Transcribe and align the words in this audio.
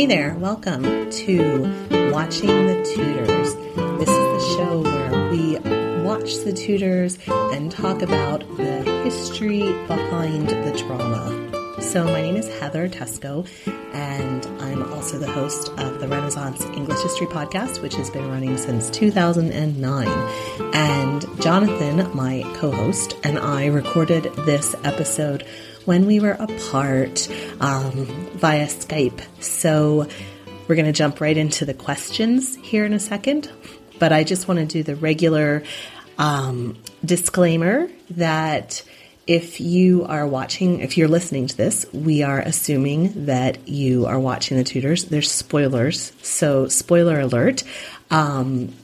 Hey 0.00 0.06
there, 0.06 0.34
welcome 0.36 1.10
to 1.10 2.10
Watching 2.10 2.48
the 2.48 2.82
Tudors. 2.94 3.54
This 3.98 4.08
is 4.08 4.16
the 4.16 4.56
show 4.56 4.80
where 4.80 5.30
we 5.30 5.58
watch 6.02 6.36
the 6.36 6.54
Tudors 6.54 7.18
and 7.28 7.70
talk 7.70 8.00
about 8.00 8.40
the 8.56 8.80
history 9.04 9.60
behind 9.86 10.48
the 10.48 10.72
drama. 10.78 11.82
So, 11.82 12.04
my 12.04 12.22
name 12.22 12.36
is 12.36 12.48
Heather 12.60 12.88
Teysko, 12.88 13.46
and 13.92 14.46
I'm 14.62 14.90
also 14.90 15.18
the 15.18 15.30
host 15.30 15.68
of 15.76 16.00
the 16.00 16.08
Renaissance 16.08 16.62
English 16.74 17.02
History 17.02 17.26
Podcast, 17.26 17.82
which 17.82 17.94
has 17.96 18.08
been 18.08 18.26
running 18.30 18.56
since 18.56 18.88
2009. 18.88 20.08
And 20.72 21.42
Jonathan, 21.42 22.10
my 22.16 22.42
co 22.56 22.70
host, 22.70 23.16
and 23.22 23.38
I 23.38 23.66
recorded 23.66 24.32
this 24.46 24.74
episode 24.82 25.46
when 25.90 26.06
we 26.06 26.20
were 26.20 26.36
apart 26.38 27.28
um, 27.58 28.06
via 28.36 28.68
Skype. 28.68 29.20
So 29.42 30.06
we're 30.68 30.76
going 30.76 30.86
to 30.86 30.92
jump 30.92 31.20
right 31.20 31.36
into 31.36 31.64
the 31.64 31.74
questions 31.74 32.54
here 32.54 32.84
in 32.84 32.92
a 32.92 33.00
second. 33.00 33.50
But 33.98 34.12
I 34.12 34.22
just 34.22 34.46
want 34.46 34.60
to 34.60 34.66
do 34.66 34.84
the 34.84 34.94
regular 34.94 35.64
um, 36.16 36.78
disclaimer 37.04 37.90
that 38.10 38.84
if 39.26 39.60
you 39.60 40.04
are 40.04 40.28
watching, 40.28 40.78
if 40.78 40.96
you're 40.96 41.08
listening 41.08 41.48
to 41.48 41.56
this, 41.56 41.84
we 41.92 42.22
are 42.22 42.38
assuming 42.38 43.26
that 43.26 43.66
you 43.66 44.06
are 44.06 44.20
watching 44.20 44.58
the 44.58 44.62
Tudors. 44.62 45.06
There's 45.06 45.28
spoilers. 45.28 46.12
So, 46.22 46.68
spoiler 46.68 47.18
alert. 47.18 47.64
Um, 48.12 48.76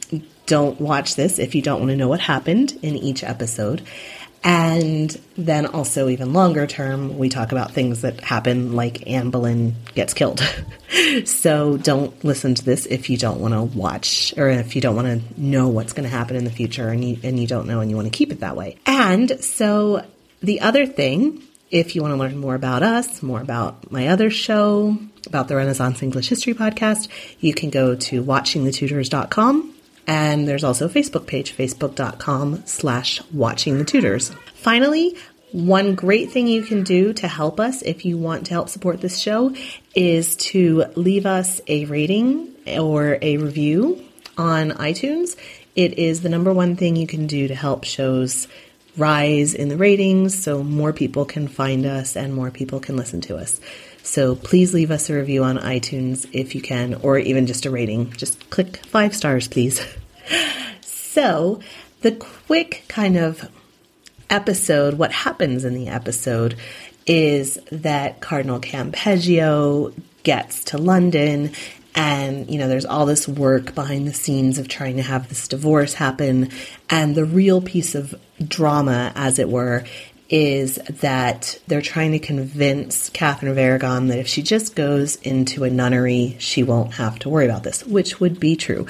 don't 0.47 0.81
watch 0.81 1.15
this 1.15 1.38
if 1.38 1.55
you 1.55 1.62
don't 1.62 1.78
want 1.78 1.91
to 1.91 1.97
know 1.97 2.09
what 2.09 2.19
happened 2.19 2.77
in 2.83 2.97
each 2.97 3.23
episode. 3.23 3.83
And 4.47 5.11
then 5.37 5.67
also 5.67 6.09
even 6.09 6.33
longer 6.33 6.69
term, 6.69 7.19
we 7.19 7.29
talk 7.29 7.51
about 7.51 7.73
things 7.73 8.03
that 8.03 8.21
happen 8.21 8.77
like 8.77 9.11
Anne 9.11 9.31
Boleyn 9.31 9.75
gets 9.97 10.15
killed. 10.15 10.41
so 11.25 11.77
don't 11.79 12.25
listen 12.25 12.55
to 12.55 12.65
this 12.65 12.87
if 12.87 13.11
you 13.11 13.17
don't 13.17 13.41
want 13.41 13.55
to 13.55 13.62
watch 13.77 14.33
or 14.37 14.49
if 14.49 14.77
you 14.77 14.81
don't 14.81 14.95
want 14.95 15.09
to 15.09 15.41
know 15.41 15.67
what's 15.67 15.93
going 15.93 16.09
to 16.09 16.17
happen 16.17 16.37
in 16.37 16.45
the 16.45 16.53
future 16.53 16.89
and 16.91 17.05
you, 17.05 17.19
and 17.25 17.41
you 17.41 17.49
don't 17.49 17.67
know 17.67 17.81
and 17.81 17.91
you 17.91 17.97
want 17.97 18.06
to 18.06 18.17
keep 18.17 18.31
it 18.31 18.39
that 18.39 18.55
way. 18.55 18.77
And 18.87 19.43
so 19.43 20.06
the 20.45 20.61
other 20.61 20.87
thing, 20.87 21.43
if 21.73 21.97
you 21.97 22.03
want 22.03 22.12
to 22.12 22.17
learn 22.17 22.39
more 22.39 22.55
about 22.55 22.85
us, 22.85 23.25
more 23.25 23.41
about 23.41 23.91
my 23.91 24.06
other 24.06 24.31
show, 24.31 24.97
about 25.27 25.49
the 25.49 25.56
Renaissance 25.56 26.05
English 26.05 26.29
History 26.29 26.55
podcast, 26.55 27.09
you 27.41 27.53
can 27.53 27.71
go 27.71 27.97
to 27.97 28.23
watchingthetudors.com 28.23 29.75
and 30.06 30.47
there's 30.47 30.65
also 30.65 30.87
a 30.87 30.91
Facebook 30.91 31.27
page, 31.27 31.56
facebook.com 31.56 32.65
slash 32.67 33.21
watching 33.33 33.78
the 33.78 33.84
Tudors. 33.84 34.31
Finally, 34.55 35.17
one 35.53 35.94
great 35.94 36.31
thing 36.31 36.47
you 36.47 36.62
can 36.62 36.83
do 36.83 37.12
to 37.15 37.28
help 37.28 37.61
us 37.61 37.83
if 37.83 38.05
you 38.05 38.19
want 38.19 38.47
to 38.47 38.53
help 38.53 38.69
support 38.69 39.00
this 39.00 39.19
show 39.19 39.55
is 39.94 40.37
to 40.37 40.84
leave 40.97 41.25
us 41.25 41.61
a 41.67 41.84
rating 41.87 42.53
or 42.67 43.19
a 43.22 43.37
review 43.39 44.05
on 44.37 44.71
iTunes. 44.72 45.37
It 45.75 45.99
is 45.99 46.23
the 46.23 46.28
number 46.28 46.53
one 46.53 46.77
thing 46.77 46.97
you 46.97 47.06
can 47.06 47.27
do 47.27 47.49
to 47.49 47.55
help 47.55 47.84
shows 47.84 48.49
rise 48.97 49.55
in 49.55 49.69
the 49.69 49.77
ratings 49.77 50.43
so 50.43 50.62
more 50.62 50.93
people 50.93 51.25
can 51.25 51.49
find 51.49 51.87
us 51.87 52.17
and 52.17 52.34
more 52.34 52.50
people 52.50 52.81
can 52.81 52.97
listen 52.97 53.21
to 53.23 53.37
us. 53.37 53.61
So 54.06 54.37
please 54.37 54.72
leave 54.72 54.93
us 54.93 55.11
a 55.11 55.15
review 55.15 55.43
on 55.43 55.59
iTunes 55.59 56.28
if 56.33 56.55
you 56.55 56.62
can, 56.62 56.94
or 56.94 57.19
even 57.19 57.47
just 57.47 57.67
a 57.67 57.72
rating. 57.72 58.12
Just 58.12 58.49
click 58.50 58.77
five 58.87 59.15
stars, 59.17 59.49
please. 59.49 59.84
so, 60.81 61.61
the 62.03 62.12
quick 62.12 62.84
kind 62.87 63.17
of 63.17 63.50
episode, 64.31 64.94
what 64.94 65.11
happens 65.11 65.65
in 65.65 65.75
the 65.75 65.89
episode 65.89 66.56
is 67.05 67.59
that 67.72 68.21
Cardinal 68.21 68.61
Campeggio 68.61 69.93
gets 70.23 70.62
to 70.65 70.78
London 70.78 71.50
and 71.97 72.50
you 72.50 72.59
know 72.59 72.69
there's 72.69 72.84
all 72.84 73.06
this 73.06 73.27
work 73.27 73.75
behind 73.75 74.06
the 74.06 74.15
scenes 74.15 74.59
of 74.59 74.69
trying 74.69 74.97
to 74.97 75.03
have 75.03 75.28
this 75.28 75.49
divorce 75.49 75.94
happen 75.94 76.50
and 76.91 77.15
the 77.15 77.25
real 77.25 77.61
piece 77.61 77.94
of 77.94 78.15
drama 78.47 79.12
as 79.15 79.38
it 79.38 79.49
were 79.49 79.84
is 80.28 80.76
that 81.00 81.59
they're 81.66 81.82
trying 81.82 82.12
to 82.12 82.19
convince 82.19 83.10
Catherine 83.10 83.50
of 83.50 83.59
Aragon 83.59 84.09
that 84.09 84.19
if 84.19 84.26
she 84.26 84.42
just 84.42 84.75
goes 84.75 85.16
into 85.16 85.64
a 85.64 85.70
nunnery, 85.70 86.37
she 86.41 86.62
won't 86.62 86.94
have 86.94 87.19
to 87.20 87.28
worry 87.28 87.44
about 87.44 87.62
this, 87.62 87.84
which 87.84 88.19
would 88.19 88.41
be 88.41 88.56
true. 88.56 88.87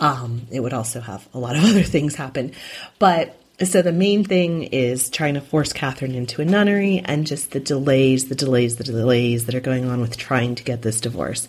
Um, 0.00 0.46
it 0.50 0.60
would 0.60 0.74
also 0.74 1.00
have 1.00 1.26
a 1.32 1.38
lot 1.38 1.56
of 1.56 1.64
other 1.64 1.82
things 1.82 2.14
happen. 2.14 2.52
But 2.98 3.38
so 3.62 3.82
the 3.82 3.92
main 3.92 4.24
thing 4.24 4.64
is 4.64 5.08
trying 5.10 5.34
to 5.34 5.40
force 5.40 5.72
Catherine 5.72 6.14
into 6.14 6.42
a 6.42 6.44
nunnery 6.44 7.00
and 7.04 7.26
just 7.26 7.52
the 7.52 7.60
delays, 7.60 8.28
the 8.28 8.34
delays, 8.34 8.76
the 8.76 8.84
delays 8.84 9.46
that 9.46 9.54
are 9.54 9.60
going 9.60 9.88
on 9.88 10.00
with 10.00 10.16
trying 10.16 10.56
to 10.56 10.64
get 10.64 10.82
this 10.82 11.00
divorce. 11.00 11.48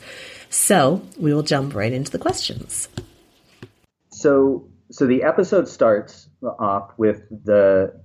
So 0.49 1.01
we 1.17 1.33
will 1.33 1.43
jump 1.43 1.73
right 1.73 1.91
into 1.91 2.11
the 2.11 2.19
questions. 2.19 2.87
So, 4.11 4.69
so 4.91 5.07
the 5.07 5.23
episode 5.23 5.67
starts 5.67 6.29
off 6.41 6.91
with 6.97 7.27
the 7.43 7.99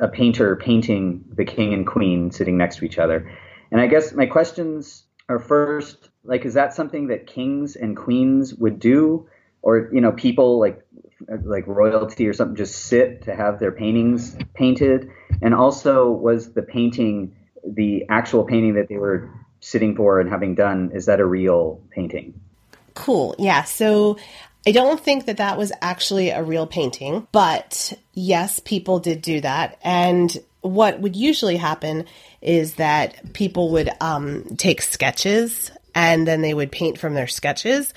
a 0.00 0.08
painter 0.08 0.56
painting 0.56 1.24
the 1.34 1.44
king 1.44 1.72
and 1.72 1.86
queen 1.86 2.30
sitting 2.30 2.56
next 2.56 2.76
to 2.76 2.84
each 2.84 2.98
other. 2.98 3.30
And 3.70 3.80
I 3.80 3.86
guess 3.86 4.12
my 4.12 4.26
questions 4.26 5.04
are 5.28 5.38
first, 5.38 6.10
like, 6.24 6.44
is 6.44 6.54
that 6.54 6.74
something 6.74 7.08
that 7.08 7.26
kings 7.26 7.76
and 7.76 7.96
queens 7.96 8.54
would 8.54 8.78
do, 8.78 9.28
or 9.62 9.88
you 9.92 10.00
know, 10.00 10.12
people 10.12 10.58
like 10.60 10.84
like 11.44 11.66
royalty 11.66 12.26
or 12.26 12.32
something 12.32 12.56
just 12.56 12.86
sit 12.86 13.22
to 13.22 13.34
have 13.34 13.58
their 13.58 13.72
paintings 13.72 14.36
painted? 14.54 15.10
And 15.40 15.54
also, 15.54 16.10
was 16.10 16.52
the 16.52 16.62
painting 16.62 17.34
the 17.64 18.04
actual 18.08 18.44
painting 18.44 18.74
that 18.74 18.88
they 18.88 18.96
were 18.96 19.30
sitting 19.60 19.96
for 19.96 20.20
and 20.20 20.28
having 20.28 20.54
done? 20.54 20.90
Is 20.92 21.06
that 21.06 21.20
a 21.20 21.24
real 21.24 21.80
painting? 21.90 22.38
Cool. 22.94 23.34
Yeah. 23.38 23.62
So 23.62 24.18
I 24.66 24.72
don't 24.72 25.00
think 25.00 25.26
that 25.26 25.38
that 25.38 25.58
was 25.58 25.72
actually 25.80 26.30
a 26.30 26.42
real 26.42 26.66
painting, 26.66 27.26
but 27.32 27.92
yes, 28.12 28.60
people 28.60 29.00
did 29.00 29.20
do 29.20 29.40
that. 29.40 29.78
And 29.82 30.36
what 30.60 31.00
would 31.00 31.16
usually 31.16 31.56
happen 31.56 32.06
is 32.40 32.76
that 32.76 33.32
people 33.32 33.72
would 33.72 33.90
um, 34.00 34.56
take 34.56 34.80
sketches 34.82 35.72
and 35.94 36.26
then 36.26 36.42
they 36.42 36.54
would 36.54 36.70
paint 36.70 36.98
from 36.98 37.14
their 37.14 37.26
sketches. 37.26 37.92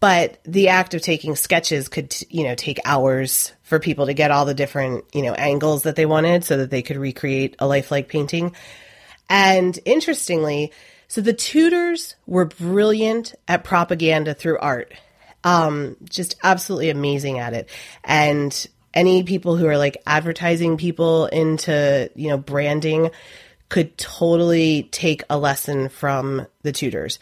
But 0.00 0.38
the 0.44 0.68
act 0.68 0.94
of 0.94 1.02
taking 1.02 1.34
sketches 1.36 1.88
could, 1.88 2.14
you 2.28 2.44
know, 2.44 2.54
take 2.54 2.80
hours 2.84 3.52
for 3.62 3.78
people 3.78 4.06
to 4.06 4.14
get 4.14 4.30
all 4.30 4.44
the 4.44 4.54
different, 4.54 5.04
you 5.12 5.22
know, 5.22 5.34
angles 5.34 5.84
that 5.84 5.96
they 5.96 6.06
wanted 6.06 6.44
so 6.44 6.56
that 6.58 6.70
they 6.70 6.82
could 6.82 6.96
recreate 6.96 7.56
a 7.58 7.66
lifelike 7.66 8.08
painting. 8.08 8.54
And 9.28 9.78
interestingly, 9.84 10.72
so 11.08 11.20
the 11.20 11.32
Tudors 11.32 12.14
were 12.26 12.44
brilliant 12.44 13.34
at 13.48 13.64
propaganda 13.64 14.34
through 14.34 14.58
art 14.58 14.92
um, 15.48 15.96
just 16.04 16.36
absolutely 16.42 16.90
amazing 16.90 17.38
at 17.38 17.54
it. 17.54 17.70
And 18.04 18.66
any 18.92 19.22
people 19.22 19.56
who 19.56 19.66
are 19.66 19.78
like 19.78 19.96
advertising 20.06 20.76
people 20.76 21.26
into, 21.26 22.10
you 22.14 22.28
know, 22.28 22.36
branding 22.36 23.10
could 23.70 23.96
totally 23.96 24.88
take 24.92 25.22
a 25.30 25.38
lesson 25.38 25.88
from 25.88 26.46
the 26.62 26.72
Tudors. 26.72 27.18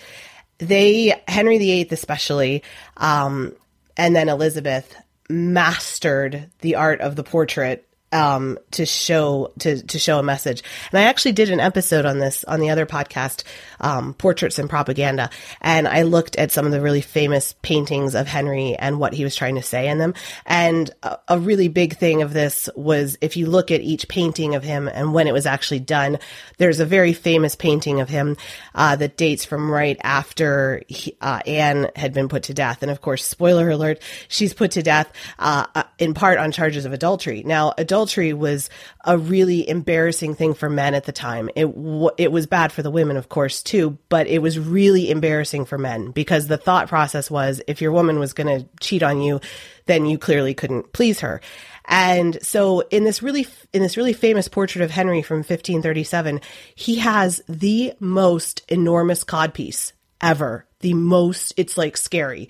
They, 0.59 1.23
Henry 1.29 1.59
VIII 1.59 1.89
especially, 1.91 2.65
um, 2.97 3.55
and 3.97 4.17
then 4.17 4.29
Elizabeth, 4.29 4.97
mastered 5.29 6.51
the 6.61 6.77
art 6.77 7.01
of 7.01 7.15
the 7.15 7.25
portrait 7.25 7.87
um, 8.13 8.59
to 8.73 8.87
show 8.87 9.53
to 9.59 9.83
to 9.83 9.99
show 9.99 10.19
a 10.19 10.23
message. 10.23 10.63
And 10.91 10.99
I 10.99 11.05
actually 11.05 11.33
did 11.33 11.51
an 11.51 11.61
episode 11.61 12.07
on 12.07 12.19
this 12.19 12.45
on 12.45 12.61
the 12.61 12.71
other 12.71 12.87
podcast, 12.87 13.43
um, 13.81 14.15
Portraits 14.15 14.59
and 14.59 14.69
Propaganda, 14.71 15.31
and 15.61 15.87
I 15.89 16.03
looked 16.03 16.37
at 16.37 16.53
some 16.53 16.67
of 16.67 16.73
the 16.73 16.81
really 16.81 17.01
famous 17.01 17.55
paintings 17.63 18.15
of 18.15 18.27
Henry 18.27 18.77
and 18.77 18.99
what 18.99 19.13
he 19.13 19.25
was 19.25 19.37
trying 19.37 19.57
to 19.57 19.63
say 19.63 19.89
in 19.89 19.99
them. 19.99 20.15
And 20.45 20.91
a, 21.03 21.19
a 21.29 21.39
really 21.39 21.69
big 21.69 21.97
thing 21.97 22.23
of 22.23 22.33
this 22.33 22.69
was 22.75 23.17
if 23.21 23.37
you 23.37 23.47
look 23.47 23.71
at 23.71 23.81
each 23.81 24.09
painting 24.09 24.55
of 24.55 24.65
him 24.65 24.89
and 24.89 25.13
when 25.13 25.27
it 25.27 25.33
was 25.33 25.47
actually 25.47 25.81
done, 25.81 26.19
there's 26.59 26.81
a 26.81 26.87
very 26.87 27.13
famous 27.13 27.55
painting 27.55 28.01
of 28.01 28.09
him 28.09 28.37
uh, 28.75 28.97
that 28.97 29.17
dates 29.17 29.45
from 29.45 29.71
right 29.71 29.99
after 30.03 30.83
he, 30.89 31.17
uh, 31.21 31.41
Anne 31.47 31.91
had 31.97 32.13
been 32.13 32.29
put 32.29 32.45
to 32.45 32.55
death. 32.55 32.83
And 32.83 32.91
of 32.91 33.01
course, 33.01 33.25
spoiler 33.25 33.69
alert, 33.71 34.01
she's 34.29 34.55
put 34.55 34.73
to 34.73 34.83
death 34.83 35.13
uh, 35.39 35.67
uh 35.75 35.83
in 35.99 36.15
part 36.15 36.39
on 36.39 36.53
charges 36.53 36.85
of 36.85 36.93
adultery. 36.93 37.43
Now, 37.45 37.75
adultery 37.79 38.33
was 38.33 38.71
a 39.05 39.17
really 39.17 39.69
embarrassing 39.69 40.35
thing 40.35 40.55
for 40.55 40.69
men 40.69 40.95
at 40.95 41.05
the 41.05 41.13
time. 41.13 41.49
It 41.57 41.67
w- 41.67 42.11
it 42.19 42.33
was 42.33 42.47
bad 42.47 42.73
for 42.73 42.83
the 42.83 42.91
women, 42.91 43.17
of 43.17 43.29
course, 43.29 43.63
too, 43.67 43.99
but 44.09 44.27
it 44.27 44.41
was 44.41 44.59
really 44.59 45.11
embarrassing 45.11 45.67
for 45.67 45.77
men 45.77 46.11
because 46.13 46.47
the 46.47 46.57
thought 46.57 46.89
process 46.89 47.31
was 47.31 47.61
if 47.67 47.83
your 47.83 47.93
woman 47.93 48.19
was 48.19 48.33
going 48.33 48.61
to 48.61 48.67
cheat 48.81 49.03
on 49.03 49.21
you, 49.21 49.41
then 49.87 50.07
you 50.07 50.19
clearly 50.19 50.55
couldn't 50.55 50.93
please 50.93 51.21
her. 51.21 51.41
And 51.87 52.39
so 52.43 52.81
in 52.91 53.05
this 53.05 53.23
really 53.23 53.47
in 53.73 53.83
this 53.83 53.97
really 53.97 54.13
famous 54.13 54.49
portrait 54.49 54.83
of 54.83 54.91
Henry 54.91 55.23
from 55.23 55.39
1537, 55.39 56.41
he 56.75 56.97
has 56.97 57.43
the 57.49 57.93
most 58.01 58.63
enormous 58.69 59.25
codpiece 59.25 59.93
ever. 60.21 60.67
The 60.81 60.95
most 60.95 61.53
it's 61.57 61.77
like 61.77 61.97
scary. 61.97 62.49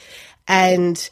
And 0.48 1.08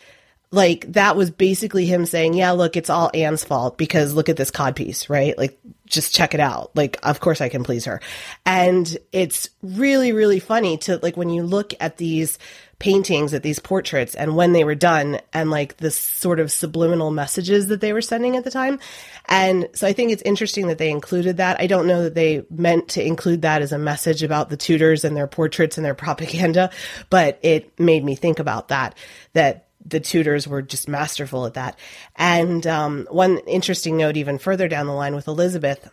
like 0.54 0.92
that 0.92 1.16
was 1.16 1.30
basically 1.30 1.84
him 1.86 2.06
saying, 2.06 2.34
"Yeah, 2.34 2.52
look, 2.52 2.76
it's 2.76 2.90
all 2.90 3.10
Anne's 3.12 3.44
fault 3.44 3.76
because 3.76 4.14
look 4.14 4.28
at 4.28 4.36
this 4.36 4.50
codpiece, 4.50 5.10
right? 5.10 5.36
Like 5.36 5.58
just 5.86 6.14
check 6.14 6.32
it 6.32 6.40
out. 6.40 6.70
Like 6.74 6.96
of 7.02 7.20
course 7.20 7.40
I 7.40 7.48
can 7.48 7.64
please 7.64 7.86
her." 7.86 8.00
And 8.46 8.96
it's 9.12 9.50
really 9.62 10.12
really 10.12 10.40
funny 10.40 10.78
to 10.78 10.98
like 11.02 11.16
when 11.16 11.28
you 11.28 11.42
look 11.42 11.74
at 11.80 11.96
these 11.96 12.38
paintings 12.78 13.32
at 13.32 13.42
these 13.42 13.58
portraits 13.58 14.14
and 14.14 14.36
when 14.36 14.52
they 14.52 14.64
were 14.64 14.74
done 14.74 15.18
and 15.32 15.50
like 15.50 15.76
the 15.78 15.90
sort 15.90 16.40
of 16.40 16.52
subliminal 16.52 17.10
messages 17.10 17.68
that 17.68 17.80
they 17.80 17.92
were 17.92 18.02
sending 18.02 18.36
at 18.36 18.44
the 18.44 18.50
time. 18.50 18.78
And 19.26 19.68
so 19.72 19.86
I 19.86 19.92
think 19.92 20.12
it's 20.12 20.22
interesting 20.22 20.66
that 20.66 20.78
they 20.78 20.90
included 20.90 21.38
that. 21.38 21.60
I 21.60 21.66
don't 21.66 21.86
know 21.86 22.02
that 22.02 22.14
they 22.14 22.44
meant 22.50 22.88
to 22.90 23.02
include 23.04 23.42
that 23.42 23.62
as 23.62 23.72
a 23.72 23.78
message 23.78 24.22
about 24.22 24.50
the 24.50 24.56
Tudors 24.56 25.04
and 25.04 25.16
their 25.16 25.26
portraits 25.26 25.78
and 25.78 25.84
their 25.84 25.94
propaganda, 25.94 26.70
but 27.10 27.38
it 27.42 27.78
made 27.80 28.04
me 28.04 28.14
think 28.14 28.38
about 28.38 28.68
that 28.68 28.96
that 29.32 29.63
the 29.84 30.00
Tudors 30.00 30.48
were 30.48 30.62
just 30.62 30.88
masterful 30.88 31.46
at 31.46 31.54
that. 31.54 31.78
And 32.16 32.66
um, 32.66 33.06
one 33.10 33.38
interesting 33.38 33.96
note, 33.96 34.16
even 34.16 34.38
further 34.38 34.69
down 34.69 34.86
the 34.86 34.92
line 34.92 35.14
with 35.14 35.28
Elizabeth, 35.28 35.88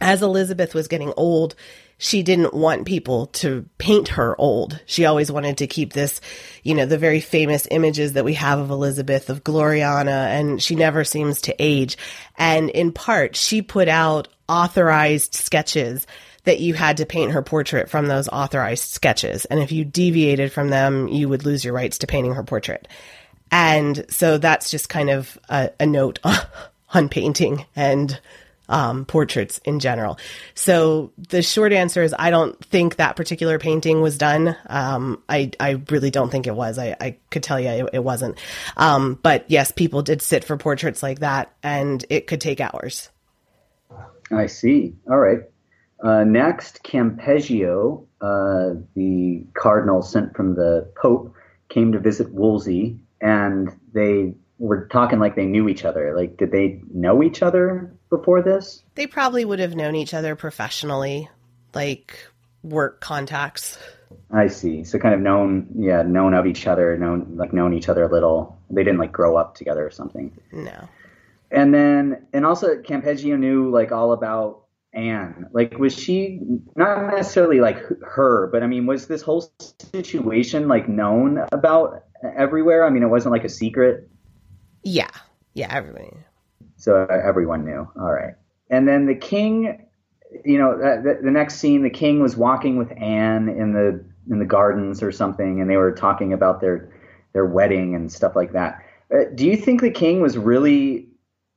as 0.00 0.22
Elizabeth 0.22 0.74
was 0.74 0.88
getting 0.88 1.12
old, 1.16 1.54
she 1.98 2.22
didn't 2.22 2.52
want 2.52 2.86
people 2.86 3.28
to 3.28 3.66
paint 3.78 4.08
her 4.08 4.38
old. 4.38 4.80
She 4.84 5.06
always 5.06 5.32
wanted 5.32 5.58
to 5.58 5.66
keep 5.66 5.94
this, 5.94 6.20
you 6.62 6.74
know, 6.74 6.84
the 6.84 6.98
very 6.98 7.20
famous 7.20 7.66
images 7.70 8.12
that 8.12 8.24
we 8.24 8.34
have 8.34 8.58
of 8.58 8.70
Elizabeth, 8.70 9.30
of 9.30 9.42
Gloriana, 9.42 10.26
and 10.26 10.62
she 10.62 10.74
never 10.74 11.04
seems 11.04 11.40
to 11.42 11.56
age. 11.58 11.96
And 12.36 12.68
in 12.68 12.92
part, 12.92 13.34
she 13.34 13.62
put 13.62 13.88
out 13.88 14.28
authorized 14.48 15.34
sketches 15.34 16.06
that 16.46 16.60
you 16.60 16.74
had 16.74 16.96
to 16.96 17.06
paint 17.06 17.32
her 17.32 17.42
portrait 17.42 17.90
from 17.90 18.06
those 18.06 18.28
authorized 18.28 18.90
sketches. 18.90 19.44
And 19.44 19.60
if 19.60 19.72
you 19.72 19.84
deviated 19.84 20.52
from 20.52 20.70
them, 20.70 21.08
you 21.08 21.28
would 21.28 21.44
lose 21.44 21.64
your 21.64 21.74
rights 21.74 21.98
to 21.98 22.06
painting 22.06 22.34
her 22.34 22.44
portrait. 22.44 22.88
And 23.50 24.06
so 24.08 24.38
that's 24.38 24.70
just 24.70 24.88
kind 24.88 25.10
of 25.10 25.38
a, 25.48 25.70
a 25.78 25.86
note 25.86 26.20
on 26.94 27.08
painting 27.08 27.66
and 27.74 28.18
um, 28.68 29.04
portraits 29.04 29.58
in 29.64 29.80
general. 29.80 30.18
So 30.54 31.12
the 31.16 31.42
short 31.42 31.72
answer 31.72 32.02
is 32.02 32.14
I 32.16 32.30
don't 32.30 32.64
think 32.64 32.96
that 32.96 33.16
particular 33.16 33.58
painting 33.58 34.00
was 34.00 34.16
done. 34.18 34.56
Um, 34.66 35.22
I, 35.28 35.50
I 35.58 35.82
really 35.90 36.10
don't 36.10 36.30
think 36.30 36.46
it 36.46 36.54
was. 36.54 36.78
I, 36.78 36.96
I 37.00 37.16
could 37.30 37.42
tell 37.42 37.60
you 37.60 37.68
it, 37.68 37.90
it 37.94 38.04
wasn't. 38.04 38.38
Um, 38.76 39.18
but 39.22 39.44
yes, 39.48 39.72
people 39.72 40.02
did 40.02 40.22
sit 40.22 40.44
for 40.44 40.56
portraits 40.56 41.02
like 41.02 41.20
that 41.20 41.52
and 41.62 42.04
it 42.08 42.26
could 42.26 42.40
take 42.40 42.60
hours. 42.60 43.10
I 44.30 44.46
see. 44.46 44.94
All 45.08 45.18
right. 45.18 45.40
Uh, 46.02 46.24
next, 46.24 46.82
Campeggio, 46.82 48.04
uh, 48.20 48.80
the 48.94 49.44
cardinal 49.54 50.02
sent 50.02 50.36
from 50.36 50.54
the 50.54 50.90
Pope, 51.00 51.34
came 51.68 51.92
to 51.92 51.98
visit 51.98 52.32
Wolsey, 52.32 52.98
and 53.20 53.70
they 53.92 54.34
were 54.58 54.86
talking 54.86 55.18
like 55.18 55.36
they 55.36 55.46
knew 55.46 55.68
each 55.68 55.84
other. 55.84 56.14
Like, 56.16 56.36
did 56.36 56.52
they 56.52 56.80
know 56.92 57.22
each 57.22 57.42
other 57.42 57.92
before 58.10 58.42
this? 58.42 58.82
They 58.94 59.06
probably 59.06 59.44
would 59.44 59.58
have 59.58 59.74
known 59.74 59.94
each 59.96 60.14
other 60.14 60.36
professionally, 60.36 61.28
like 61.74 62.18
work 62.62 63.00
contacts. 63.00 63.78
I 64.30 64.48
see. 64.48 64.84
So 64.84 64.98
kind 64.98 65.14
of 65.14 65.20
known, 65.20 65.66
yeah, 65.76 66.02
known 66.02 66.34
of 66.34 66.46
each 66.46 66.66
other, 66.66 66.96
known 66.96 67.36
like 67.36 67.52
known 67.52 67.72
each 67.72 67.88
other 67.88 68.04
a 68.04 68.10
little. 68.10 68.58
They 68.70 68.84
didn't 68.84 68.98
like 68.98 69.12
grow 69.12 69.36
up 69.36 69.54
together 69.54 69.84
or 69.86 69.90
something. 69.90 70.36
No. 70.52 70.88
And 71.50 71.72
then, 71.72 72.26
and 72.32 72.44
also 72.44 72.76
Campeggio 72.76 73.38
knew 73.38 73.70
like 73.70 73.92
all 73.92 74.12
about 74.12 74.62
Anne? 74.96 75.46
Like, 75.52 75.78
was 75.78 75.94
she 75.94 76.40
not 76.74 77.14
necessarily 77.14 77.60
like 77.60 77.78
her, 78.02 78.48
but 78.48 78.62
I 78.62 78.66
mean, 78.66 78.86
was 78.86 79.06
this 79.06 79.22
whole 79.22 79.50
situation 79.92 80.66
like 80.66 80.88
known 80.88 81.46
about 81.52 82.04
everywhere? 82.36 82.84
I 82.84 82.90
mean, 82.90 83.02
it 83.02 83.08
wasn't 83.08 83.32
like 83.32 83.44
a 83.44 83.48
secret. 83.48 84.08
Yeah, 84.82 85.10
yeah, 85.54 85.68
everybody. 85.70 86.10
So 86.76 87.06
uh, 87.08 87.20
everyone 87.24 87.64
knew. 87.64 87.88
All 87.96 88.12
right, 88.12 88.34
and 88.70 88.88
then 88.88 89.06
the 89.06 89.14
king. 89.14 89.82
You 90.44 90.58
know, 90.58 90.76
the, 90.76 91.20
the 91.22 91.30
next 91.30 91.60
scene, 91.60 91.82
the 91.82 91.88
king 91.90 92.20
was 92.20 92.36
walking 92.36 92.76
with 92.76 92.90
Anne 93.00 93.48
in 93.48 93.72
the 93.72 94.04
in 94.28 94.40
the 94.40 94.44
gardens 94.44 95.00
or 95.02 95.12
something, 95.12 95.60
and 95.60 95.70
they 95.70 95.76
were 95.76 95.92
talking 95.92 96.32
about 96.32 96.60
their 96.60 96.92
their 97.32 97.46
wedding 97.46 97.94
and 97.94 98.10
stuff 98.10 98.34
like 98.34 98.52
that. 98.52 98.82
Uh, 99.14 99.24
do 99.34 99.46
you 99.46 99.56
think 99.56 99.80
the 99.80 99.90
king 99.90 100.20
was 100.20 100.36
really 100.36 101.06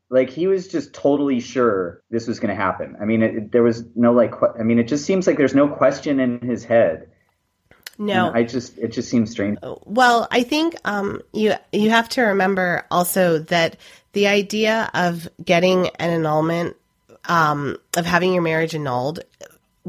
like 0.09 0.29
he 0.29 0.47
was 0.47 0.67
just 0.67 0.94
totally 0.94 1.39
sure 1.39 2.01
this 2.09 2.27
was 2.27 2.39
going 2.39 2.50
to 2.50 2.61
happen. 2.61 2.97
I 3.00 3.06
mean, 3.06 3.21
it, 3.21 3.51
there 3.51 3.63
was 3.63 3.83
no 3.95 4.11
like. 4.11 4.33
I 4.59 4.63
mean, 4.63 4.79
it 4.79 4.88
just 4.88 5.06
seems 5.06 5.27
like 5.27 5.38
there's 5.38 5.56
no 5.56 5.67
question 5.67 6.19
in 6.19 6.39
his 6.41 6.63
head. 6.63 7.09
No, 7.97 8.28
and 8.28 8.37
I 8.37 8.44
just 8.44 8.78
it 8.78 8.92
just 8.92 9.09
seems 9.09 9.30
strange. 9.30 9.59
Well, 9.85 10.28
I 10.31 10.44
think 10.44 10.75
um, 10.85 11.21
you 11.33 11.54
you 11.71 11.89
have 11.92 12.09
to 12.09 12.21
remember 12.23 12.85
also 12.89 13.39
that 13.39 13.78
the 14.13 14.28
idea 14.28 14.89
of 14.94 15.30
getting 15.44 15.87
an 15.87 16.09
annulment 16.11 16.75
um, 17.25 17.78
of 17.95 18.06
having 18.06 18.33
your 18.33 18.42
marriage 18.42 18.73
annulled 18.73 19.19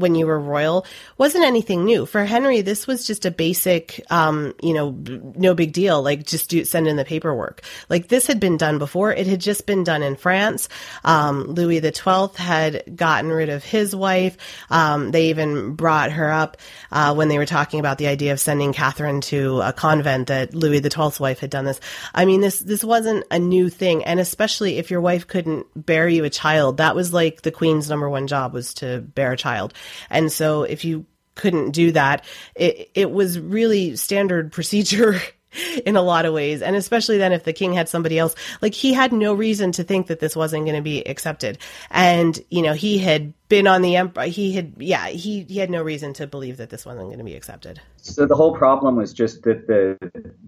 when 0.01 0.15
you 0.15 0.27
were 0.27 0.39
royal 0.39 0.85
wasn't 1.17 1.45
anything 1.45 1.85
new 1.85 2.05
for 2.05 2.25
Henry. 2.25 2.61
This 2.61 2.87
was 2.87 3.05
just 3.05 3.25
a 3.25 3.31
basic, 3.31 4.03
um, 4.09 4.53
you 4.61 4.73
know, 4.73 4.91
no 5.35 5.53
big 5.53 5.73
deal. 5.73 6.01
Like 6.01 6.25
just 6.25 6.49
do 6.49 6.65
send 6.65 6.87
in 6.87 6.95
the 6.95 7.05
paperwork. 7.05 7.61
Like 7.89 8.07
this 8.07 8.27
had 8.27 8.39
been 8.39 8.57
done 8.57 8.79
before. 8.79 9.13
It 9.13 9.27
had 9.27 9.39
just 9.39 9.65
been 9.65 9.83
done 9.83 10.03
in 10.03 10.15
France. 10.15 10.67
Um, 11.03 11.43
Louis 11.43 11.79
the 11.79 11.91
Twelfth 11.91 12.37
had 12.37 12.95
gotten 12.95 13.31
rid 13.31 13.49
of 13.49 13.63
his 13.63 13.95
wife. 13.95 14.37
Um, 14.69 15.11
they 15.11 15.29
even 15.29 15.75
brought 15.75 16.11
her 16.11 16.31
up 16.31 16.57
uh, 16.91 17.13
when 17.13 17.27
they 17.27 17.37
were 17.37 17.45
talking 17.45 17.79
about 17.79 17.97
the 17.97 18.07
idea 18.07 18.33
of 18.33 18.39
sending 18.39 18.73
Catherine 18.73 19.21
to 19.21 19.61
a 19.61 19.73
convent. 19.73 20.27
That 20.27 20.53
Louis 20.53 20.79
the 20.79 20.89
Twelfth's 20.89 21.19
wife 21.19 21.39
had 21.39 21.49
done 21.49 21.65
this. 21.65 21.79
I 22.13 22.25
mean, 22.25 22.41
this 22.41 22.59
this 22.59 22.83
wasn't 22.83 23.25
a 23.31 23.39
new 23.39 23.69
thing, 23.69 24.03
and 24.03 24.19
especially 24.19 24.77
if 24.77 24.91
your 24.91 25.01
wife 25.01 25.27
couldn't 25.27 25.67
bear 25.75 26.07
you 26.07 26.23
a 26.23 26.29
child, 26.29 26.77
that 26.77 26.95
was 26.95 27.13
like 27.13 27.41
the 27.41 27.51
queen's 27.51 27.89
number 27.89 28.09
one 28.09 28.27
job 28.27 28.53
was 28.53 28.73
to 28.75 29.01
bear 29.01 29.33
a 29.33 29.37
child. 29.37 29.73
And 30.09 30.31
so 30.31 30.63
if 30.63 30.85
you 30.85 31.05
couldn't 31.35 31.71
do 31.71 31.91
that, 31.93 32.25
it, 32.55 32.91
it 32.93 33.11
was 33.11 33.39
really 33.39 33.95
standard 33.95 34.51
procedure 34.51 35.19
in 35.85 35.95
a 35.95 36.01
lot 36.01 36.25
of 36.25 36.33
ways. 36.33 36.61
And 36.61 36.75
especially 36.75 37.17
then 37.17 37.33
if 37.33 37.43
the 37.43 37.53
king 37.53 37.73
had 37.73 37.89
somebody 37.89 38.17
else, 38.17 38.35
like 38.61 38.73
he 38.73 38.93
had 38.93 39.11
no 39.11 39.33
reason 39.33 39.71
to 39.73 39.83
think 39.83 40.07
that 40.07 40.19
this 40.19 40.35
wasn't 40.35 40.65
going 40.65 40.75
to 40.75 40.81
be 40.81 41.01
accepted. 41.07 41.57
And, 41.89 42.39
you 42.49 42.61
know, 42.61 42.73
he 42.73 42.99
had 42.99 43.33
been 43.49 43.67
on 43.67 43.81
the 43.81 43.97
empire. 43.97 44.27
He 44.27 44.53
had, 44.53 44.73
yeah, 44.77 45.07
he, 45.07 45.43
he 45.43 45.59
had 45.59 45.69
no 45.69 45.81
reason 45.81 46.13
to 46.13 46.27
believe 46.27 46.57
that 46.57 46.69
this 46.69 46.85
wasn't 46.85 47.07
going 47.07 47.19
to 47.19 47.25
be 47.25 47.35
accepted. 47.35 47.81
So 48.01 48.25
the 48.25 48.35
whole 48.35 48.55
problem 48.55 48.95
was 48.95 49.13
just 49.13 49.43
that 49.43 49.67
the, 49.67 49.97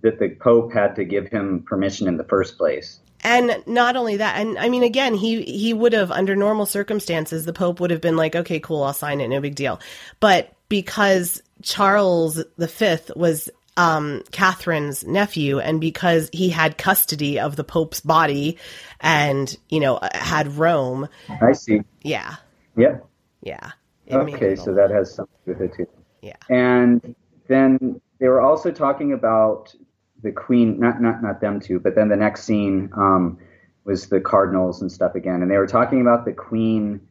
that 0.01 0.19
the 0.19 0.29
Pope 0.29 0.73
had 0.73 0.95
to 0.95 1.05
give 1.05 1.27
him 1.27 1.63
permission 1.63 2.07
in 2.07 2.17
the 2.17 2.23
first 2.23 2.57
place. 2.57 2.99
And 3.21 3.63
not 3.65 3.95
only 3.95 4.17
that, 4.17 4.39
and 4.39 4.57
I 4.57 4.67
mean, 4.67 4.83
again, 4.83 5.13
he 5.13 5.43
he 5.43 5.73
would 5.73 5.93
have, 5.93 6.11
under 6.11 6.35
normal 6.35 6.65
circumstances, 6.65 7.45
the 7.45 7.53
Pope 7.53 7.79
would 7.79 7.89
have 7.91 8.01
been 8.01 8.17
like, 8.17 8.35
okay, 8.35 8.59
cool, 8.59 8.83
I'll 8.83 8.93
sign 8.93 9.21
it, 9.21 9.29
no 9.29 9.39
big 9.39 9.55
deal. 9.55 9.79
But 10.19 10.51
because 10.67 11.41
Charles 11.61 12.43
V 12.57 12.97
was 13.15 13.49
um, 13.77 14.23
Catherine's 14.31 15.05
nephew, 15.05 15.59
and 15.59 15.79
because 15.79 16.29
he 16.33 16.49
had 16.49 16.77
custody 16.77 17.39
of 17.39 17.55
the 17.55 17.63
Pope's 17.63 18.01
body, 18.01 18.57
and 18.99 19.55
you 19.69 19.79
know 19.79 19.99
had 20.13 20.57
Rome. 20.57 21.07
I 21.41 21.53
see. 21.53 21.81
Yeah. 22.01 22.35
Yeah. 22.75 22.97
Yeah. 23.41 23.71
okay, 24.11 24.55
so 24.55 24.73
that 24.73 24.91
has 24.91 25.13
something 25.13 25.35
to 25.45 25.53
do 25.53 25.59
with 25.59 25.71
it 25.71 25.77
too. 25.77 25.87
Yeah. 26.21 26.35
And 26.49 27.15
then 27.47 28.01
they 28.19 28.27
were 28.27 28.41
also 28.41 28.71
talking 28.71 29.13
about 29.13 29.73
the 30.21 30.31
queen, 30.31 30.79
not 30.79 31.01
not 31.01 31.21
not 31.21 31.41
them 31.41 31.59
two, 31.59 31.79
but 31.79 31.95
then 31.95 32.09
the 32.09 32.15
next 32.15 32.43
scene 32.43 32.89
um, 32.95 33.37
was 33.83 34.07
the 34.07 34.21
cardinals 34.21 34.81
and 34.81 34.91
stuff 34.91 35.15
again, 35.15 35.41
and 35.41 35.51
they 35.51 35.57
were 35.57 35.67
talking 35.67 36.01
about 36.01 36.25
the 36.25 36.33
queen 36.33 37.01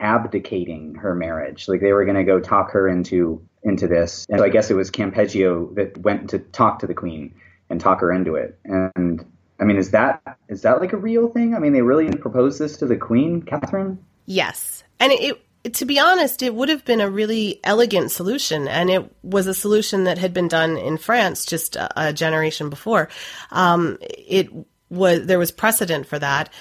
abdicating 0.00 0.94
her 0.96 1.14
marriage, 1.14 1.68
like 1.68 1.80
they 1.80 1.92
were 1.92 2.04
going 2.04 2.16
to 2.16 2.24
go 2.24 2.40
talk 2.40 2.70
her 2.72 2.88
into 2.88 3.40
into 3.62 3.88
this. 3.88 4.26
And 4.28 4.38
so 4.38 4.44
I 4.44 4.48
guess 4.48 4.70
it 4.70 4.74
was 4.74 4.90
Campeggio 4.90 5.74
that 5.76 5.96
went 5.98 6.30
to 6.30 6.38
talk 6.38 6.80
to 6.80 6.86
the 6.86 6.94
queen 6.94 7.34
and 7.70 7.80
talk 7.80 8.00
her 8.00 8.12
into 8.12 8.34
it. 8.34 8.58
And 8.64 9.24
I 9.60 9.64
mean, 9.64 9.76
is 9.76 9.90
that 9.92 10.38
is 10.48 10.62
that 10.62 10.80
like 10.80 10.92
a 10.92 10.98
real 10.98 11.28
thing? 11.28 11.54
I 11.54 11.58
mean, 11.58 11.72
they 11.72 11.82
really 11.82 12.10
proposed 12.16 12.58
this 12.58 12.76
to 12.78 12.86
the 12.86 12.96
queen, 12.96 13.42
Catherine? 13.42 13.98
Yes. 14.26 14.84
And 15.00 15.12
it, 15.12 15.22
it, 15.22 15.43
to 15.72 15.84
be 15.84 15.98
honest, 15.98 16.42
it 16.42 16.54
would 16.54 16.68
have 16.68 16.84
been 16.84 17.00
a 17.00 17.10
really 17.10 17.60
elegant 17.64 18.10
solution. 18.10 18.68
And 18.68 18.90
it 18.90 19.10
was 19.22 19.46
a 19.46 19.54
solution 19.54 20.04
that 20.04 20.18
had 20.18 20.34
been 20.34 20.48
done 20.48 20.76
in 20.76 20.98
France 20.98 21.44
just 21.44 21.76
a, 21.76 22.08
a 22.08 22.12
generation 22.12 22.70
before. 22.70 23.08
Um, 23.50 23.98
it 24.00 24.50
was, 24.90 25.26
there 25.26 25.38
was 25.38 25.50
precedent 25.50 26.06
for 26.06 26.18
that. 26.18 26.52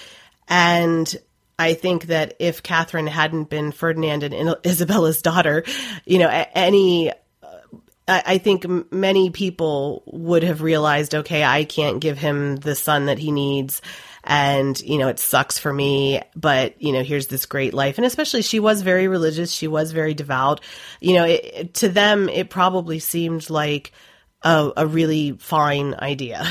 And 0.47 1.13
I 1.59 1.73
think 1.73 2.07
that 2.07 2.35
if 2.39 2.63
Catherine 2.63 3.07
hadn't 3.07 3.49
been 3.49 3.71
Ferdinand 3.71 4.23
and 4.23 4.55
Isabella's 4.63 5.21
daughter, 5.21 5.63
you 6.05 6.19
know, 6.19 6.29
any 6.53 7.11
I 8.07 8.23
I 8.25 8.37
think 8.37 8.65
many 8.91 9.29
people 9.29 10.03
would 10.07 10.43
have 10.43 10.61
realized, 10.61 11.15
okay, 11.15 11.43
I 11.43 11.63
can't 11.63 12.01
give 12.01 12.17
him 12.17 12.57
the 12.57 12.75
son 12.75 13.05
that 13.05 13.19
he 13.19 13.31
needs. 13.31 13.81
And, 14.23 14.79
you 14.81 14.97
know, 14.97 15.09
it 15.09 15.19
sucks 15.19 15.59
for 15.59 15.73
me, 15.73 16.21
but, 16.35 16.81
you 16.81 16.93
know, 16.93 17.03
here's 17.03 17.27
this 17.27 17.45
great 17.45 17.73
life. 17.73 17.97
And 17.97 18.05
especially 18.05 18.41
she 18.41 18.59
was 18.59 18.81
very 18.81 19.07
religious. 19.07 19.51
She 19.51 19.67
was 19.67 19.91
very 19.91 20.13
devout. 20.13 20.61
You 21.01 21.15
know, 21.15 21.25
it, 21.25 21.73
to 21.75 21.89
them, 21.89 22.29
it 22.29 22.49
probably 22.49 22.99
seemed 22.99 23.49
like 23.49 23.91
a, 24.41 24.71
a 24.77 24.87
really 24.87 25.33
fine 25.33 25.93
idea. 25.95 26.45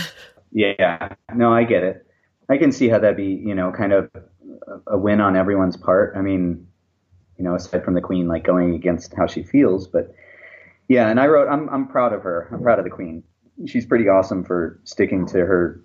Yeah, 0.53 1.15
no, 1.35 1.51
I 1.51 1.65
get 1.65 1.83
it. 1.83 2.07
I 2.51 2.59
can 2.59 2.73
see 2.73 2.91
how 2.91 2.99
that'd 2.99 3.17
be, 3.17 3.43
you 3.43 3.55
know, 3.55 3.73
kind 3.73 3.93
of 3.95 4.11
a- 4.15 4.93
a 4.95 4.99
win 4.99 5.21
on 5.21 5.35
everyone's 5.37 5.77
part. 5.77 6.15
I 6.17 6.21
mean, 6.21 6.67
you 7.39 7.45
know, 7.45 7.55
aside 7.55 7.85
from 7.85 7.95
the 7.95 8.01
queen 8.01 8.29
like 8.29 8.45
going 8.45 8.75
against 8.75 9.15
how 9.15 9.27
she 9.27 9.43
feels, 9.43 9.89
but 9.89 10.15
yeah. 10.89 11.09
And 11.09 11.19
I 11.19 11.27
wrote, 11.27 11.49
I'm 11.49 11.69
I'm 11.71 11.89
proud 11.89 12.13
of 12.13 12.23
her. 12.23 12.49
I'm 12.53 12.63
proud 12.63 12.79
of 12.79 12.85
the 12.85 12.91
queen. 12.91 13.25
She's 13.67 13.87
pretty 13.87 14.09
awesome 14.09 14.45
for 14.45 14.81
sticking 14.85 15.27
to 15.29 15.39
her, 15.39 15.83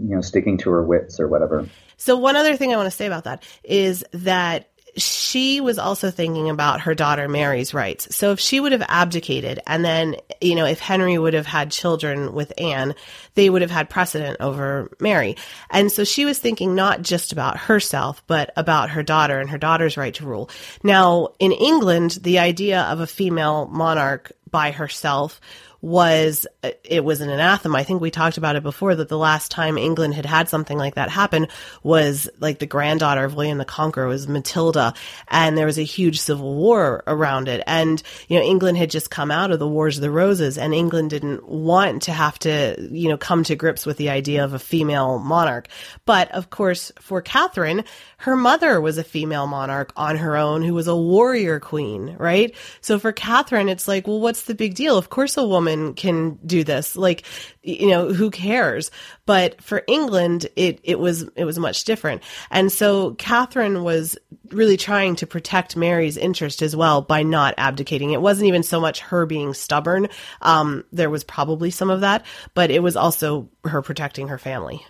you 0.00 0.14
know, 0.14 0.20
sticking 0.20 0.58
to 0.58 0.70
her 0.70 0.82
wits 0.82 1.20
or 1.20 1.28
whatever. 1.28 1.68
So 1.96 2.16
one 2.16 2.36
other 2.36 2.56
thing 2.56 2.72
I 2.72 2.76
want 2.76 2.86
to 2.86 2.96
say 2.96 3.06
about 3.06 3.24
that 3.24 3.42
is 3.64 4.04
that 4.12 4.70
she 4.96 5.60
was 5.60 5.78
also 5.78 6.10
thinking 6.10 6.50
about 6.50 6.82
her 6.82 6.94
daughter 6.94 7.28
Mary's 7.28 7.74
rights. 7.74 8.14
So 8.16 8.32
if 8.32 8.40
she 8.40 8.58
would 8.58 8.72
have 8.72 8.84
abdicated 8.88 9.60
and 9.66 9.84
then, 9.84 10.16
you 10.40 10.54
know, 10.54 10.64
if 10.66 10.80
Henry 10.80 11.18
would 11.18 11.34
have 11.34 11.46
had 11.46 11.70
children 11.70 12.32
with 12.32 12.52
Anne, 12.58 12.94
they 13.34 13.48
would 13.48 13.62
have 13.62 13.70
had 13.70 13.90
precedent 13.90 14.38
over 14.40 14.90
Mary. 14.98 15.36
And 15.70 15.92
so 15.92 16.04
she 16.04 16.24
was 16.24 16.38
thinking 16.38 16.74
not 16.74 17.02
just 17.02 17.32
about 17.32 17.58
herself, 17.58 18.22
but 18.26 18.50
about 18.56 18.90
her 18.90 19.02
daughter 19.02 19.38
and 19.38 19.50
her 19.50 19.58
daughter's 19.58 19.96
right 19.96 20.14
to 20.14 20.26
rule. 20.26 20.50
Now, 20.82 21.28
in 21.38 21.52
England, 21.52 22.18
the 22.22 22.38
idea 22.38 22.82
of 22.82 23.00
a 23.00 23.06
female 23.06 23.66
monarch 23.66 24.32
by 24.50 24.70
herself 24.70 25.40
was 25.80 26.46
it 26.82 27.04
was 27.04 27.20
an 27.20 27.30
anathema. 27.30 27.78
I 27.78 27.84
think 27.84 28.00
we 28.00 28.10
talked 28.10 28.36
about 28.36 28.56
it 28.56 28.64
before 28.64 28.96
that 28.96 29.08
the 29.08 29.18
last 29.18 29.50
time 29.50 29.78
England 29.78 30.14
had 30.14 30.26
had 30.26 30.48
something 30.48 30.76
like 30.76 30.96
that 30.96 31.08
happen 31.08 31.46
was 31.84 32.28
like 32.40 32.58
the 32.58 32.66
granddaughter 32.66 33.24
of 33.24 33.36
William 33.36 33.58
the 33.58 33.64
Conqueror 33.64 34.08
was 34.08 34.26
Matilda, 34.26 34.92
and 35.28 35.56
there 35.56 35.66
was 35.66 35.78
a 35.78 35.84
huge 35.84 36.20
civil 36.20 36.54
war 36.54 37.04
around 37.06 37.46
it. 37.46 37.62
And 37.66 38.02
you 38.26 38.38
know, 38.38 38.44
England 38.44 38.76
had 38.78 38.90
just 38.90 39.10
come 39.10 39.30
out 39.30 39.52
of 39.52 39.60
the 39.60 39.68
Wars 39.68 39.98
of 39.98 40.02
the 40.02 40.10
Roses, 40.10 40.58
and 40.58 40.74
England 40.74 41.10
didn't 41.10 41.48
want 41.48 42.02
to 42.02 42.12
have 42.12 42.38
to 42.40 42.88
you 42.90 43.08
know 43.08 43.16
come 43.16 43.44
to 43.44 43.54
grips 43.54 43.86
with 43.86 43.98
the 43.98 44.10
idea 44.10 44.44
of 44.44 44.54
a 44.54 44.58
female 44.58 45.20
monarch. 45.20 45.68
But 46.06 46.30
of 46.32 46.50
course, 46.50 46.90
for 46.98 47.22
Catherine, 47.22 47.84
her 48.18 48.34
mother 48.34 48.80
was 48.80 48.98
a 48.98 49.04
female 49.04 49.46
monarch 49.46 49.92
on 49.96 50.16
her 50.16 50.36
own 50.36 50.62
who 50.62 50.74
was 50.74 50.88
a 50.88 50.96
warrior 50.96 51.60
queen, 51.60 52.16
right? 52.18 52.52
So 52.80 52.98
for 52.98 53.12
Catherine, 53.12 53.68
it's 53.68 53.86
like, 53.86 54.08
well, 54.08 54.18
what's 54.18 54.42
the 54.42 54.56
big 54.56 54.74
deal? 54.74 54.98
Of 54.98 55.08
course, 55.08 55.36
a 55.36 55.46
woman 55.46 55.94
can 55.94 56.34
do 56.44 56.64
this. 56.64 56.96
Like, 56.96 57.24
you 57.62 57.86
know, 57.86 58.12
who 58.12 58.32
cares? 58.32 58.90
But 59.24 59.62
for 59.62 59.84
England, 59.86 60.48
it, 60.56 60.80
it 60.82 60.98
was, 60.98 61.28
it 61.36 61.44
was 61.44 61.60
much 61.60 61.84
different. 61.84 62.24
And 62.50 62.72
so 62.72 63.14
Catherine 63.14 63.84
was 63.84 64.18
really 64.50 64.76
trying 64.76 65.14
to 65.16 65.26
protect 65.26 65.76
Mary's 65.76 66.16
interest 66.16 66.60
as 66.60 66.74
well 66.74 67.02
by 67.02 67.22
not 67.22 67.54
abdicating. 67.56 68.10
It 68.10 68.20
wasn't 68.20 68.48
even 68.48 68.64
so 68.64 68.80
much 68.80 68.98
her 68.98 69.26
being 69.26 69.54
stubborn. 69.54 70.08
Um, 70.42 70.84
there 70.92 71.10
was 71.10 71.22
probably 71.22 71.70
some 71.70 71.88
of 71.88 72.00
that, 72.00 72.26
but 72.54 72.72
it 72.72 72.82
was 72.82 72.96
also 72.96 73.48
her 73.62 73.80
protecting 73.80 74.26
her 74.26 74.38
family. 74.38 74.84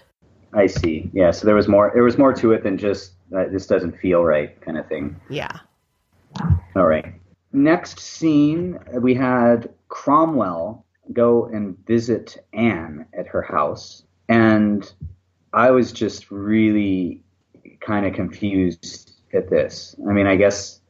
I 0.54 0.66
see. 0.66 1.10
Yeah. 1.12 1.30
So 1.30 1.46
there 1.46 1.54
was 1.54 1.68
more. 1.68 1.90
There 1.92 2.02
was 2.02 2.16
more 2.16 2.32
to 2.32 2.52
it 2.52 2.62
than 2.62 2.78
just 2.78 3.12
this 3.30 3.66
doesn't 3.66 3.98
feel 3.98 4.24
right 4.24 4.60
kind 4.60 4.78
of 4.78 4.86
thing. 4.88 5.20
Yeah. 5.28 5.60
All 6.76 6.86
right. 6.86 7.14
Next 7.52 7.98
scene, 8.00 8.78
we 9.00 9.14
had 9.14 9.70
Cromwell 9.88 10.84
go 11.12 11.46
and 11.46 11.76
visit 11.86 12.36
Anne 12.52 13.06
at 13.12 13.26
her 13.28 13.42
house. 13.42 14.02
And 14.28 14.90
I 15.52 15.70
was 15.70 15.92
just 15.92 16.30
really 16.30 17.22
kind 17.80 18.04
of 18.06 18.12
confused 18.12 19.14
at 19.32 19.48
this. 19.48 19.96
I 20.08 20.12
mean, 20.12 20.26
I 20.26 20.36
guess, 20.36 20.80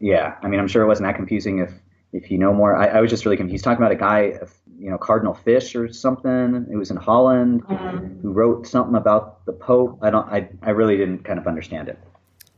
yeah. 0.00 0.36
I 0.42 0.48
mean, 0.48 0.60
I'm 0.60 0.68
sure 0.68 0.82
it 0.82 0.86
wasn't 0.86 1.08
that 1.08 1.16
confusing 1.16 1.58
if, 1.58 1.72
if 2.12 2.30
you 2.30 2.38
know 2.38 2.52
more. 2.52 2.76
I, 2.76 2.86
I 2.86 3.00
was 3.00 3.10
just 3.10 3.24
really 3.24 3.36
confused. 3.36 3.52
He's 3.52 3.62
talking 3.62 3.82
about 3.82 3.92
a 3.92 3.96
guy, 3.96 4.38
you 4.78 4.90
know, 4.90 4.98
Cardinal 4.98 5.34
Fish 5.34 5.74
or 5.74 5.92
something. 5.92 6.66
It 6.70 6.76
was 6.76 6.90
in 6.90 6.96
Holland 6.96 7.64
mm-hmm. 7.64 8.20
who 8.20 8.32
wrote 8.32 8.66
something 8.66 8.94
about 8.94 9.44
the 9.46 9.52
Pope. 9.52 9.98
I 10.02 10.10
don't, 10.10 10.28
I, 10.28 10.48
I 10.62 10.70
really 10.70 10.96
didn't 10.96 11.24
kind 11.24 11.38
of 11.38 11.46
understand 11.46 11.88
it. 11.88 11.98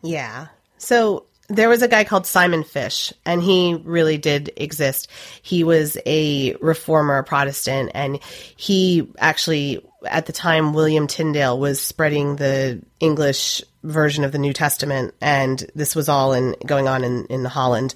Yeah. 0.03 0.49
So 0.79 1.27
there 1.49 1.69
was 1.69 1.83
a 1.83 1.89
guy 1.89 2.05
called 2.05 2.27
Simon 2.27 2.65
Fish, 2.65 3.13
and 3.27 3.43
he 3.43 3.75
really 3.85 4.17
did 4.17 4.51
exist. 4.57 5.11
He 5.43 5.63
was 5.63 5.99
a 6.07 6.55
reformer, 6.57 7.19
a 7.19 7.25
Protestant, 7.25 7.93
and 7.95 8.19
he 8.57 9.11
actually, 9.19 9.85
at 10.07 10.27
the 10.27 10.33
time, 10.33 10.73
William 10.73 11.07
Tyndale 11.07 11.59
was 11.59 11.81
spreading 11.81 12.37
the 12.37 12.83
English 12.99 13.63
version 13.85 14.25
of 14.25 14.33
the 14.33 14.38
New 14.38 14.53
Testament, 14.53 15.14
and 15.21 15.71
this 15.75 15.95
was 15.95 16.09
all 16.09 16.33
in 16.33 16.57
going 16.67 16.88
on 16.88 17.05
in 17.05 17.26
in 17.26 17.43
the 17.43 17.49
Holland, 17.49 17.95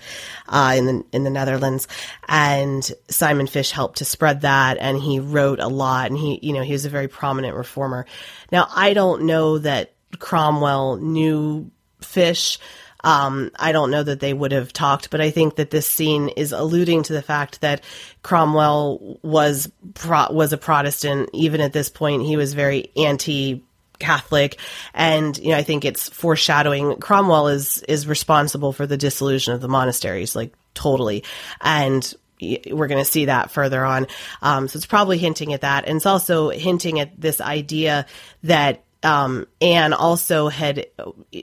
uh, 0.49 0.75
in 0.77 0.87
the 0.87 1.05
in 1.13 1.25
the 1.25 1.31
Netherlands, 1.31 1.89
and 2.29 2.89
Simon 3.09 3.47
Fish 3.47 3.71
helped 3.71 3.99
to 3.99 4.05
spread 4.05 4.43
that, 4.43 4.79
and 4.79 4.99
he 4.99 5.19
wrote 5.19 5.59
a 5.59 5.69
lot, 5.69 6.11
and 6.11 6.19
he 6.19 6.39
you 6.43 6.53
know 6.53 6.63
he 6.63 6.73
was 6.73 6.85
a 6.85 6.91
very 6.91 7.09
prominent 7.09 7.57
reformer. 7.57 8.07
Now 8.53 8.69
I 8.75 8.95
don't 8.95 9.23
know 9.23 9.59
that 9.59 9.95
Cromwell 10.19 10.99
knew 10.99 11.71
Fish. 12.01 12.59
Um, 13.05 13.53
I 13.57 13.73
don't 13.73 13.91
know 13.91 14.03
that 14.03 14.21
they 14.21 14.33
would 14.33 14.53
have 14.53 14.73
talked, 14.73 15.11
but 15.11 15.21
I 15.21 15.31
think 15.31 15.57
that 15.57 15.71
this 15.71 15.87
scene 15.87 16.31
is 16.31 16.53
alluding 16.53 17.05
to 17.05 17.13
the 17.13 17.23
fact 17.23 17.61
that 17.61 17.83
Cromwell 18.23 19.21
was 19.23 19.71
pro- 19.95 20.33
was 20.33 20.53
a 20.53 20.59
Protestant. 20.59 21.31
Even 21.33 21.61
at 21.61 21.73
this 21.73 21.89
point, 21.89 22.25
he 22.25 22.37
was 22.37 22.55
very 22.55 22.91
anti 22.97 23.65
Catholic, 23.99 24.59
and 24.95 25.37
you 25.39 25.51
know 25.51 25.57
I 25.57 25.63
think 25.63 25.85
it's 25.85 26.09
foreshadowing. 26.09 26.97
Cromwell 26.97 27.49
is 27.49 27.83
is 27.83 28.07
responsible 28.07 28.73
for 28.73 28.87
the 28.87 28.97
dissolution 28.97 29.55
of 29.55 29.61
the 29.61 29.69
monasteries, 29.69 30.37
like 30.37 30.55
totally, 30.75 31.25
and 31.61 32.15
we're 32.41 32.87
going 32.87 33.05
to 33.05 33.11
see 33.11 33.25
that 33.25 33.51
further 33.51 33.85
on. 33.85 34.07
Um, 34.43 34.69
so 34.69 34.77
it's 34.77 34.87
probably 34.87 35.19
hinting 35.19 35.53
at 35.53 35.63
that, 35.63 35.87
and 35.87 35.97
it's 35.97 36.07
also 36.07 36.51
hinting 36.51 37.01
at 37.01 37.21
this 37.21 37.41
idea 37.41 38.07
that 38.45 38.85
um, 39.03 39.47
Anne 39.61 39.93
also 39.93 40.49
had 40.49 40.87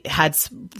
had 0.04 0.36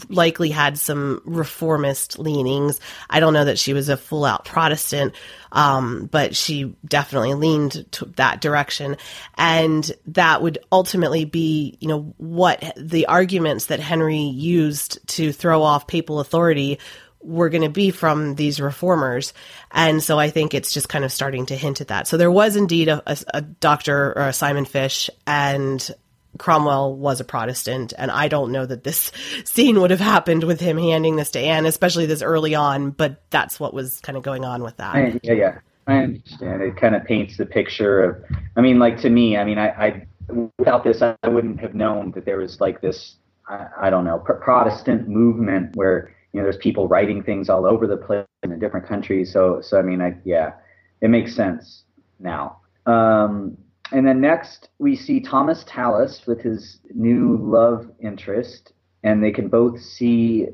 likely 0.09 0.49
had 0.49 0.77
some 0.77 1.21
reformist 1.25 2.19
leanings. 2.19 2.79
I 3.09 3.19
don't 3.19 3.33
know 3.33 3.45
that 3.45 3.57
she 3.57 3.73
was 3.73 3.89
a 3.89 3.97
full 3.97 4.25
out 4.25 4.45
Protestant, 4.45 5.13
um, 5.51 6.07
but 6.11 6.35
she 6.35 6.75
definitely 6.85 7.33
leaned 7.33 7.91
to 7.93 8.05
that 8.17 8.41
direction, 8.41 8.97
and 9.35 9.91
that 10.07 10.41
would 10.41 10.59
ultimately 10.71 11.25
be, 11.25 11.77
you 11.79 11.87
know, 11.87 12.13
what 12.17 12.63
the 12.77 13.07
arguments 13.07 13.67
that 13.67 13.79
Henry 13.79 14.17
used 14.17 15.05
to 15.07 15.31
throw 15.31 15.63
off 15.63 15.87
papal 15.87 16.19
authority 16.19 16.79
were 17.21 17.49
going 17.49 17.63
to 17.63 17.69
be 17.69 17.89
from 17.91 18.35
these 18.35 18.61
reformers. 18.61 19.33
And 19.71 20.03
so 20.03 20.19
I 20.19 20.29
think 20.29 20.53
it's 20.53 20.73
just 20.73 20.87
kind 20.87 21.03
of 21.03 21.11
starting 21.11 21.47
to 21.47 21.55
hint 21.55 21.81
at 21.81 21.89
that. 21.89 22.07
So 22.07 22.15
there 22.17 22.31
was 22.31 22.55
indeed 22.55 22.87
a, 22.87 23.01
a, 23.05 23.17
a 23.33 23.41
doctor 23.41 24.13
or 24.17 24.27
a 24.27 24.33
Simon 24.33 24.65
Fish 24.65 25.09
and 25.25 25.89
Cromwell 26.37 26.95
was 26.95 27.19
a 27.19 27.23
Protestant, 27.23 27.93
and 27.97 28.11
I 28.11 28.27
don't 28.27 28.51
know 28.51 28.65
that 28.65 28.83
this 28.83 29.11
scene 29.45 29.79
would 29.81 29.91
have 29.91 29.99
happened 29.99 30.43
with 30.43 30.59
him 30.59 30.77
handing 30.77 31.15
this 31.15 31.31
to 31.31 31.39
Anne, 31.39 31.65
especially 31.65 32.05
this 32.05 32.21
early 32.21 32.55
on. 32.55 32.91
But 32.91 33.21
that's 33.29 33.59
what 33.59 33.73
was 33.73 33.99
kind 34.01 34.17
of 34.17 34.23
going 34.23 34.45
on 34.45 34.63
with 34.63 34.77
that. 34.77 34.95
I, 34.95 35.19
yeah, 35.23 35.33
yeah, 35.33 35.59
I 35.87 35.97
understand. 35.97 36.61
It 36.61 36.77
kind 36.77 36.95
of 36.95 37.03
paints 37.05 37.37
the 37.37 37.45
picture 37.45 38.03
of. 38.03 38.23
I 38.55 38.61
mean, 38.61 38.79
like 38.79 38.99
to 39.01 39.09
me, 39.09 39.37
I 39.37 39.43
mean, 39.43 39.57
I, 39.57 39.67
I 39.69 40.07
without 40.57 40.83
this, 40.83 41.01
I 41.01 41.15
wouldn't 41.27 41.59
have 41.59 41.73
known 41.73 42.11
that 42.11 42.25
there 42.25 42.37
was 42.37 42.59
like 42.59 42.81
this. 42.81 43.15
I, 43.47 43.67
I 43.83 43.89
don't 43.89 44.05
know, 44.05 44.17
Protestant 44.19 45.07
movement 45.07 45.75
where 45.75 46.13
you 46.33 46.39
know, 46.39 46.43
there's 46.43 46.57
people 46.57 46.87
writing 46.87 47.23
things 47.23 47.49
all 47.49 47.65
over 47.65 47.87
the 47.87 47.97
place 47.97 48.27
in 48.43 48.59
different 48.59 48.87
countries. 48.87 49.31
So, 49.31 49.61
so 49.61 49.79
I 49.79 49.81
mean, 49.81 50.01
I, 50.01 50.15
yeah, 50.23 50.53
it 51.01 51.09
makes 51.09 51.35
sense 51.35 51.83
now. 52.19 52.59
Um, 52.85 53.57
and 53.91 54.07
then 54.07 54.21
next 54.21 54.69
we 54.79 54.95
see 54.95 55.19
Thomas 55.19 55.63
Tallis 55.67 56.25
with 56.27 56.41
his 56.41 56.79
new 56.93 57.37
love 57.37 57.89
interest, 57.99 58.73
and 59.03 59.23
they 59.23 59.31
can 59.31 59.47
both 59.47 59.81
see 59.81 60.47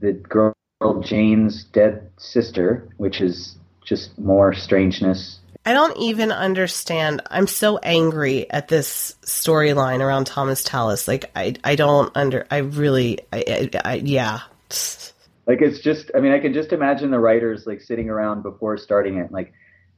the 0.00 0.12
girl 0.12 0.54
Jane's 1.02 1.64
dead 1.64 2.10
sister, 2.18 2.88
which 2.96 3.20
is 3.20 3.56
just 3.84 4.18
more 4.18 4.54
strangeness. 4.54 5.40
I 5.66 5.74
don't 5.74 5.96
even 5.98 6.32
understand. 6.32 7.22
I'm 7.30 7.46
so 7.46 7.76
angry 7.78 8.50
at 8.50 8.68
this 8.68 9.14
storyline 9.22 10.00
around 10.00 10.26
Thomas 10.26 10.64
Tallis. 10.64 11.06
Like, 11.06 11.30
I, 11.36 11.54
I 11.62 11.76
don't 11.76 12.10
under. 12.16 12.46
I 12.50 12.58
really, 12.58 13.18
I, 13.30 13.68
I, 13.74 13.80
I 13.84 13.94
yeah. 13.96 14.40
Like 15.46 15.60
it's 15.60 15.80
just. 15.80 16.10
I 16.14 16.20
mean, 16.20 16.32
I 16.32 16.38
can 16.38 16.54
just 16.54 16.72
imagine 16.72 17.10
the 17.10 17.18
writers 17.18 17.66
like 17.66 17.82
sitting 17.82 18.08
around 18.08 18.42
before 18.42 18.78
starting 18.78 19.18
it, 19.18 19.32
like, 19.32 19.52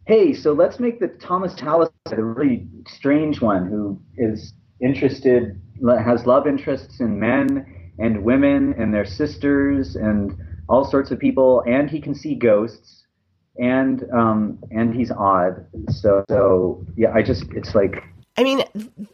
hey, 0.07 0.33
so 0.35 0.53
let's 0.53 0.81
make 0.81 1.01
the 1.01 1.09
Thomas 1.09 1.55
Tallis 1.55 1.91
a 2.11 2.23
really 2.23 2.67
strange 2.89 3.41
one 3.41 3.67
who 3.67 4.01
is 4.17 4.53
interested, 4.81 5.61
has 6.05 6.27
love 6.27 6.47
interests 6.47 7.01
in 7.01 7.19
men 7.19 7.67
and 7.99 8.25
women 8.25 8.75
and 8.79 8.93
their 8.93 9.05
sisters 9.05 9.97
and 9.97 10.37
all 10.69 10.85
sorts 10.85 11.11
of 11.11 11.19
people, 11.19 11.63
and 11.67 11.91
he 11.91 12.01
can 12.01 12.15
see 12.15 12.35
ghosts, 12.35 13.05
and 13.59 14.05
um, 14.13 14.59
and 14.71 14.95
he's 14.95 15.11
odd. 15.11 15.67
So 15.91 16.25
so 16.29 16.85
yeah, 16.97 17.13
I 17.13 17.23
just 17.23 17.45
it's 17.53 17.75
like. 17.75 18.03
I 18.39 18.45
mean, 18.45 18.65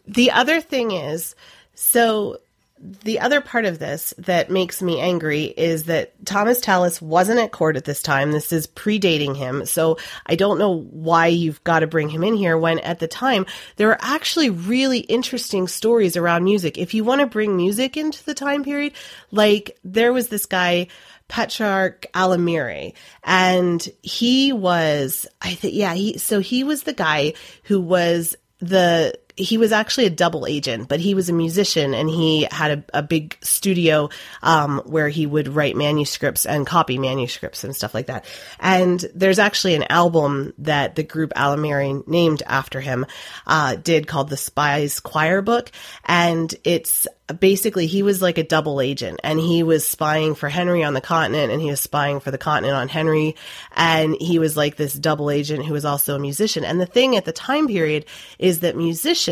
the 0.06 0.30
other 0.30 0.60
thing 0.60 0.92
is, 0.92 1.34
so 1.74 2.38
the 2.80 3.20
other 3.20 3.40
part 3.40 3.64
of 3.64 3.78
this 3.78 4.14
that 4.18 4.50
makes 4.50 4.80
me 4.80 5.00
angry 5.00 5.44
is 5.44 5.84
that 5.84 6.12
Thomas 6.24 6.60
Tallis 6.60 7.02
wasn't 7.02 7.40
at 7.40 7.52
court 7.52 7.76
at 7.76 7.84
this 7.84 8.02
time. 8.02 8.32
This 8.32 8.52
is 8.52 8.66
predating 8.66 9.36
him. 9.36 9.66
So 9.66 9.98
I 10.26 10.34
don't 10.34 10.58
know 10.58 10.82
why 10.90 11.26
you've 11.26 11.62
got 11.64 11.80
to 11.80 11.86
bring 11.86 12.08
him 12.08 12.22
in 12.22 12.34
here 12.34 12.56
when 12.56 12.78
at 12.80 12.98
the 12.98 13.08
time 13.08 13.46
there 13.76 13.90
are 13.90 13.98
actually 14.00 14.50
really 14.50 15.00
interesting 15.00 15.68
stories 15.68 16.16
around 16.16 16.44
music. 16.44 16.78
If 16.78 16.94
you 16.94 17.04
want 17.04 17.20
to 17.20 17.26
bring 17.26 17.56
music 17.56 17.96
into 17.96 18.24
the 18.24 18.34
time 18.34 18.64
period, 18.64 18.92
like 19.30 19.78
there 19.84 20.12
was 20.12 20.28
this 20.28 20.46
guy, 20.46 20.88
Petrus 21.28 21.94
Alamire, 22.14 22.94
and 23.24 23.86
he 24.02 24.52
was, 24.52 25.26
I 25.42 25.54
think, 25.54 25.74
yeah, 25.74 25.94
he, 25.94 26.18
so 26.18 26.40
he 26.40 26.64
was 26.64 26.84
the 26.84 26.94
guy 26.94 27.34
who 27.64 27.80
was 27.80 28.36
the 28.60 29.18
he 29.38 29.56
was 29.56 29.70
actually 29.70 30.06
a 30.06 30.10
double 30.10 30.46
agent, 30.46 30.88
but 30.88 30.98
he 30.98 31.14
was 31.14 31.28
a 31.28 31.32
musician 31.32 31.94
and 31.94 32.10
he 32.10 32.46
had 32.50 32.70
a, 32.92 32.98
a 32.98 33.02
big 33.02 33.36
studio 33.40 34.10
um, 34.42 34.82
where 34.84 35.08
he 35.08 35.26
would 35.26 35.48
write 35.48 35.76
manuscripts 35.76 36.44
and 36.44 36.66
copy 36.66 36.98
manuscripts 36.98 37.62
and 37.62 37.74
stuff 37.74 37.94
like 37.94 38.06
that. 38.06 38.24
And 38.58 39.04
there's 39.14 39.38
actually 39.38 39.76
an 39.76 39.84
album 39.90 40.54
that 40.58 40.96
the 40.96 41.04
group 41.04 41.32
Alamire 41.34 42.06
named 42.08 42.42
after 42.46 42.80
him 42.80 43.06
uh, 43.46 43.76
did 43.76 44.08
called 44.08 44.28
the 44.28 44.36
Spy's 44.36 44.98
Choir 44.98 45.40
Book, 45.40 45.70
and 46.04 46.52
it's 46.64 47.06
basically 47.40 47.86
he 47.86 48.02
was 48.02 48.22
like 48.22 48.38
a 48.38 48.42
double 48.42 48.80
agent 48.80 49.20
and 49.22 49.38
he 49.38 49.62
was 49.62 49.86
spying 49.86 50.34
for 50.34 50.48
Henry 50.48 50.82
on 50.82 50.94
the 50.94 51.00
continent 51.00 51.52
and 51.52 51.60
he 51.60 51.68
was 51.68 51.80
spying 51.80 52.20
for 52.20 52.30
the 52.30 52.38
continent 52.38 52.74
on 52.74 52.88
Henry. 52.88 53.36
And 53.76 54.16
he 54.18 54.38
was 54.38 54.56
like 54.56 54.76
this 54.76 54.94
double 54.94 55.30
agent 55.30 55.66
who 55.66 55.74
was 55.74 55.84
also 55.84 56.16
a 56.16 56.18
musician. 56.18 56.64
And 56.64 56.80
the 56.80 56.86
thing 56.86 57.16
at 57.16 57.24
the 57.24 57.32
time 57.32 57.68
period 57.68 58.06
is 58.38 58.60
that 58.60 58.76
musicians 58.76 59.27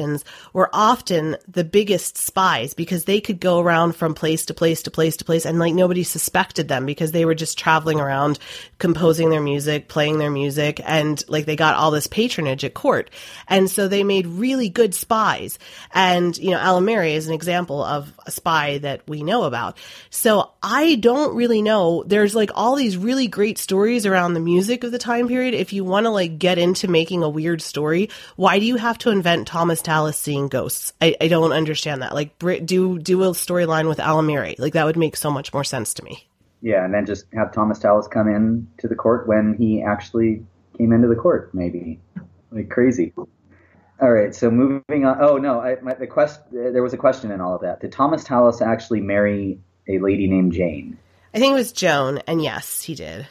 were 0.53 0.71
often 0.73 1.37
the 1.49 1.65
biggest 1.65 2.17
spies 2.17 2.75
because 2.75 3.05
they 3.05 3.21
could 3.21 3.41
go 3.41 3.61
around 3.61 3.95
from 3.95 4.15
place 4.15 4.47
to 4.47 4.55
place 4.55 4.83
to 4.83 4.91
place 4.91 5.17
to 5.17 5.25
place 5.25 5.45
and 5.45 5.59
like 5.59 5.75
nobody 5.75 6.03
suspected 6.03 6.69
them 6.69 6.87
because 6.87 7.13
they 7.13 7.25
were 7.25 7.35
just 7.35 7.59
traveling 7.59 8.01
around 8.01 8.39
composing 8.79 9.31
their 9.31 9.41
music 9.41 9.89
playing 9.89 10.19
their 10.19 10.31
music 10.31 10.81
and 10.85 11.25
like 11.29 11.47
they 11.47 11.57
got 11.57 11.75
all 11.75 11.91
this 11.91 12.07
patronage 12.07 12.65
at 12.65 12.75
court 12.75 13.11
and 13.49 13.71
so 13.71 13.89
they 13.89 14.05
made 14.05 14.27
really 14.27 14.69
good 14.69 14.95
spies 14.95 15.59
and 15.93 16.37
you 16.39 16.51
know 16.51 16.59
Alamire 16.59 17.15
is 17.15 17.29
an 17.29 17.35
example 17.35 17.83
of 17.83 18.13
a 18.27 18.31
spy 18.31 18.79
that 18.79 19.03
we 19.09 19.23
know 19.23 19.45
about. 19.45 19.79
So 20.11 20.51
I 20.63 20.97
don't 20.97 21.37
really 21.37 21.63
know. 21.63 22.03
There's 22.07 22.35
like 22.35 22.51
all 22.55 22.77
these 22.77 22.97
really 22.97 23.29
great 23.29 23.59
stories 23.59 24.07
around 24.07 24.35
the 24.35 24.41
music 24.41 24.85
of 24.85 24.93
the 24.93 24.99
time 24.99 25.29
period. 25.29 25.55
If 25.55 25.73
you 25.73 25.85
want 25.85 26.05
to 26.05 26.11
like 26.11 26.39
get 26.39 26.59
into 26.59 26.89
making 26.89 27.23
a 27.23 27.29
weird 27.29 27.63
story, 27.63 28.11
why 28.37 28.59
do 28.59 28.67
you 28.67 28.77
have 28.77 28.99
to 28.99 29.11
invent 29.11 29.47
Thomas 29.47 29.81
Tallis 29.87 30.19
seeing 30.19 30.49
ghosts? 30.49 30.93
I, 31.01 31.17
I 31.21 31.29
don't 31.29 31.53
understand 31.53 32.03
that. 32.03 32.15
Like 32.15 32.39
do 32.39 32.99
do 32.99 33.23
a 33.23 33.29
storyline 33.29 33.89
with 33.89 33.99
Alamire. 33.99 34.59
Like 34.59 34.75
that 34.75 34.85
would 34.85 34.97
make 34.97 35.17
so 35.17 35.31
much 35.31 35.55
more 35.55 35.65
sense 35.65 35.95
to 35.95 36.05
me. 36.05 36.29
Yeah, 36.61 36.85
and 36.85 36.93
then 36.93 37.07
just 37.07 37.27
have 37.33 37.53
Thomas 37.53 37.79
Tallis 37.79 38.09
come 38.09 38.29
in 38.29 38.69
to 38.79 38.89
the 38.89 38.95
court 38.95 39.29
when 39.29 39.57
he 39.59 39.83
actually 39.83 40.45
came 40.77 40.93
into 40.93 41.09
the 41.09 41.15
court, 41.15 41.55
maybe. 41.55 42.01
Like 42.51 42.69
crazy. 42.69 43.13
All 44.01 44.13
right, 44.13 44.35
so 44.35 44.51
moving 44.51 45.07
on. 45.07 45.19
Oh 45.21 45.39
no, 45.39 45.61
I, 45.61 45.77
my, 45.81 45.95
the 45.95 46.07
quest. 46.07 46.41
There 46.51 46.83
was 46.83 46.93
a 46.93 46.99
question 46.99 47.31
in 47.31 47.41
all 47.41 47.55
of 47.55 47.63
that. 47.63 47.81
Did 47.81 47.93
Thomas 47.93 48.25
Tallis 48.25 48.61
actually 48.61 49.01
marry 49.01 49.59
a 49.89 49.99
lady 50.01 50.27
named 50.27 50.53
Jane? 50.53 50.99
I 51.33 51.39
think 51.39 51.53
it 51.53 51.57
was 51.57 51.73
Joan, 51.73 52.19
and 52.27 52.43
yes, 52.43 52.83
he 52.83 52.95
did. 52.95 53.27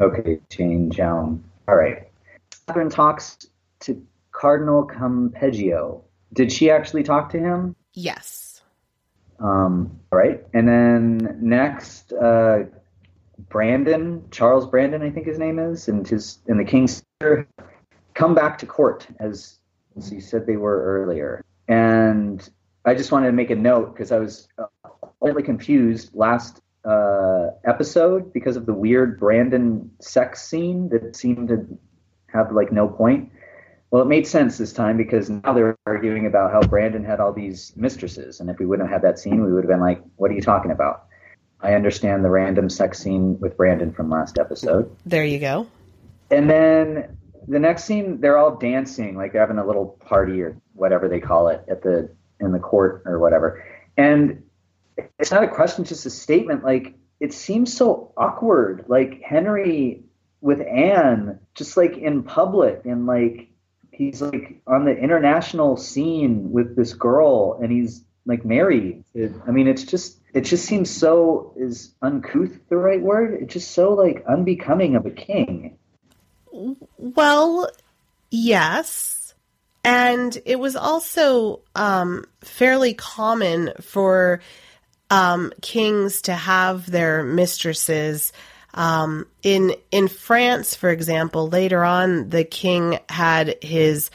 Okay, 0.00 0.40
Jane 0.48 0.90
Joan. 0.90 1.44
All 1.68 1.74
right. 1.74 2.08
Catherine 2.66 2.90
talks 2.90 3.46
to 3.80 4.02
Cardinal 4.36 4.86
Campeggio. 4.86 6.02
Did 6.32 6.52
she 6.52 6.70
actually 6.70 7.02
talk 7.02 7.30
to 7.30 7.38
him? 7.38 7.74
Yes. 7.94 8.60
Um, 9.38 10.00
all 10.12 10.18
right, 10.18 10.42
and 10.54 10.66
then 10.66 11.38
next, 11.40 12.12
uh, 12.12 12.64
Brandon 13.48 14.24
Charles 14.30 14.66
Brandon, 14.66 15.02
I 15.02 15.10
think 15.10 15.26
his 15.26 15.38
name 15.38 15.58
is, 15.58 15.88
and 15.88 16.06
his 16.06 16.38
and 16.48 16.58
the 16.58 16.64
King's 16.64 17.02
come 18.14 18.34
back 18.34 18.58
to 18.58 18.66
court 18.66 19.06
as 19.20 19.58
as 19.96 20.10
you 20.10 20.20
said 20.20 20.46
they 20.46 20.56
were 20.56 20.82
earlier. 20.84 21.44
And 21.68 22.48
I 22.84 22.94
just 22.94 23.12
wanted 23.12 23.26
to 23.26 23.32
make 23.32 23.50
a 23.50 23.56
note 23.56 23.94
because 23.94 24.10
I 24.10 24.18
was 24.18 24.48
slightly 25.18 25.42
confused 25.42 26.14
last 26.14 26.60
uh, 26.84 27.48
episode 27.64 28.32
because 28.32 28.56
of 28.56 28.64
the 28.64 28.74
weird 28.74 29.18
Brandon 29.18 29.90
sex 30.00 30.46
scene 30.46 30.88
that 30.90 31.14
seemed 31.14 31.48
to 31.48 31.66
have 32.28 32.52
like 32.52 32.72
no 32.72 32.88
point. 32.88 33.30
Well, 33.96 34.04
it 34.04 34.08
made 34.08 34.26
sense 34.26 34.58
this 34.58 34.74
time 34.74 34.98
because 34.98 35.30
now 35.30 35.54
they're 35.54 35.78
arguing 35.86 36.26
about 36.26 36.52
how 36.52 36.60
Brandon 36.60 37.02
had 37.02 37.18
all 37.18 37.32
these 37.32 37.72
mistresses, 37.76 38.40
and 38.40 38.50
if 38.50 38.58
we 38.58 38.66
wouldn't 38.66 38.90
have 38.90 39.00
had 39.00 39.10
that 39.10 39.18
scene, 39.18 39.42
we 39.42 39.50
would 39.50 39.64
have 39.64 39.70
been 39.70 39.80
like, 39.80 40.02
"What 40.16 40.30
are 40.30 40.34
you 40.34 40.42
talking 40.42 40.70
about?" 40.70 41.06
I 41.62 41.72
understand 41.72 42.22
the 42.22 42.28
random 42.28 42.68
sex 42.68 42.98
scene 42.98 43.40
with 43.40 43.56
Brandon 43.56 43.92
from 43.92 44.10
last 44.10 44.38
episode. 44.38 44.94
There 45.06 45.24
you 45.24 45.38
go. 45.38 45.66
And 46.30 46.50
then 46.50 47.16
the 47.48 47.58
next 47.58 47.84
scene, 47.84 48.20
they're 48.20 48.36
all 48.36 48.56
dancing, 48.56 49.16
like 49.16 49.32
they're 49.32 49.40
having 49.40 49.56
a 49.56 49.66
little 49.66 49.96
party 50.04 50.42
or 50.42 50.60
whatever 50.74 51.08
they 51.08 51.20
call 51.20 51.48
it 51.48 51.64
at 51.66 51.80
the 51.80 52.10
in 52.38 52.52
the 52.52 52.58
court 52.58 53.02
or 53.06 53.18
whatever. 53.18 53.64
And 53.96 54.42
it's 55.18 55.30
not 55.30 55.42
a 55.42 55.48
question, 55.48 55.84
just 55.84 56.04
a 56.04 56.10
statement. 56.10 56.64
Like 56.64 56.92
it 57.18 57.32
seems 57.32 57.72
so 57.72 58.12
awkward. 58.14 58.84
Like 58.88 59.22
Henry 59.22 60.02
with 60.42 60.60
Anne, 60.60 61.38
just 61.54 61.78
like 61.78 61.96
in 61.96 62.24
public, 62.24 62.84
and 62.84 63.06
like 63.06 63.48
he's 63.96 64.20
like 64.20 64.60
on 64.66 64.84
the 64.84 64.96
international 64.96 65.76
scene 65.76 66.52
with 66.52 66.76
this 66.76 66.92
girl, 66.94 67.58
and 67.60 67.72
he's 67.72 68.04
like 68.26 68.44
married. 68.44 69.04
It, 69.14 69.32
I 69.46 69.50
mean, 69.50 69.68
it's 69.68 69.84
just 69.84 70.18
it 70.34 70.42
just 70.42 70.66
seems 70.66 70.90
so 70.90 71.54
is 71.56 71.94
uncouth 72.02 72.58
the 72.68 72.76
right 72.76 73.00
word? 73.00 73.42
It's 73.42 73.54
just 73.54 73.70
so 73.70 73.94
like 73.94 74.24
unbecoming 74.28 74.96
of 74.96 75.06
a 75.06 75.10
king. 75.10 75.78
Well, 76.98 77.70
yes. 78.30 79.34
And 79.84 80.36
it 80.44 80.58
was 80.58 80.74
also 80.74 81.60
um, 81.74 82.24
fairly 82.40 82.92
common 82.94 83.72
for 83.80 84.40
um, 85.10 85.52
kings 85.62 86.22
to 86.22 86.34
have 86.34 86.90
their 86.90 87.22
mistresses. 87.22 88.32
Um, 88.76 89.26
in 89.42 89.74
in 89.90 90.06
France, 90.06 90.76
for 90.76 90.90
example, 90.90 91.48
later 91.48 91.82
on, 91.82 92.28
the 92.28 92.44
king 92.44 92.98
had 93.08 93.56
his 93.62 94.10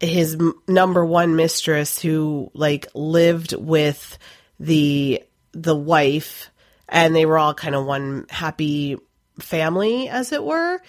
his 0.00 0.36
number 0.68 1.04
one 1.04 1.36
mistress 1.36 2.00
who 2.00 2.50
like 2.54 2.86
lived 2.94 3.54
with 3.54 4.16
the 4.60 5.22
the 5.52 5.76
wife, 5.76 6.50
and 6.88 7.14
they 7.14 7.26
were 7.26 7.38
all 7.38 7.54
kind 7.54 7.74
of 7.74 7.84
one 7.84 8.26
happy 8.30 8.96
family, 9.40 10.08
as 10.08 10.32
it 10.32 10.44
were. 10.44 10.80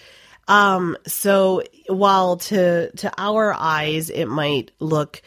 Um, 0.46 0.96
so 1.06 1.62
while 1.88 2.36
to 2.36 2.90
to 2.92 3.12
our 3.18 3.52
eyes 3.52 4.10
it 4.10 4.26
might 4.26 4.70
look 4.78 5.20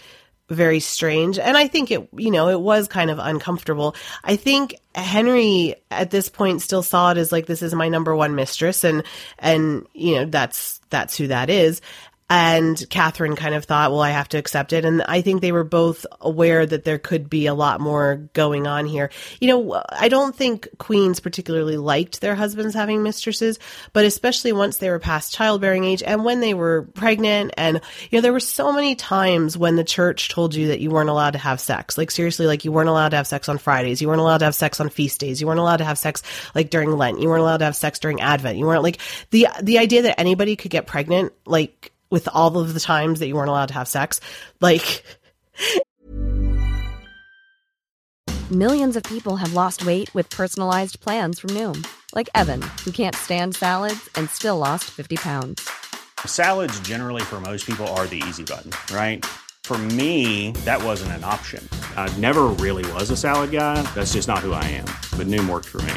very 0.52 0.80
strange, 0.80 1.40
and 1.40 1.58
I 1.58 1.68
think 1.68 1.92
it 1.92 2.08
you 2.16 2.30
know 2.30 2.50
it 2.50 2.60
was 2.60 2.88
kind 2.88 3.10
of 3.10 3.20
uncomfortable. 3.20 3.96
I 4.24 4.36
think 4.36 4.76
Henry 4.94 5.76
at 5.90 6.12
this 6.12 6.30
point 6.30 6.62
still 6.62 6.84
saw 6.84 7.12
it 7.12 7.18
as 7.18 7.32
like 7.32 7.46
this 7.46 7.62
is 7.62 7.74
my 7.74 7.90
number 7.90 8.16
one 8.16 8.36
mistress, 8.36 8.84
and 8.84 9.04
and 9.40 9.88
you 9.94 10.16
know 10.16 10.26
that's 10.26 10.80
that's 10.90 11.18
who 11.18 11.28
that 11.28 11.50
is. 11.50 11.82
And 12.34 12.82
Catherine 12.90 13.36
kind 13.36 13.54
of 13.56 13.66
thought, 13.66 13.92
well, 13.92 14.00
I 14.00 14.12
have 14.12 14.30
to 14.30 14.38
accept 14.38 14.72
it. 14.72 14.86
And 14.86 15.02
I 15.02 15.20
think 15.20 15.42
they 15.42 15.52
were 15.52 15.66
both 15.66 16.06
aware 16.22 16.66
that 16.66 16.86
there 16.86 16.98
could 16.98 17.30
be 17.30 17.48
a 17.48 17.54
lot 17.54 17.82
more 17.82 18.30
going 18.32 18.68
on 18.68 18.86
here. 18.86 19.10
You 19.42 19.50
know, 19.50 19.84
I 19.90 20.08
don't 20.08 20.34
think 20.34 20.70
queens 20.78 21.20
particularly 21.20 21.76
liked 21.76 22.22
their 22.22 22.36
husbands 22.36 22.74
having 22.74 23.04
mistresses, 23.04 23.60
but 23.92 24.06
especially 24.06 24.54
once 24.54 24.78
they 24.78 24.90
were 24.90 24.98
past 24.98 25.34
childbearing 25.34 25.84
age 25.84 26.04
and 26.04 26.24
when 26.24 26.40
they 26.40 26.54
were 26.54 26.84
pregnant. 26.94 27.52
And, 27.58 27.82
you 28.10 28.18
know, 28.18 28.22
there 28.22 28.32
were 28.32 28.40
so 28.40 28.72
many 28.72 28.96
times 28.96 29.58
when 29.58 29.76
the 29.76 29.84
church 29.84 30.30
told 30.30 30.56
you 30.56 30.70
that 30.70 30.80
you 30.80 30.90
weren't 30.90 31.10
allowed 31.10 31.32
to 31.32 31.38
have 31.38 31.60
sex. 31.60 31.98
Like, 31.98 32.12
seriously, 32.12 32.46
like 32.48 32.64
you 32.64 32.72
weren't 32.72 32.88
allowed 32.88 33.10
to 33.10 33.18
have 33.18 33.28
sex 33.28 33.50
on 33.50 33.58
Fridays. 33.58 34.02
You 34.02 34.08
weren't 34.08 34.22
allowed 34.22 34.38
to 34.38 34.46
have 34.46 34.56
sex 34.56 34.80
on 34.80 34.88
feast 34.88 35.20
days. 35.20 35.42
You 35.42 35.48
weren't 35.48 35.60
allowed 35.60 35.78
to 35.78 35.84
have 35.84 35.98
sex 35.98 36.24
like 36.56 36.70
during 36.70 36.92
Lent. 36.94 37.20
You 37.20 37.28
weren't 37.28 37.42
allowed 37.42 37.58
to 37.58 37.66
have 37.66 37.76
sex 37.76 38.00
during 38.00 38.22
Advent. 38.22 38.58
You 38.58 38.68
weren't 38.68 38.84
like 38.84 39.00
the, 39.32 39.50
the 39.62 39.80
idea 39.80 40.04
that 40.04 40.18
anybody 40.18 40.56
could 40.56 40.72
get 40.72 40.88
pregnant, 40.88 41.34
like, 41.46 41.92
with 42.12 42.28
all 42.32 42.56
of 42.60 42.76
the 42.76 42.80
times 42.80 43.20
that 43.20 43.28
you 43.28 43.36
weren't 43.36 43.50
allowed 43.50 43.70
to 43.70 43.74
have 43.74 43.88
sex. 43.88 44.20
Like, 44.60 45.04
Millions 48.52 48.98
of 48.98 49.04
people 49.04 49.38
have 49.38 49.54
lost 49.54 49.86
weight 49.86 50.14
with 50.14 50.30
personalized 50.30 51.00
plans 51.00 51.40
from 51.40 51.52
Noom, 51.52 51.88
like 52.14 52.30
Evan, 52.36 52.62
who 52.84 52.92
can't 52.92 53.16
stand 53.16 53.56
salads 53.56 54.10
and 54.16 54.30
still 54.30 54.58
lost 54.58 54.92
50 54.92 55.16
pounds. 55.16 55.70
Salads, 56.26 56.78
generally, 56.82 57.22
for 57.22 57.40
most 57.40 57.66
people, 57.66 57.88
are 57.96 58.08
the 58.08 58.22
easy 58.28 58.44
button, 58.44 58.72
right? 58.94 59.26
For 59.64 59.78
me, 59.78 60.52
that 60.66 60.84
wasn't 60.84 61.14
an 61.14 61.24
option. 61.24 61.66
I 61.96 62.14
never 62.18 62.48
really 62.60 62.84
was 62.92 63.10
a 63.10 63.16
salad 63.16 63.52
guy. 63.52 63.82
That's 63.96 64.12
just 64.12 64.28
not 64.28 64.40
who 64.40 64.52
I 64.52 64.66
am. 64.66 64.88
But 65.18 65.28
Noom 65.28 65.50
worked 65.50 65.70
for 65.70 65.82
me. 65.84 65.94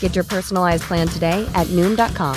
Get 0.00 0.14
your 0.14 0.24
personalized 0.24 0.82
plan 0.82 1.08
today 1.08 1.50
at 1.54 1.66
Noom.com. 1.68 2.36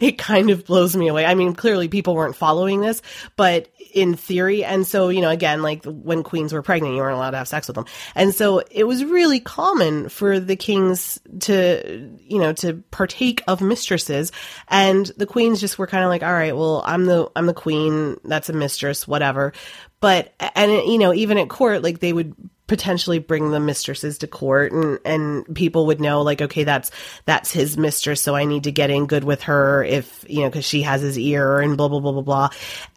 It 0.00 0.18
kind 0.18 0.50
of 0.50 0.64
blows 0.64 0.96
me 0.96 1.08
away. 1.08 1.26
I 1.26 1.34
mean, 1.34 1.54
clearly 1.54 1.88
people 1.88 2.14
weren't 2.14 2.34
following 2.34 2.80
this, 2.80 3.02
but 3.36 3.68
in 3.92 4.14
theory, 4.14 4.64
and 4.64 4.86
so, 4.86 5.08
you 5.08 5.20
know, 5.20 5.30
again, 5.30 5.62
like 5.62 5.84
when 5.84 6.22
queens 6.22 6.52
were 6.52 6.62
pregnant, 6.62 6.94
you 6.94 7.00
weren't 7.00 7.16
allowed 7.16 7.32
to 7.32 7.36
have 7.38 7.48
sex 7.48 7.68
with 7.68 7.74
them. 7.74 7.86
And 8.14 8.34
so 8.34 8.62
it 8.70 8.84
was 8.84 9.04
really 9.04 9.40
common 9.40 10.08
for 10.08 10.40
the 10.40 10.56
kings 10.56 11.18
to, 11.40 12.18
you 12.20 12.38
know, 12.38 12.52
to 12.54 12.82
partake 12.90 13.42
of 13.46 13.60
mistresses. 13.60 14.32
And 14.68 15.06
the 15.16 15.26
queens 15.26 15.60
just 15.60 15.78
were 15.78 15.86
kind 15.86 16.04
of 16.04 16.08
like, 16.08 16.22
all 16.22 16.32
right, 16.32 16.56
well, 16.56 16.82
I'm 16.86 17.06
the, 17.06 17.30
I'm 17.36 17.46
the 17.46 17.54
queen. 17.54 18.16
That's 18.24 18.48
a 18.48 18.54
mistress, 18.54 19.06
whatever. 19.06 19.52
But, 20.00 20.32
and, 20.54 20.72
you 20.72 20.98
know, 20.98 21.12
even 21.12 21.36
at 21.36 21.50
court, 21.50 21.82
like 21.82 21.98
they 22.00 22.12
would 22.12 22.34
potentially 22.70 23.18
bring 23.18 23.50
the 23.50 23.58
mistresses 23.58 24.18
to 24.18 24.28
court 24.28 24.70
and 24.70 25.00
and 25.04 25.56
people 25.56 25.86
would 25.86 26.00
know 26.00 26.22
like 26.22 26.40
okay 26.40 26.62
that's 26.62 26.92
that's 27.24 27.50
his 27.50 27.76
mistress 27.76 28.22
so 28.22 28.36
I 28.36 28.44
need 28.44 28.62
to 28.62 28.70
get 28.70 28.90
in 28.90 29.06
good 29.06 29.24
with 29.24 29.42
her 29.42 29.82
if 29.82 30.24
you 30.28 30.42
know 30.42 30.52
cuz 30.52 30.64
she 30.64 30.82
has 30.82 31.02
his 31.02 31.18
ear 31.18 31.58
and 31.58 31.76
blah 31.76 31.88
blah 31.88 31.98
blah 31.98 32.12
blah 32.12 32.22
blah. 32.22 32.50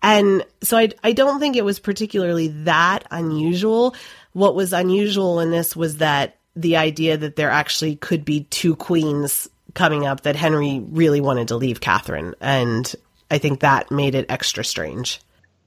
And 0.03 0.45
so 0.61 0.77
I 0.77 0.89
I 1.03 1.11
don't 1.11 1.39
think 1.39 1.55
it 1.55 1.65
was 1.65 1.79
particularly 1.79 2.49
that 2.65 3.05
unusual. 3.09 3.95
What 4.33 4.53
was 4.53 4.73
unusual 4.73 5.39
in 5.39 5.49
this 5.49 5.75
was 5.75 5.97
that 5.97 6.37
the 6.55 6.77
idea 6.77 7.17
that 7.17 7.35
there 7.35 7.49
actually 7.49 7.95
could 7.95 8.23
be 8.23 8.43
two 8.51 8.75
queens 8.75 9.49
coming 9.73 10.05
up 10.05 10.21
that 10.21 10.35
Henry 10.35 10.83
really 10.87 11.19
wanted 11.19 11.47
to 11.47 11.55
leave 11.55 11.81
Catherine 11.81 12.35
and 12.39 12.93
I 13.31 13.39
think 13.39 13.61
that 13.61 13.89
made 13.89 14.13
it 14.13 14.27
extra 14.29 14.63
strange. 14.63 15.19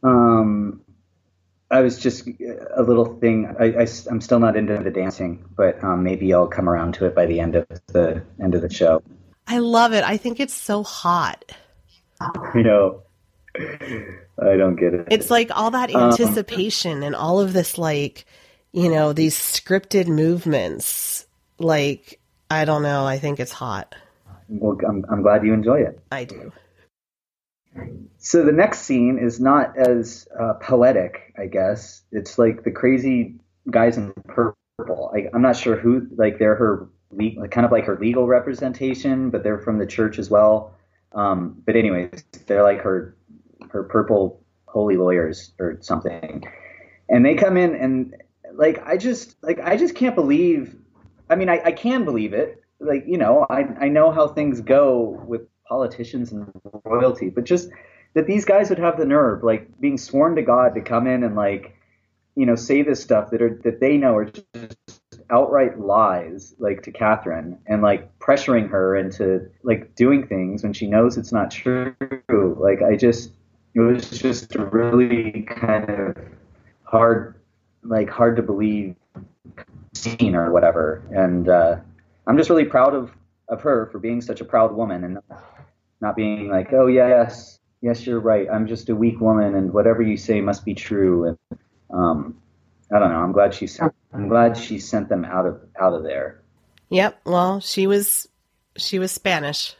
Um, 0.04 0.80
I 1.70 1.80
was 1.80 1.98
just 1.98 2.28
a 2.28 2.82
little 2.82 3.18
thing. 3.18 3.54
I, 3.58 3.64
I, 3.64 3.86
am 4.10 4.20
still 4.20 4.38
not 4.38 4.56
into 4.56 4.76
the 4.76 4.90
dancing, 4.90 5.44
but 5.56 5.82
um, 5.82 6.04
maybe 6.04 6.32
I'll 6.32 6.46
come 6.46 6.68
around 6.68 6.94
to 6.94 7.06
it 7.06 7.14
by 7.14 7.26
the 7.26 7.40
end 7.40 7.56
of 7.56 7.66
the 7.88 8.22
end 8.40 8.54
of 8.54 8.62
the 8.62 8.72
show. 8.72 9.02
I 9.48 9.58
love 9.58 9.92
it. 9.92 10.04
I 10.04 10.16
think 10.16 10.38
it's 10.38 10.54
so 10.54 10.82
hot. 10.82 11.44
You 12.54 12.62
know, 12.62 13.02
I 13.58 14.56
don't 14.56 14.76
get 14.76 14.94
it. 14.94 15.08
It's 15.10 15.30
like 15.30 15.50
all 15.54 15.70
that 15.72 15.94
anticipation 15.94 16.98
um, 16.98 17.02
and 17.02 17.14
all 17.14 17.40
of 17.40 17.52
this, 17.52 17.78
like, 17.78 18.26
you 18.72 18.88
know, 18.88 19.12
these 19.12 19.36
scripted 19.36 20.06
movements. 20.06 21.26
Like, 21.58 22.20
I 22.50 22.64
don't 22.64 22.82
know. 22.82 23.06
I 23.06 23.18
think 23.18 23.40
it's 23.40 23.52
hot. 23.52 23.94
Well, 24.48 24.78
I'm, 24.88 25.04
I'm 25.10 25.22
glad 25.22 25.44
you 25.44 25.52
enjoy 25.52 25.80
it. 25.80 26.00
I 26.12 26.24
do. 26.24 26.52
So 28.18 28.44
the 28.44 28.52
next 28.52 28.80
scene 28.80 29.18
is 29.18 29.38
not 29.40 29.76
as 29.78 30.26
uh, 30.38 30.54
poetic, 30.54 31.32
I 31.38 31.46
guess. 31.46 32.02
It's 32.10 32.38
like 32.38 32.64
the 32.64 32.70
crazy 32.70 33.36
guys 33.70 33.96
in 33.96 34.12
purple. 34.26 35.12
I, 35.14 35.28
I'm 35.32 35.42
not 35.42 35.56
sure 35.56 35.76
who, 35.76 36.06
like 36.16 36.38
they're 36.38 36.56
her, 36.56 36.88
kind 37.50 37.64
of 37.64 37.70
like 37.70 37.84
her 37.84 37.98
legal 37.98 38.26
representation, 38.26 39.30
but 39.30 39.42
they're 39.42 39.58
from 39.58 39.78
the 39.78 39.86
church 39.86 40.18
as 40.18 40.30
well. 40.30 40.74
Um, 41.12 41.62
but 41.64 41.76
anyways, 41.76 42.24
they're 42.46 42.62
like 42.62 42.80
her, 42.80 43.16
her 43.70 43.84
purple 43.84 44.42
holy 44.66 44.96
lawyers 44.96 45.52
or 45.58 45.78
something, 45.80 46.44
and 47.08 47.24
they 47.24 47.34
come 47.34 47.56
in 47.56 47.74
and 47.74 48.14
like 48.52 48.86
I 48.86 48.96
just 48.96 49.36
like 49.42 49.60
I 49.60 49.76
just 49.76 49.94
can't 49.94 50.14
believe. 50.14 50.76
I 51.30 51.36
mean, 51.36 51.48
I, 51.48 51.60
I 51.64 51.72
can 51.72 52.04
believe 52.04 52.32
it. 52.32 52.62
Like 52.78 53.04
you 53.06 53.18
know, 53.18 53.46
I 53.48 53.64
I 53.80 53.88
know 53.88 54.10
how 54.10 54.28
things 54.28 54.60
go 54.60 55.22
with 55.26 55.42
politicians 55.68 56.32
and 56.32 56.50
royalty, 56.84 57.28
but 57.28 57.44
just 57.44 57.70
that 58.14 58.26
these 58.26 58.44
guys 58.44 58.70
would 58.70 58.78
have 58.78 58.96
the 58.96 59.04
nerve, 59.04 59.44
like 59.44 59.68
being 59.80 59.98
sworn 59.98 60.36
to 60.36 60.42
God, 60.42 60.74
to 60.74 60.80
come 60.80 61.06
in 61.06 61.22
and 61.22 61.36
like, 61.36 61.76
you 62.34 62.46
know, 62.46 62.54
say 62.54 62.82
this 62.82 63.02
stuff 63.02 63.30
that 63.30 63.42
are 63.42 63.60
that 63.64 63.80
they 63.80 63.96
know 63.96 64.16
are 64.16 64.24
just 64.24 65.00
outright 65.30 65.78
lies, 65.78 66.54
like 66.58 66.82
to 66.82 66.92
Catherine, 66.92 67.58
and 67.66 67.82
like 67.82 68.18
pressuring 68.18 68.70
her 68.70 68.96
into 68.96 69.50
like 69.62 69.94
doing 69.94 70.26
things 70.26 70.62
when 70.62 70.72
she 70.72 70.86
knows 70.86 71.16
it's 71.16 71.32
not 71.32 71.50
true. 71.50 71.94
Like 72.28 72.82
I 72.82 72.96
just, 72.96 73.32
it 73.74 73.80
was 73.80 74.08
just 74.10 74.54
really 74.54 75.42
kind 75.42 75.90
of 75.90 76.16
hard, 76.84 77.34
like 77.82 78.08
hard 78.08 78.36
to 78.36 78.42
believe 78.42 78.94
scene 79.94 80.34
or 80.34 80.52
whatever. 80.52 81.02
And 81.10 81.48
uh, 81.48 81.76
I'm 82.26 82.36
just 82.36 82.50
really 82.50 82.64
proud 82.64 82.94
of 82.94 83.10
of 83.48 83.62
her 83.62 83.86
for 83.92 83.98
being 83.98 84.20
such 84.20 84.40
a 84.40 84.44
proud 84.44 84.74
woman 84.74 85.04
and 85.04 85.18
not 86.00 86.16
being 86.16 86.48
like, 86.48 86.72
oh 86.72 86.86
yes, 86.86 87.58
yes, 87.80 88.06
you're 88.06 88.20
right. 88.20 88.46
I'm 88.52 88.66
just 88.66 88.88
a 88.88 88.94
weak 88.94 89.20
woman, 89.20 89.54
and 89.54 89.72
whatever 89.72 90.02
you 90.02 90.16
say 90.16 90.40
must 90.40 90.64
be 90.64 90.74
true. 90.74 91.24
And 91.50 91.58
um, 91.90 92.40
I 92.94 92.98
don't 92.98 93.10
know. 93.10 93.18
I'm 93.18 93.32
glad 93.32 93.54
she 93.54 93.66
sent. 93.66 93.94
I'm 94.12 94.28
glad 94.28 94.56
she 94.56 94.78
sent 94.78 95.08
them 95.08 95.24
out 95.24 95.46
of 95.46 95.60
out 95.80 95.94
of 95.94 96.02
there. 96.02 96.42
Yep. 96.90 97.20
Well, 97.24 97.60
she 97.60 97.86
was 97.86 98.28
she 98.76 98.98
was 98.98 99.12
Spanish. 99.12 99.74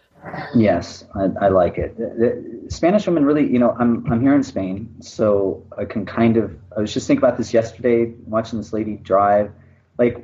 Yes, 0.55 1.05
I, 1.15 1.47
I 1.47 1.49
like 1.49 1.79
it. 1.79 1.97
The, 1.97 2.65
the 2.65 2.71
Spanish 2.71 3.07
women 3.07 3.25
really, 3.25 3.47
you 3.47 3.59
know, 3.59 3.77
I'm 3.79 4.11
I'm 4.11 4.21
here 4.21 4.35
in 4.35 4.43
Spain, 4.43 4.97
so 5.01 5.65
I 5.79 5.85
can 5.85 6.05
kind 6.05 6.37
of. 6.37 6.57
I 6.77 6.81
was 6.81 6.93
just 6.93 7.07
thinking 7.07 7.25
about 7.25 7.39
this 7.39 7.55
yesterday, 7.55 8.13
watching 8.27 8.59
this 8.59 8.73
lady 8.73 8.97
drive. 8.97 9.53
Like, 9.99 10.23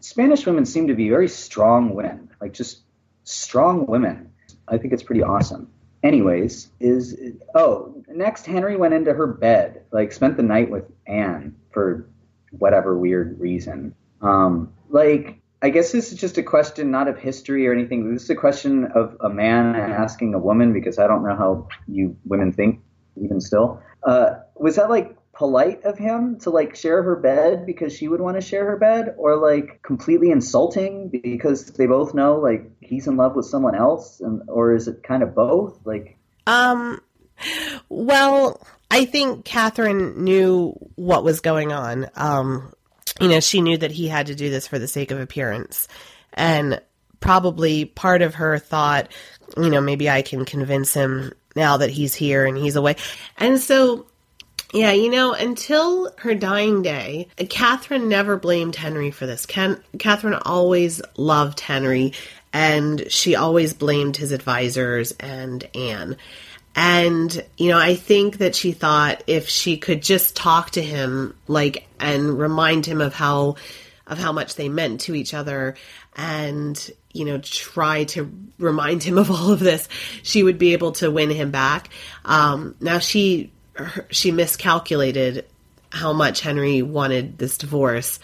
Spanish 0.00 0.46
women 0.46 0.64
seem 0.64 0.88
to 0.88 0.94
be 0.94 1.08
very 1.08 1.28
strong 1.28 1.94
women, 1.94 2.30
like 2.40 2.52
just 2.54 2.80
strong 3.24 3.86
women. 3.86 4.32
I 4.70 4.78
think 4.78 4.92
it's 4.92 5.02
pretty 5.02 5.22
awesome. 5.22 5.70
Anyways, 6.02 6.70
is 6.80 7.16
oh 7.54 8.02
next 8.08 8.46
Henry 8.46 8.76
went 8.76 8.94
into 8.94 9.12
her 9.12 9.26
bed, 9.26 9.82
like 9.90 10.12
spent 10.12 10.36
the 10.36 10.42
night 10.42 10.70
with 10.70 10.84
Anne 11.06 11.54
for 11.72 12.08
whatever 12.52 12.96
weird 12.96 13.38
reason. 13.38 13.94
Um, 14.22 14.72
like 14.88 15.40
I 15.62 15.68
guess 15.68 15.92
this 15.92 16.10
is 16.12 16.18
just 16.18 16.38
a 16.38 16.42
question 16.42 16.90
not 16.90 17.06
of 17.08 17.18
history 17.18 17.68
or 17.68 17.72
anything. 17.72 18.12
This 18.14 18.24
is 18.24 18.30
a 18.30 18.34
question 18.34 18.86
of 18.94 19.16
a 19.20 19.28
man 19.28 19.76
asking 19.76 20.32
a 20.32 20.38
woman 20.38 20.72
because 20.72 20.98
I 20.98 21.06
don't 21.06 21.22
know 21.22 21.36
how 21.36 21.68
you 21.86 22.16
women 22.24 22.52
think 22.52 22.80
even 23.22 23.40
still. 23.40 23.82
Uh, 24.02 24.36
was 24.56 24.76
that 24.76 24.88
like 24.88 25.14
polite 25.40 25.84
of 25.84 25.96
him 25.96 26.38
to 26.38 26.50
like 26.50 26.76
share 26.76 27.02
her 27.02 27.16
bed 27.16 27.64
because 27.64 27.96
she 27.96 28.06
would 28.06 28.20
want 28.20 28.36
to 28.36 28.42
share 28.42 28.66
her 28.66 28.76
bed 28.76 29.14
or 29.16 29.38
like 29.38 29.82
completely 29.82 30.30
insulting 30.30 31.08
because 31.08 31.64
they 31.64 31.86
both 31.86 32.12
know 32.12 32.36
like 32.36 32.70
he's 32.80 33.06
in 33.06 33.16
love 33.16 33.34
with 33.34 33.46
someone 33.46 33.74
else 33.74 34.20
and 34.20 34.42
or 34.48 34.74
is 34.74 34.86
it 34.86 35.02
kind 35.02 35.22
of 35.22 35.34
both? 35.34 35.80
Like 35.86 36.18
um 36.46 37.00
well 37.88 38.60
i 38.90 39.06
think 39.06 39.46
catherine 39.46 40.24
knew 40.24 40.74
what 40.96 41.24
was 41.24 41.40
going 41.40 41.72
on. 41.72 42.06
Um 42.16 42.74
you 43.18 43.28
know 43.28 43.40
she 43.40 43.62
knew 43.62 43.78
that 43.78 43.92
he 43.92 44.08
had 44.08 44.26
to 44.26 44.34
do 44.34 44.50
this 44.50 44.66
for 44.66 44.78
the 44.78 44.88
sake 44.88 45.10
of 45.10 45.20
appearance. 45.20 45.88
And 46.34 46.82
probably 47.20 47.86
part 47.86 48.20
of 48.20 48.34
her 48.34 48.58
thought 48.58 49.10
you 49.56 49.70
know 49.70 49.80
maybe 49.80 50.10
i 50.10 50.20
can 50.20 50.44
convince 50.44 50.92
him 50.92 51.32
now 51.56 51.78
that 51.78 51.88
he's 51.88 52.14
here 52.14 52.44
and 52.44 52.58
he's 52.58 52.76
away. 52.76 52.96
And 53.38 53.58
so 53.58 54.06
yeah, 54.72 54.92
you 54.92 55.10
know, 55.10 55.32
until 55.32 56.12
her 56.18 56.34
dying 56.34 56.82
day, 56.82 57.28
Catherine 57.48 58.08
never 58.08 58.36
blamed 58.36 58.76
Henry 58.76 59.10
for 59.10 59.26
this. 59.26 59.46
Ken- 59.46 59.82
Catherine 59.98 60.34
always 60.34 61.02
loved 61.16 61.60
Henry, 61.60 62.12
and 62.52 63.10
she 63.10 63.34
always 63.34 63.74
blamed 63.74 64.16
his 64.16 64.32
advisors 64.32 65.12
and 65.12 65.68
Anne. 65.74 66.16
And, 66.76 67.44
you 67.56 67.70
know, 67.70 67.78
I 67.78 67.96
think 67.96 68.38
that 68.38 68.54
she 68.54 68.72
thought 68.72 69.24
if 69.26 69.48
she 69.48 69.76
could 69.76 70.02
just 70.02 70.36
talk 70.36 70.70
to 70.72 70.82
him, 70.82 71.34
like, 71.48 71.88
and 71.98 72.38
remind 72.38 72.86
him 72.86 73.00
of 73.00 73.12
how, 73.12 73.56
of 74.06 74.18
how 74.18 74.32
much 74.32 74.54
they 74.54 74.68
meant 74.68 75.00
to 75.02 75.14
each 75.16 75.34
other 75.34 75.74
and, 76.16 76.90
you 77.12 77.24
know, 77.24 77.38
try 77.38 78.04
to 78.04 78.32
remind 78.58 79.02
him 79.02 79.18
of 79.18 79.32
all 79.32 79.50
of 79.50 79.58
this, 79.58 79.88
she 80.22 80.44
would 80.44 80.58
be 80.58 80.72
able 80.72 80.92
to 80.92 81.10
win 81.10 81.30
him 81.30 81.50
back. 81.50 81.88
Um, 82.24 82.76
now 82.80 83.00
she, 83.00 83.50
she 84.10 84.30
miscalculated 84.30 85.46
how 85.90 86.12
much 86.12 86.40
Henry 86.40 86.82
wanted 86.82 87.38
this 87.38 87.58
divorce. 87.58 88.20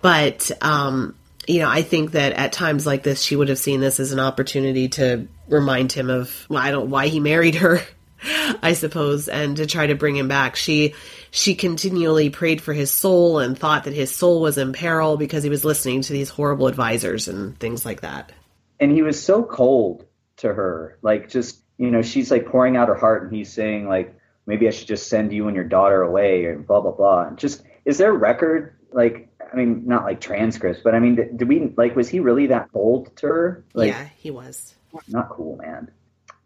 But, 0.00 0.50
um, 0.62 1.14
you 1.46 1.60
know, 1.60 1.68
I 1.68 1.82
think 1.82 2.12
that 2.12 2.32
at 2.32 2.52
times 2.52 2.86
like 2.86 3.02
this, 3.02 3.22
she 3.22 3.36
would 3.36 3.48
have 3.48 3.58
seen 3.58 3.80
this 3.80 4.00
as 4.00 4.12
an 4.12 4.20
opportunity 4.20 4.88
to 4.90 5.28
remind 5.48 5.92
him 5.92 6.10
of, 6.10 6.46
well, 6.48 6.62
I 6.62 6.70
don't, 6.70 6.90
why 6.90 7.06
he 7.06 7.20
married 7.20 7.56
her, 7.56 7.80
I 8.62 8.72
suppose, 8.72 9.28
and 9.28 9.56
to 9.58 9.66
try 9.66 9.86
to 9.86 9.94
bring 9.94 10.16
him 10.16 10.28
back. 10.28 10.56
She, 10.56 10.94
she 11.30 11.54
continually 11.54 12.30
prayed 12.30 12.60
for 12.60 12.72
his 12.72 12.90
soul 12.90 13.38
and 13.38 13.58
thought 13.58 13.84
that 13.84 13.94
his 13.94 14.14
soul 14.14 14.40
was 14.40 14.58
in 14.58 14.72
peril 14.72 15.16
because 15.16 15.44
he 15.44 15.50
was 15.50 15.64
listening 15.64 16.02
to 16.02 16.12
these 16.12 16.28
horrible 16.28 16.66
advisors 16.66 17.28
and 17.28 17.58
things 17.58 17.84
like 17.84 18.00
that. 18.00 18.32
And 18.80 18.90
he 18.90 19.02
was 19.02 19.22
so 19.22 19.42
cold 19.42 20.04
to 20.38 20.52
her, 20.52 20.98
like 21.02 21.28
just, 21.28 21.62
you 21.78 21.90
know, 21.90 22.02
she's 22.02 22.30
like 22.30 22.46
pouring 22.46 22.76
out 22.76 22.88
her 22.88 22.94
heart 22.94 23.22
and 23.22 23.32
he's 23.34 23.52
saying 23.52 23.88
like, 23.88 24.14
maybe 24.46 24.68
I 24.68 24.70
should 24.70 24.88
just 24.88 25.08
send 25.08 25.32
you 25.32 25.46
and 25.48 25.54
your 25.54 25.64
daughter 25.64 26.02
away 26.02 26.46
and 26.46 26.66
blah, 26.66 26.80
blah, 26.80 26.92
blah. 26.92 27.26
And 27.26 27.38
just, 27.38 27.62
is 27.84 27.98
there 27.98 28.10
a 28.10 28.16
record 28.16 28.76
like 28.92 29.28
I 29.52 29.56
mean, 29.56 29.84
not 29.86 30.04
like 30.04 30.20
transcripts, 30.20 30.80
but 30.82 30.94
I 30.94 30.98
mean, 30.98 31.16
did, 31.16 31.38
did 31.38 31.48
we 31.48 31.72
like? 31.76 31.96
Was 31.96 32.08
he 32.08 32.20
really 32.20 32.48
that 32.48 32.72
bold 32.72 33.14
to 33.18 33.26
her? 33.26 33.64
Like, 33.74 33.92
yeah, 33.92 34.08
he 34.16 34.30
was. 34.30 34.74
Not 35.08 35.28
cool, 35.28 35.56
man. 35.56 35.90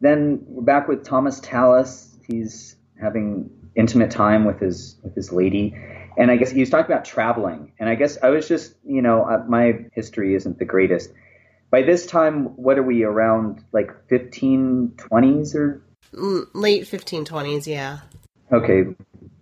Then 0.00 0.42
we're 0.46 0.62
back 0.62 0.88
with 0.88 1.04
Thomas 1.04 1.40
Tallis. 1.40 2.16
He's 2.26 2.76
having 3.00 3.50
intimate 3.74 4.10
time 4.10 4.44
with 4.44 4.60
his 4.60 4.96
with 5.02 5.14
his 5.14 5.32
lady, 5.32 5.74
and 6.16 6.30
I 6.30 6.36
guess 6.36 6.50
he 6.50 6.60
was 6.60 6.70
talking 6.70 6.92
about 6.92 7.04
traveling. 7.04 7.72
And 7.78 7.88
I 7.88 7.94
guess 7.94 8.18
I 8.22 8.30
was 8.30 8.48
just, 8.48 8.74
you 8.84 9.02
know, 9.02 9.24
uh, 9.24 9.44
my 9.48 9.86
history 9.92 10.34
isn't 10.34 10.58
the 10.58 10.64
greatest. 10.64 11.10
By 11.70 11.82
this 11.82 12.06
time, 12.06 12.56
what 12.56 12.78
are 12.78 12.82
we 12.82 13.04
around? 13.04 13.64
Like 13.72 14.08
fifteen 14.08 14.94
twenties 14.96 15.54
or 15.54 15.82
late 16.12 16.86
fifteen 16.86 17.24
twenties? 17.24 17.66
Yeah. 17.66 18.00
Okay, 18.52 18.84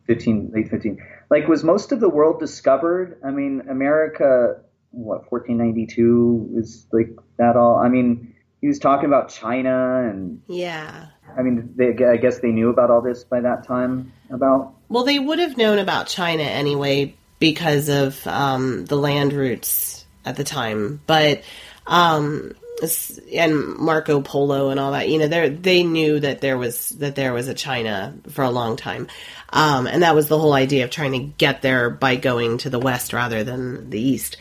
fifteen, 0.06 0.50
late 0.54 0.68
fifteen 0.70 0.98
like 1.30 1.48
was 1.48 1.64
most 1.64 1.92
of 1.92 2.00
the 2.00 2.08
world 2.08 2.40
discovered 2.40 3.18
i 3.24 3.30
mean 3.30 3.62
america 3.70 4.60
what 4.90 5.30
1492 5.30 6.54
is 6.56 6.86
like 6.92 7.10
that 7.36 7.56
all 7.56 7.76
i 7.76 7.88
mean 7.88 8.34
he 8.60 8.66
was 8.66 8.78
talking 8.78 9.06
about 9.06 9.28
china 9.28 10.08
and 10.08 10.42
yeah 10.48 11.06
i 11.36 11.42
mean 11.42 11.72
they, 11.76 11.94
i 12.06 12.16
guess 12.16 12.38
they 12.40 12.50
knew 12.50 12.70
about 12.70 12.90
all 12.90 13.02
this 13.02 13.24
by 13.24 13.40
that 13.40 13.66
time 13.66 14.12
about 14.30 14.74
well 14.88 15.04
they 15.04 15.18
would 15.18 15.38
have 15.38 15.56
known 15.56 15.78
about 15.78 16.06
china 16.06 16.42
anyway 16.42 17.14
because 17.40 17.88
of 17.88 18.26
um, 18.26 18.84
the 18.86 18.96
land 18.96 19.32
routes 19.32 20.04
at 20.24 20.34
the 20.34 20.42
time 20.42 21.00
but 21.06 21.42
um, 21.86 22.52
and 22.80 23.76
Marco 23.76 24.20
Polo 24.20 24.70
and 24.70 24.78
all 24.78 24.92
that, 24.92 25.08
you 25.08 25.18
know, 25.18 25.48
they 25.48 25.82
knew 25.82 26.20
that 26.20 26.40
there 26.40 26.56
was 26.56 26.90
that 26.90 27.16
there 27.16 27.32
was 27.32 27.48
a 27.48 27.54
China 27.54 28.14
for 28.30 28.42
a 28.42 28.50
long 28.50 28.76
time, 28.76 29.08
um, 29.50 29.86
and 29.86 30.02
that 30.02 30.14
was 30.14 30.28
the 30.28 30.38
whole 30.38 30.52
idea 30.52 30.84
of 30.84 30.90
trying 30.90 31.12
to 31.12 31.18
get 31.18 31.62
there 31.62 31.90
by 31.90 32.16
going 32.16 32.58
to 32.58 32.70
the 32.70 32.78
west 32.78 33.12
rather 33.12 33.44
than 33.44 33.90
the 33.90 34.00
east. 34.00 34.36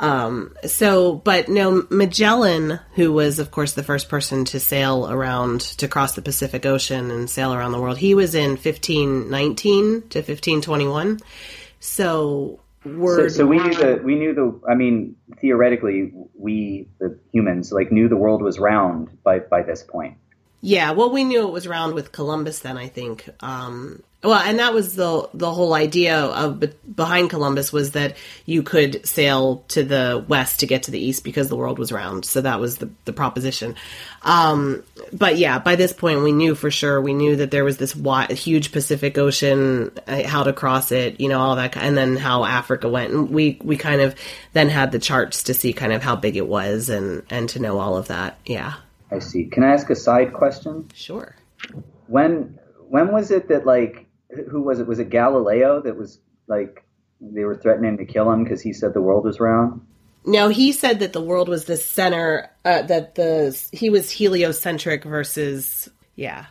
Um, 0.00 0.54
so, 0.64 1.14
but 1.14 1.50
no, 1.50 1.86
Magellan, 1.90 2.80
who 2.94 3.12
was, 3.12 3.38
of 3.38 3.50
course, 3.50 3.74
the 3.74 3.82
first 3.82 4.08
person 4.08 4.46
to 4.46 4.58
sail 4.58 5.06
around 5.10 5.60
to 5.60 5.88
cross 5.88 6.14
the 6.14 6.22
Pacific 6.22 6.64
Ocean 6.64 7.10
and 7.10 7.28
sail 7.28 7.52
around 7.52 7.72
the 7.72 7.80
world, 7.80 7.98
he 7.98 8.14
was 8.14 8.34
in 8.34 8.52
1519 8.52 10.08
to 10.08 10.18
1521. 10.20 11.20
So 11.80 12.60
word. 12.84 13.30
So, 13.30 13.38
so 13.38 13.46
we 13.46 13.58
knew 13.58 13.74
the 13.74 14.00
we 14.02 14.14
knew 14.14 14.34
the. 14.34 14.60
I 14.68 14.74
mean, 14.74 15.16
theoretically, 15.38 16.12
we 16.34 16.88
the 16.98 17.18
humans 17.32 17.72
like 17.72 17.92
knew 17.92 18.08
the 18.08 18.16
world 18.16 18.42
was 18.42 18.58
round 18.58 19.16
by 19.22 19.40
by 19.40 19.62
this 19.62 19.82
point. 19.82 20.16
Yeah, 20.62 20.90
well, 20.92 21.10
we 21.10 21.24
knew 21.24 21.46
it 21.46 21.52
was 21.52 21.66
round 21.66 21.94
with 21.94 22.12
Columbus 22.12 22.60
then. 22.60 22.76
I 22.76 22.88
think. 22.88 23.28
Um, 23.40 24.02
well, 24.22 24.40
and 24.40 24.58
that 24.58 24.74
was 24.74 24.96
the 24.96 25.30
the 25.32 25.50
whole 25.50 25.72
idea 25.72 26.18
of 26.18 26.62
behind 26.94 27.30
Columbus 27.30 27.72
was 27.72 27.92
that 27.92 28.18
you 28.44 28.62
could 28.62 29.06
sail 29.06 29.64
to 29.68 29.82
the 29.82 30.22
west 30.28 30.60
to 30.60 30.66
get 30.66 30.82
to 30.84 30.90
the 30.90 30.98
east 30.98 31.24
because 31.24 31.48
the 31.48 31.56
world 31.56 31.78
was 31.78 31.90
round. 31.90 32.26
So 32.26 32.42
that 32.42 32.60
was 32.60 32.76
the 32.76 32.90
the 33.06 33.14
proposition. 33.14 33.76
Um, 34.20 34.82
but 35.10 35.38
yeah, 35.38 35.58
by 35.58 35.76
this 35.76 35.94
point 35.94 36.20
we 36.20 36.32
knew 36.32 36.54
for 36.54 36.70
sure. 36.70 37.00
We 37.00 37.14
knew 37.14 37.36
that 37.36 37.50
there 37.50 37.64
was 37.64 37.78
this 37.78 37.96
wide, 37.96 38.30
huge 38.32 38.72
Pacific 38.72 39.16
Ocean, 39.16 39.90
uh, 40.06 40.24
how 40.24 40.42
to 40.42 40.52
cross 40.52 40.92
it, 40.92 41.18
you 41.18 41.30
know, 41.30 41.40
all 41.40 41.56
that, 41.56 41.74
and 41.78 41.96
then 41.96 42.16
how 42.16 42.44
Africa 42.44 42.90
went. 42.90 43.14
And 43.14 43.30
we 43.30 43.58
we 43.62 43.78
kind 43.78 44.02
of 44.02 44.14
then 44.52 44.68
had 44.68 44.92
the 44.92 44.98
charts 44.98 45.44
to 45.44 45.54
see 45.54 45.72
kind 45.72 45.94
of 45.94 46.02
how 46.02 46.14
big 46.14 46.36
it 46.36 46.46
was 46.46 46.90
and 46.90 47.22
and 47.30 47.48
to 47.50 47.58
know 47.58 47.78
all 47.78 47.96
of 47.96 48.08
that. 48.08 48.38
Yeah. 48.44 48.74
I 49.10 49.20
see. 49.20 49.46
Can 49.46 49.64
I 49.64 49.72
ask 49.72 49.88
a 49.88 49.96
side 49.96 50.34
question? 50.34 50.90
Sure. 50.92 51.34
When 52.06 52.58
when 52.90 53.12
was 53.12 53.30
it 53.30 53.48
that 53.48 53.64
like 53.64 54.08
who 54.50 54.62
was 54.62 54.80
it? 54.80 54.86
Was 54.86 54.98
it 54.98 55.10
Galileo 55.10 55.80
that 55.82 55.96
was 55.96 56.18
like 56.46 56.84
they 57.20 57.44
were 57.44 57.56
threatening 57.56 57.98
to 57.98 58.04
kill 58.04 58.30
him 58.30 58.44
because 58.44 58.60
he 58.60 58.72
said 58.72 58.94
the 58.94 59.00
world 59.00 59.24
was 59.24 59.40
round? 59.40 59.86
No, 60.24 60.48
he 60.48 60.72
said 60.72 61.00
that 61.00 61.12
the 61.12 61.20
world 61.20 61.48
was 61.48 61.64
the 61.64 61.76
center. 61.76 62.50
Uh, 62.64 62.82
that 62.82 63.14
the 63.14 63.58
he 63.72 63.90
was 63.90 64.10
heliocentric 64.10 65.04
versus 65.04 65.88
yeah. 66.16 66.46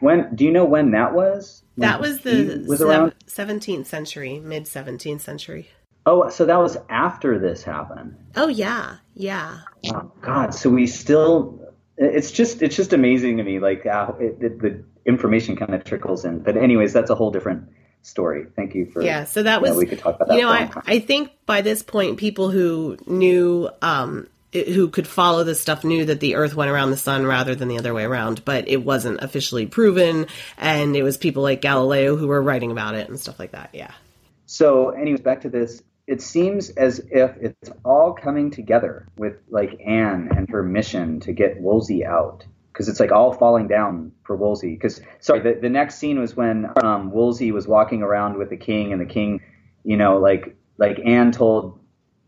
When 0.00 0.34
do 0.34 0.44
you 0.44 0.52
know 0.52 0.64
when 0.64 0.90
that 0.92 1.14
was? 1.14 1.62
When 1.76 1.88
that 1.88 2.00
was 2.00 2.20
the 2.20 2.64
was 2.68 2.82
around 2.82 3.14
seventeenth 3.26 3.86
century, 3.86 4.40
mid 4.40 4.66
seventeenth 4.66 5.22
century. 5.22 5.70
Oh, 6.06 6.28
so 6.28 6.44
that 6.44 6.58
was 6.58 6.76
after 6.90 7.38
this 7.38 7.62
happened. 7.62 8.16
Oh 8.36 8.48
yeah, 8.48 8.96
yeah. 9.14 9.60
Oh 9.86 10.12
God, 10.20 10.54
so 10.54 10.68
we 10.70 10.86
still. 10.86 11.60
It's 11.96 12.32
just 12.32 12.60
it's 12.60 12.76
just 12.76 12.92
amazing 12.92 13.38
to 13.38 13.44
me, 13.44 13.60
like 13.60 13.84
how 13.84 14.16
it, 14.20 14.36
it, 14.40 14.60
the 14.60 14.84
information 15.06 15.56
kind 15.56 15.74
of 15.74 15.84
trickles 15.84 16.24
in. 16.24 16.40
But 16.40 16.56
anyways, 16.56 16.92
that's 16.92 17.10
a 17.10 17.14
whole 17.14 17.30
different 17.30 17.68
story. 18.02 18.46
Thank 18.56 18.74
you 18.74 18.86
for 18.86 19.02
yeah. 19.02 19.24
So 19.24 19.42
that 19.42 19.60
was 19.60 19.72
know, 19.72 19.76
we 19.78 19.86
could 19.86 19.98
talk 19.98 20.16
about 20.16 20.28
that. 20.28 20.36
You 20.36 20.42
know, 20.42 20.50
I 20.50 20.70
I 20.86 20.98
think 21.00 21.30
by 21.46 21.62
this 21.62 21.82
point, 21.82 22.18
people 22.18 22.50
who 22.50 22.96
knew 23.06 23.68
um, 23.82 24.28
who 24.52 24.88
could 24.88 25.08
follow 25.08 25.42
this 25.42 25.60
stuff 25.60 25.84
knew 25.84 26.04
that 26.04 26.20
the 26.20 26.36
Earth 26.36 26.54
went 26.54 26.70
around 26.70 26.90
the 26.90 26.96
sun 26.96 27.26
rather 27.26 27.54
than 27.54 27.68
the 27.68 27.78
other 27.78 27.92
way 27.92 28.04
around, 28.04 28.44
but 28.44 28.68
it 28.68 28.84
wasn't 28.84 29.22
officially 29.22 29.66
proven, 29.66 30.26
and 30.56 30.94
it 30.96 31.02
was 31.02 31.16
people 31.16 31.42
like 31.42 31.60
Galileo 31.60 32.16
who 32.16 32.28
were 32.28 32.40
writing 32.40 32.70
about 32.70 32.94
it 32.94 33.08
and 33.08 33.18
stuff 33.18 33.38
like 33.38 33.52
that. 33.52 33.70
Yeah. 33.72 33.90
So, 34.46 34.90
anyways, 34.90 35.20
back 35.20 35.40
to 35.42 35.48
this. 35.48 35.82
It 36.06 36.20
seems 36.20 36.68
as 36.68 36.98
if 37.10 37.34
it's 37.40 37.70
all 37.82 38.12
coming 38.12 38.50
together 38.50 39.08
with 39.16 39.36
like 39.48 39.80
Anne 39.84 40.28
and 40.36 40.48
her 40.50 40.62
mission 40.62 41.20
to 41.20 41.32
get 41.32 41.58
Wolsey 41.58 42.04
out 42.04 42.44
because 42.74 42.88
it's 42.88 42.98
like 42.98 43.12
all 43.12 43.32
falling 43.32 43.68
down 43.68 44.10
for 44.24 44.34
Wolsey. 44.34 44.74
Because 44.74 45.00
sorry, 45.20 45.40
the, 45.40 45.60
the 45.60 45.68
next 45.68 45.96
scene 45.96 46.18
was 46.18 46.36
when 46.36 46.68
um, 46.82 47.12
Wolsey 47.12 47.52
was 47.52 47.68
walking 47.68 48.02
around 48.02 48.36
with 48.36 48.50
the 48.50 48.56
king, 48.56 48.92
and 48.92 49.00
the 49.00 49.06
king, 49.06 49.40
you 49.84 49.96
know, 49.96 50.18
like 50.18 50.56
like 50.76 50.98
Anne 51.06 51.30
told 51.30 51.78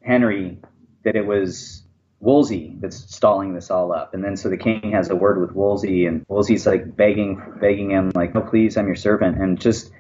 Henry 0.03 0.59
that 1.05 1.17
it 1.17 1.27
was 1.27 1.83
Wolsey 2.21 2.77
that's 2.79 2.97
stalling 2.97 3.55
this 3.55 3.73
all 3.73 3.93
up, 3.93 4.15
and 4.15 4.23
then 4.23 4.37
so 4.37 4.49
the 4.49 4.57
king 4.57 4.93
has 4.93 5.11
a 5.11 5.17
word 5.17 5.41
with 5.41 5.51
Wolsey, 5.51 6.07
and 6.07 6.25
Wolsey's 6.29 6.65
like 6.65 6.97
begging 6.97 7.43
begging 7.61 7.91
him 7.91 8.13
like, 8.15 8.33
no, 8.33 8.41
please, 8.41 8.77
I'm 8.77 8.87
your 8.87 8.95
servant, 8.95 9.43
and 9.43 9.61
just 9.61 9.91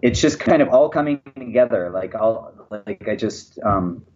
it's 0.00 0.20
just 0.20 0.40
kind 0.40 0.62
of 0.62 0.70
all 0.70 0.88
coming 0.88 1.20
together. 1.36 1.90
Like 1.90 2.14
all 2.14 2.54
like 2.70 3.06
I 3.06 3.16
just 3.16 3.58
um, 3.62 4.06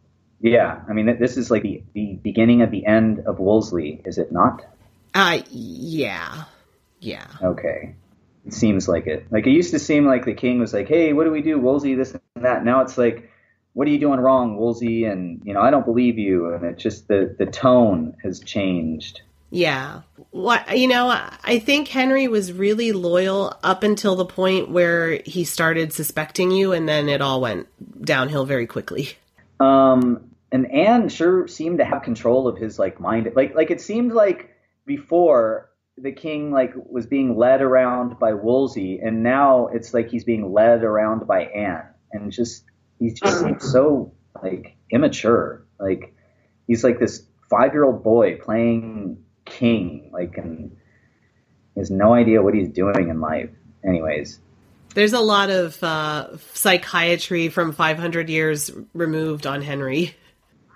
yeah, 0.41 0.81
I 0.89 0.95
mean 0.95 1.19
this 1.21 1.37
is 1.37 1.51
like 1.51 1.63
the, 1.63 1.83
the 1.93 2.19
beginning 2.23 2.63
of 2.63 2.71
the 2.71 2.87
end 2.87 3.21
of 3.27 3.39
Wolsey, 3.39 4.01
is 4.07 4.17
it 4.17 4.33
not? 4.33 4.65
Uh, 5.15 5.41
yeah. 5.51 6.45
Yeah. 7.01 7.27
Okay. 7.43 7.95
It 8.47 8.55
seems 8.55 8.89
like 8.89 9.07
it. 9.07 9.27
Like 9.31 9.47
it 9.47 9.51
used 9.51 9.71
to 9.73 9.79
seem 9.79 10.07
like 10.07 10.25
the 10.25 10.35
king 10.35 10.59
was 10.59 10.73
like, 10.73 10.89
"Hey, 10.89 11.13
what 11.13 11.25
do 11.25 11.31
we 11.31 11.43
do, 11.43 11.59
Wolsey? 11.59 11.95
This 11.95 12.13
and 12.13 12.45
that." 12.45 12.65
Now 12.65 12.81
it's 12.81 12.99
like, 12.99 13.31
"What 13.73 13.87
are 13.87 13.91
you 13.91 14.01
doing 14.01 14.19
wrong, 14.19 14.57
Wolsey?" 14.57 15.05
And 15.05 15.43
you 15.45 15.55
know, 15.55 15.61
I 15.61 15.71
don't 15.71 15.85
believe 15.85 16.19
you. 16.19 16.53
And 16.53 16.65
it 16.65 16.79
just 16.79 17.07
the 17.07 17.35
the 17.39 17.47
tone 17.47 18.17
has 18.23 18.41
changed. 18.41 19.21
Yeah. 19.51 20.01
What 20.31 20.77
you 20.77 20.89
know, 20.89 21.09
I 21.45 21.59
think 21.59 21.87
Henry 21.87 22.27
was 22.27 22.53
really 22.53 22.91
loyal 22.93 23.57
up 23.63 23.83
until 23.83 24.17
the 24.17 24.25
point 24.25 24.71
where 24.71 25.21
he 25.25 25.45
started 25.45 25.93
suspecting 25.93 26.51
you, 26.51 26.73
and 26.73 26.89
then 26.89 27.09
it 27.09 27.21
all 27.21 27.41
went 27.41 27.69
downhill 28.05 28.45
very 28.45 28.67
quickly. 28.67 29.11
Um, 29.61 30.31
and 30.51 30.71
Anne 30.73 31.09
sure 31.09 31.47
seemed 31.47 31.79
to 31.79 31.85
have 31.85 32.03
control 32.03 32.49
of 32.49 32.59
his 32.59 32.79
like 32.79 32.99
mind. 32.99 33.31
Like 33.37 33.55
like 33.55 33.71
it 33.71 33.81
seemed 33.81 34.13
like 34.13 34.52
before 34.87 35.71
the 35.99 36.13
king 36.13 36.51
like 36.51 36.73
was 36.75 37.07
being 37.07 37.37
led 37.37 37.61
around 37.61 38.19
by 38.19 38.33
Wolsey, 38.33 38.99
and 38.99 39.23
now 39.23 39.69
it's 39.69 39.93
like 39.95 40.09
he's 40.09 40.25
being 40.25 40.53
led 40.53 40.83
around 40.83 41.27
by 41.27 41.45
Anne, 41.45 41.87
and 42.13 42.33
just 42.33 42.65
he 42.99 43.13
just 43.13 43.41
seems 43.41 43.71
so 43.71 44.13
like 44.43 44.77
immature. 44.91 45.67
Like 45.79 46.15
he's 46.67 46.83
like 46.85 46.99
this 46.99 47.25
five 47.51 47.73
year 47.73 47.85
old 47.85 48.03
boy 48.03 48.39
playing 48.39 49.23
king, 49.45 50.11
like 50.13 50.39
and 50.39 50.77
He 51.75 51.81
has 51.81 51.91
no 51.91 52.15
idea 52.15 52.43
what 52.43 52.55
he's 52.55 52.69
doing 52.69 53.09
in 53.09 53.21
life. 53.21 53.51
Anyways, 53.85 54.39
There's 54.95 55.13
a 55.13 55.21
lot 55.21 55.51
of 55.51 55.83
uh, 55.83 56.37
psychiatry 56.55 57.49
from 57.49 57.73
500 57.73 58.31
years 58.31 58.71
removed 58.95 59.47
on 59.47 59.61
Henry. 59.61 60.15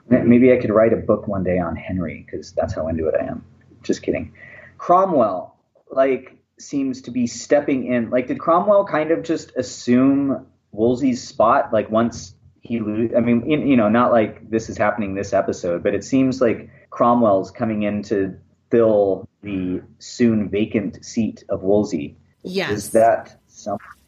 maybe 0.09 0.53
I 0.53 0.57
could 0.57 0.71
write 0.71 0.93
a 0.93 0.97
book 0.97 1.29
one 1.29 1.45
day 1.45 1.59
on 1.59 1.77
Henry 1.77 2.27
because 2.27 2.53
that's 2.53 2.75
how 2.75 2.89
into 2.89 3.07
it 3.09 3.15
I 3.21 3.27
am. 3.27 3.45
Just 3.87 4.03
kidding. 4.03 4.33
Cromwell, 4.79 5.57
like, 5.91 6.37
seems 6.59 7.03
to 7.03 7.11
be 7.11 7.27
stepping 7.27 7.87
in. 7.87 8.11
Like, 8.11 8.27
did 8.27 8.39
Cromwell 8.39 8.85
kind 8.85 9.11
of 9.11 9.23
just 9.23 9.53
assume 9.57 10.47
Wolsey's 10.73 11.27
spot? 11.27 11.73
Like, 11.73 11.91
once 11.91 12.35
he 12.61 12.81
lose, 12.81 13.13
I 13.17 13.21
mean, 13.21 13.51
in, 13.51 13.67
you 13.67 13.77
know, 13.77 13.89
not 13.89 14.11
like 14.11 14.51
this 14.51 14.69
is 14.69 14.77
happening 14.77 15.15
this 15.15 15.33
episode, 15.33 15.83
but 15.83 15.95
it 15.95 16.05
seems 16.05 16.41
like 16.41 16.69
Cromwell's 16.91 17.51
coming 17.51 17.85
in 17.85 18.03
to 18.05 18.37
fill 18.71 19.29
the 19.43 19.83
soon 19.99 20.49
vacant 20.49 21.05
seat 21.05 21.45
of 21.49 21.63
Wolsey. 21.63 22.17
Yes. 22.43 22.71
Is 22.73 22.91
that 22.91 23.41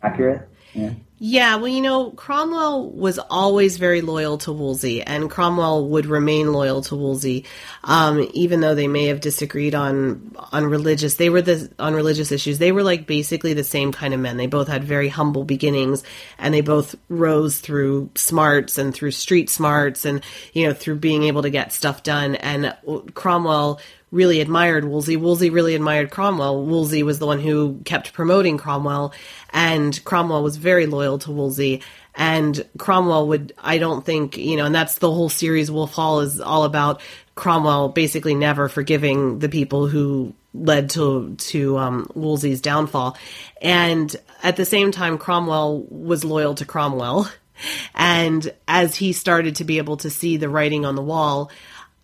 accurate? 0.03 0.49
Yeah. 0.75 0.95
Yeah, 1.21 1.57
well, 1.57 1.67
you 1.67 1.81
know, 1.81 2.13
Cromwell 2.13 2.91
was 2.91 3.19
always 3.19 3.77
very 3.77 4.03
loyal 4.03 4.39
to 4.39 4.53
Wolsey, 4.53 5.03
and 5.03 5.29
Cromwell 5.29 5.89
would 5.89 6.07
remain 6.07 6.53
loyal 6.53 6.81
to 6.83 6.95
Wolsey, 6.95 7.45
um, 7.83 8.29
even 8.35 8.61
though 8.61 8.77
they 8.77 8.87
may 8.87 9.07
have 9.07 9.21
disagreed 9.21 9.75
on 9.75 10.37
on 10.53 10.65
religious. 10.67 11.17
They 11.17 11.29
were 11.29 11.43
the 11.43 11.73
on 11.81 11.95
religious 11.95 12.31
issues. 12.31 12.59
They 12.59 12.71
were 12.71 12.85
like 12.85 13.09
basically 13.09 13.53
the 13.53 13.65
same 13.65 13.91
kind 13.91 14.15
of 14.15 14.21
men. 14.21 14.37
They 14.37 14.47
both 14.47 14.69
had 14.69 14.85
very 14.85 15.09
humble 15.09 15.43
beginnings, 15.43 16.05
and 16.39 16.55
they 16.55 16.61
both 16.61 16.95
rose 17.09 17.59
through 17.59 18.11
smarts 18.15 18.79
and 18.79 18.95
through 18.95 19.11
street 19.11 19.51
smarts, 19.51 20.05
and 20.05 20.23
you 20.53 20.69
know, 20.69 20.73
through 20.73 20.99
being 20.99 21.25
able 21.25 21.43
to 21.43 21.51
get 21.51 21.73
stuff 21.73 22.05
done. 22.05 22.37
And 22.37 22.77
Cromwell 23.15 23.81
really 24.11 24.41
admired 24.41 24.85
Wolsey. 24.85 25.17
Wolsey 25.17 25.51
really 25.51 25.75
admired 25.75 26.11
Cromwell. 26.11 26.65
Wolsey 26.65 27.03
was 27.03 27.19
the 27.19 27.27
one 27.27 27.41
who 27.41 27.81
kept 27.85 28.13
promoting 28.13 28.59
Cromwell, 28.59 29.13
and 29.51 30.03
Cromwell 30.05 30.43
was 30.43 30.57
very 30.57 30.87
loyal 30.87 31.19
to 31.21 31.31
Wolsey. 31.31 31.83
And 32.15 32.67
Cromwell 32.79 33.29
would, 33.29 33.53
I 33.59 33.79
don't 33.79 34.05
think, 34.05 34.37
you 34.37 34.57
know, 34.57 34.65
and 34.65 34.75
that's 34.75 34.99
the 34.99 35.11
whole 35.11 35.29
series. 35.29 35.71
Wolf 35.71 35.93
Hall 35.93 36.21
is 36.21 36.41
all 36.41 36.65
about 36.65 37.01
Cromwell 37.37 37.91
basically 37.91 38.35
never 38.35 38.69
forgiving 38.69 39.39
the 39.39 39.49
people 39.49 39.87
who 39.87 40.35
led 40.53 40.91
to 40.91 41.37
to 41.37 41.79
um, 41.79 42.11
Wolsey's 42.15 42.61
downfall. 42.61 43.17
And 43.63 44.15
at 44.43 44.57
the 44.57 44.65
same 44.65 44.91
time, 44.91 45.19
Cromwell 45.19 45.83
was 45.89 46.25
loyal 46.25 46.55
to 46.57 46.65
Cromwell. 46.65 47.31
And 47.93 48.55
as 48.69 48.95
he 48.95 49.13
started 49.13 49.57
to 49.57 49.65
be 49.65 49.79
able 49.79 49.97
to 49.97 50.11
see 50.11 50.37
the 50.37 50.49
writing 50.49 50.85
on 50.85 50.95
the 50.95 51.03
wall, 51.03 51.51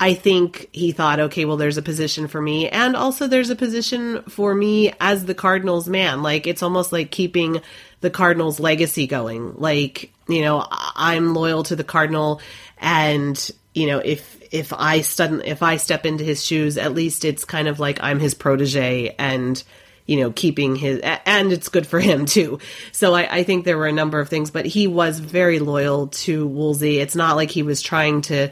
I 0.01 0.15
think 0.15 0.69
he 0.73 0.93
thought, 0.93 1.21
okay, 1.21 1.45
well, 1.45 1.57
there's 1.57 1.77
a 1.77 1.83
position 1.83 2.27
for 2.27 2.43
me, 2.43 2.69
and 2.69 2.97
also 2.97 3.27
there's 3.27 3.51
a 3.51 3.57
position 3.57 4.23
for 4.25 4.55
me 4.55 4.93
as 5.01 5.25
the 5.25 5.35
Cardinals 5.35 5.89
man. 5.89 6.23
Like 6.23 6.47
it's 6.47 6.63
almost 6.63 6.93
like 6.93 7.11
keeping 7.11 7.61
the 8.01 8.11
Cardinals 8.11 8.59
legacy 8.59 9.07
going. 9.07 9.55
Like 9.57 10.13
you 10.29 10.43
know, 10.43 10.67
I'm 10.71 11.35
loyal 11.35 11.63
to 11.65 11.77
the 11.77 11.85
Cardinal, 11.85 12.41
and 12.79 13.51
you 13.73 13.87
know, 13.87 13.99
if 13.99 14.43
if 14.51 14.73
I 14.73 15.01
stud- 15.01 15.43
if 15.45 15.63
I 15.63 15.77
step 15.77 16.07
into 16.07 16.25
his 16.25 16.45
shoes, 16.45 16.77
at 16.77 16.95
least 16.95 17.25
it's 17.25 17.45
kind 17.45 17.69
of 17.69 17.81
like 17.81 17.99
I'm 18.03 18.19
his 18.19 18.35
protege, 18.35 19.15
and 19.19 19.63
you 20.07 20.21
know, 20.21 20.31
keeping 20.33 20.77
his, 20.77 21.01
and 21.03 21.53
it's 21.53 21.69
good 21.69 21.87
for 21.87 21.99
him 21.99 22.27
too. 22.27 22.59
So 22.93 23.15
I, 23.15 23.39
I 23.39 23.43
think 23.43 23.65
there 23.65 23.79
were 23.79 23.87
a 23.87 23.93
number 23.93 24.21
of 24.21 24.29
things, 24.29 24.51
but 24.51 24.67
he 24.67 24.87
was 24.87 25.19
very 25.19 25.61
loyal 25.61 26.09
to 26.09 26.47
Wolsey. 26.47 26.99
It's 26.99 27.17
not 27.17 27.37
like 27.37 27.51
he 27.51 27.63
was 27.63 27.81
trying 27.81 28.23
to. 28.23 28.51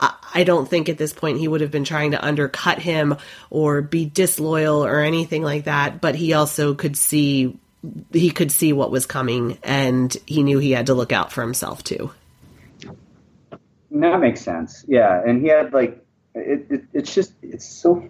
I 0.00 0.44
don't 0.44 0.68
think 0.68 0.88
at 0.88 0.98
this 0.98 1.12
point 1.12 1.38
he 1.38 1.48
would 1.48 1.60
have 1.60 1.70
been 1.70 1.84
trying 1.84 2.12
to 2.12 2.24
undercut 2.24 2.78
him 2.78 3.16
or 3.50 3.82
be 3.82 4.04
disloyal 4.04 4.84
or 4.84 5.00
anything 5.00 5.42
like 5.42 5.64
that. 5.64 6.00
But 6.00 6.14
he 6.14 6.32
also 6.32 6.74
could 6.74 6.96
see 6.96 7.58
he 8.12 8.30
could 8.30 8.50
see 8.50 8.72
what 8.72 8.90
was 8.90 9.06
coming, 9.06 9.58
and 9.62 10.14
he 10.26 10.42
knew 10.42 10.58
he 10.58 10.72
had 10.72 10.86
to 10.86 10.94
look 10.94 11.12
out 11.12 11.32
for 11.32 11.42
himself 11.42 11.84
too. 11.84 12.10
That 13.90 14.20
makes 14.20 14.40
sense. 14.42 14.84
Yeah, 14.86 15.22
and 15.24 15.40
he 15.40 15.48
had 15.48 15.72
like 15.72 16.04
it, 16.34 16.66
it 16.70 16.84
it's 16.92 17.14
just 17.14 17.32
it's 17.42 17.66
so 17.66 18.08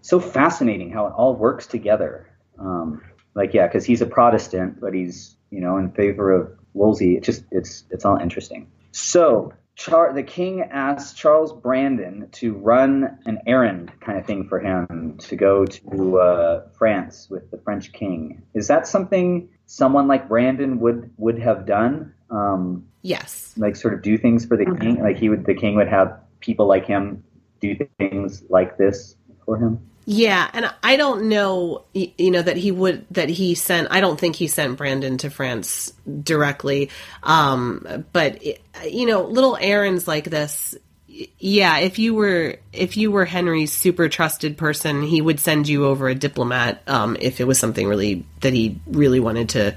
so 0.00 0.18
fascinating 0.20 0.90
how 0.90 1.06
it 1.06 1.10
all 1.10 1.36
works 1.36 1.66
together. 1.66 2.28
Um, 2.58 3.02
like 3.34 3.54
yeah, 3.54 3.66
because 3.66 3.84
he's 3.84 4.02
a 4.02 4.06
Protestant, 4.06 4.80
but 4.80 4.94
he's 4.94 5.36
you 5.50 5.60
know 5.60 5.76
in 5.76 5.92
favor 5.92 6.32
of 6.32 6.58
Wolsey. 6.74 7.16
It 7.16 7.22
just 7.22 7.44
it's 7.50 7.84
it's 7.90 8.04
all 8.04 8.16
interesting. 8.16 8.70
So 8.90 9.52
Char- 9.74 10.12
the 10.12 10.22
king 10.22 10.62
asked 10.62 11.16
Charles 11.16 11.52
Brandon 11.52 12.28
to 12.32 12.54
run 12.54 13.18
an 13.24 13.40
errand 13.46 13.90
kind 14.00 14.18
of 14.18 14.26
thing 14.26 14.46
for 14.48 14.60
him 14.60 15.16
to 15.18 15.36
go 15.36 15.64
to 15.64 16.18
uh, 16.18 16.68
France 16.76 17.28
with 17.30 17.50
the 17.50 17.58
French 17.58 17.92
king. 17.92 18.42
Is 18.54 18.68
that 18.68 18.86
something 18.86 19.48
someone 19.66 20.08
like 20.08 20.28
Brandon 20.28 20.78
would 20.80 21.10
would 21.16 21.38
have 21.38 21.66
done? 21.66 22.14
Um, 22.30 22.86
yes, 23.00 23.54
like 23.56 23.76
sort 23.76 23.94
of 23.94 24.02
do 24.02 24.18
things 24.18 24.44
for 24.44 24.56
the 24.56 24.66
king. 24.66 25.02
Like 25.02 25.16
he 25.16 25.28
would, 25.28 25.46
the 25.46 25.54
king 25.54 25.76
would 25.76 25.88
have 25.88 26.20
people 26.40 26.66
like 26.66 26.86
him 26.86 27.24
do 27.60 27.76
things 27.98 28.42
like 28.50 28.76
this 28.76 29.16
for 29.46 29.56
him. 29.56 29.80
Yeah, 30.04 30.50
and 30.52 30.72
I 30.82 30.96
don't 30.96 31.28
know, 31.28 31.84
you 31.94 32.30
know, 32.30 32.42
that 32.42 32.56
he 32.56 32.72
would 32.72 33.06
that 33.12 33.28
he 33.28 33.54
sent. 33.54 33.88
I 33.90 34.00
don't 34.00 34.18
think 34.18 34.34
he 34.34 34.48
sent 34.48 34.76
Brandon 34.76 35.18
to 35.18 35.30
France 35.30 35.92
directly, 36.22 36.90
um, 37.22 38.04
but 38.12 38.42
you 38.84 39.06
know, 39.06 39.22
little 39.22 39.56
errands 39.60 40.08
like 40.08 40.24
this. 40.24 40.74
Yeah, 41.06 41.78
if 41.78 41.98
you 41.98 42.14
were 42.14 42.56
if 42.72 42.96
you 42.96 43.12
were 43.12 43.24
Henry's 43.24 43.72
super 43.72 44.08
trusted 44.08 44.58
person, 44.58 45.02
he 45.02 45.20
would 45.20 45.38
send 45.38 45.68
you 45.68 45.86
over 45.86 46.08
a 46.08 46.14
diplomat 46.14 46.82
um, 46.88 47.16
if 47.20 47.40
it 47.40 47.44
was 47.44 47.58
something 47.58 47.86
really 47.86 48.26
that 48.40 48.52
he 48.52 48.80
really 48.88 49.20
wanted 49.20 49.50
to 49.50 49.76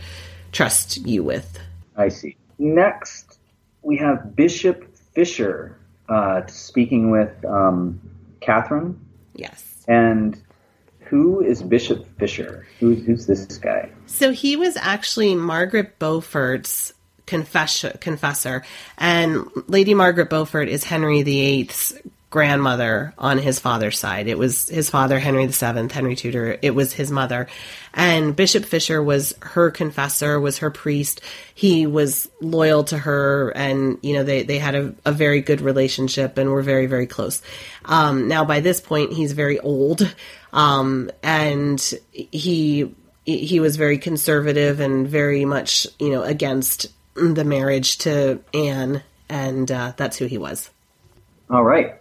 trust 0.52 1.06
you 1.06 1.24
with. 1.24 1.60
I 1.96 2.10
see. 2.10 2.36
Next, 2.58 3.38
we 3.84 3.98
have 3.98 4.36
Bishop 4.36 4.96
Fisher 5.14 5.78
uh, 6.10 6.48
speaking 6.48 7.12
with 7.12 7.46
um, 7.46 8.00
Catherine. 8.40 9.00
Yes. 9.36 9.86
And 9.88 10.42
who 11.02 11.42
is 11.42 11.62
Bishop 11.62 12.08
Fisher? 12.18 12.68
Who, 12.80 12.96
who's 12.96 13.28
this 13.28 13.46
guy? 13.58 13.90
So 14.08 14.32
he 14.32 14.56
was 14.56 14.76
actually 14.78 15.36
Margaret 15.36 16.00
Beaufort's 16.00 16.94
confessor, 17.26 17.98
confessor, 18.00 18.64
and 18.98 19.48
Lady 19.68 19.94
Margaret 19.94 20.30
Beaufort 20.30 20.68
is 20.68 20.84
Henry 20.84 21.24
VIII's 21.24 22.00
grandmother 22.36 23.14
on 23.18 23.38
his 23.38 23.60
father's 23.60 23.98
side. 23.98 24.28
It 24.28 24.38
was 24.38 24.68
his 24.68 24.90
father, 24.90 25.20
Henry 25.20 25.48
VII, 25.48 25.88
Henry 25.88 26.18
Tudor. 26.18 26.58
It 26.62 26.76
was 26.76 26.92
his 26.92 27.10
mother. 27.10 27.48
And 27.94 28.36
Bishop 28.36 28.66
Fisher 28.66 29.02
was 29.02 29.34
her 29.42 29.72
confessor, 29.72 30.38
was 30.38 30.58
her 30.58 30.70
priest. 30.70 31.22
He 31.54 31.88
was 31.88 32.30
loyal 32.42 32.84
to 32.86 32.98
her 32.98 33.52
and, 33.52 34.00
you 34.02 34.16
know, 34.16 34.24
they, 34.26 34.44
they 34.44 34.60
had 34.60 34.76
a, 34.76 34.94
a 35.06 35.14
very 35.14 35.40
good 35.40 35.62
relationship 35.62 36.38
and 36.38 36.50
were 36.50 36.62
very, 36.62 36.88
very 36.88 37.08
close. 37.08 37.42
Um, 37.86 38.28
now 38.28 38.44
by 38.44 38.60
this 38.60 38.82
point, 38.82 39.14
he's 39.14 39.32
very 39.32 39.62
old. 39.62 40.14
Um, 40.52 41.12
and 41.24 41.80
he, 42.12 42.94
he 43.24 43.62
was 43.62 43.78
very 43.78 43.98
conservative 43.98 44.82
and 44.82 45.08
very 45.08 45.46
much, 45.46 45.88
you 46.00 46.10
know, 46.10 46.24
against 46.24 46.88
the 47.14 47.46
marriage 47.46 48.00
to 48.00 48.42
Anne. 48.54 49.04
And, 49.30 49.72
uh, 49.72 49.94
that's 49.96 50.18
who 50.18 50.26
he 50.26 50.38
was. 50.38 50.70
All 51.50 51.64
right. 51.64 51.96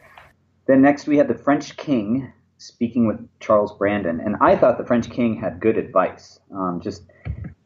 Then 0.67 0.83
next 0.83 1.07
we 1.07 1.17
had 1.17 1.29
the 1.29 1.35
French 1.35 1.77
king 1.77 2.33
speaking 2.59 3.07
with 3.07 3.19
Charles 3.41 3.77
Brandon, 3.77 4.21
and 4.21 4.37
I 4.41 4.57
thought 4.57 4.79
the 4.79 4.87
French 4.87 5.11
king 5.11 5.37
had 5.37 5.61
good 5.61 5.77
advice. 5.77 6.39
Um, 6.53 6.81
just 6.83 7.03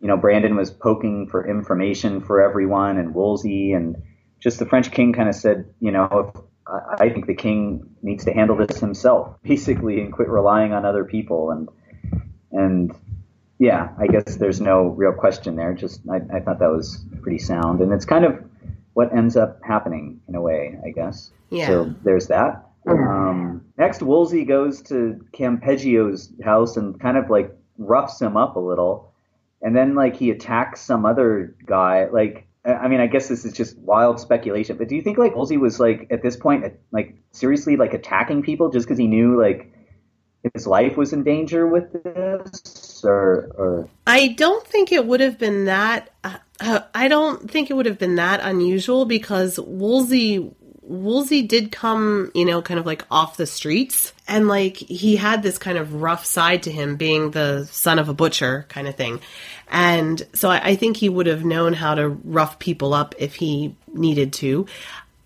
you 0.00 0.08
know, 0.08 0.16
Brandon 0.16 0.56
was 0.56 0.70
poking 0.70 1.28
for 1.28 1.46
information 1.48 2.20
for 2.20 2.40
everyone, 2.40 2.98
and 2.98 3.14
Wolsey, 3.14 3.72
and 3.72 3.96
just 4.40 4.58
the 4.58 4.66
French 4.66 4.90
king 4.90 5.12
kind 5.12 5.28
of 5.28 5.34
said, 5.34 5.66
you 5.80 5.90
know, 5.90 6.32
if, 6.34 6.42
I 7.00 7.08
think 7.08 7.26
the 7.26 7.34
king 7.34 7.88
needs 8.02 8.24
to 8.24 8.32
handle 8.32 8.56
this 8.56 8.78
himself, 8.78 9.36
basically, 9.42 10.00
and 10.00 10.12
quit 10.12 10.28
relying 10.28 10.72
on 10.72 10.84
other 10.84 11.04
people, 11.04 11.50
and 11.50 11.68
and 12.52 12.94
yeah, 13.58 13.90
I 13.98 14.06
guess 14.06 14.36
there's 14.36 14.60
no 14.60 14.88
real 14.88 15.12
question 15.12 15.56
there. 15.56 15.74
Just 15.74 16.00
I, 16.10 16.16
I 16.36 16.40
thought 16.40 16.58
that 16.60 16.70
was 16.70 17.04
pretty 17.22 17.38
sound, 17.38 17.80
and 17.80 17.92
it's 17.92 18.04
kind 18.04 18.24
of 18.24 18.42
what 18.94 19.12
ends 19.12 19.36
up 19.36 19.60
happening 19.62 20.20
in 20.28 20.34
a 20.34 20.40
way, 20.40 20.78
I 20.84 20.90
guess. 20.90 21.30
Yeah. 21.50 21.66
So 21.66 21.94
there's 22.02 22.28
that. 22.28 22.67
Um, 22.88 23.64
next, 23.76 24.02
Wolsey 24.02 24.44
goes 24.44 24.82
to 24.82 25.24
Campeggio's 25.32 26.32
house 26.42 26.76
and 26.76 26.98
kind 27.00 27.16
of 27.16 27.30
like 27.30 27.54
roughs 27.76 28.20
him 28.20 28.36
up 28.36 28.56
a 28.56 28.60
little, 28.60 29.12
and 29.62 29.76
then 29.76 29.94
like 29.94 30.16
he 30.16 30.30
attacks 30.30 30.80
some 30.80 31.04
other 31.04 31.56
guy. 31.66 32.06
Like, 32.06 32.46
I 32.64 32.88
mean, 32.88 33.00
I 33.00 33.06
guess 33.06 33.28
this 33.28 33.44
is 33.44 33.52
just 33.52 33.78
wild 33.78 34.20
speculation, 34.20 34.76
but 34.76 34.88
do 34.88 34.96
you 34.96 35.02
think 35.02 35.18
like 35.18 35.34
Wolsey 35.34 35.56
was 35.56 35.78
like 35.78 36.08
at 36.10 36.22
this 36.22 36.36
point 36.36 36.64
like 36.92 37.16
seriously 37.32 37.76
like 37.76 37.94
attacking 37.94 38.42
people 38.42 38.70
just 38.70 38.86
because 38.86 38.98
he 38.98 39.06
knew 39.06 39.40
like 39.40 39.72
his 40.54 40.66
life 40.66 40.96
was 40.96 41.12
in 41.12 41.24
danger 41.24 41.66
with 41.66 41.92
this, 41.92 43.02
or, 43.04 43.50
or... 43.56 43.88
I 44.06 44.28
don't 44.28 44.66
think 44.66 44.92
it 44.92 45.04
would 45.06 45.20
have 45.20 45.38
been 45.38 45.64
that. 45.64 46.10
Uh, 46.22 46.80
I 46.94 47.08
don't 47.08 47.50
think 47.50 47.70
it 47.70 47.74
would 47.74 47.86
have 47.86 47.98
been 47.98 48.16
that 48.16 48.40
unusual 48.40 49.04
because 49.04 49.58
Wolsey 49.58 50.50
Wolsey 50.88 51.42
did 51.42 51.70
come, 51.70 52.32
you 52.34 52.46
know, 52.46 52.62
kind 52.62 52.80
of 52.80 52.86
like 52.86 53.04
off 53.10 53.36
the 53.36 53.46
streets. 53.46 54.14
And 54.26 54.48
like 54.48 54.76
he 54.76 55.16
had 55.16 55.42
this 55.42 55.58
kind 55.58 55.76
of 55.76 55.94
rough 56.00 56.24
side 56.24 56.64
to 56.64 56.72
him, 56.72 56.96
being 56.96 57.30
the 57.30 57.68
son 57.70 57.98
of 57.98 58.08
a 58.08 58.14
butcher 58.14 58.66
kind 58.68 58.88
of 58.88 58.94
thing. 58.96 59.20
And 59.68 60.26
so 60.32 60.50
I, 60.50 60.70
I 60.70 60.76
think 60.76 60.96
he 60.96 61.08
would 61.08 61.26
have 61.26 61.44
known 61.44 61.74
how 61.74 61.94
to 61.94 62.08
rough 62.08 62.58
people 62.58 62.94
up 62.94 63.14
if 63.18 63.34
he 63.34 63.76
needed 63.92 64.32
to. 64.34 64.66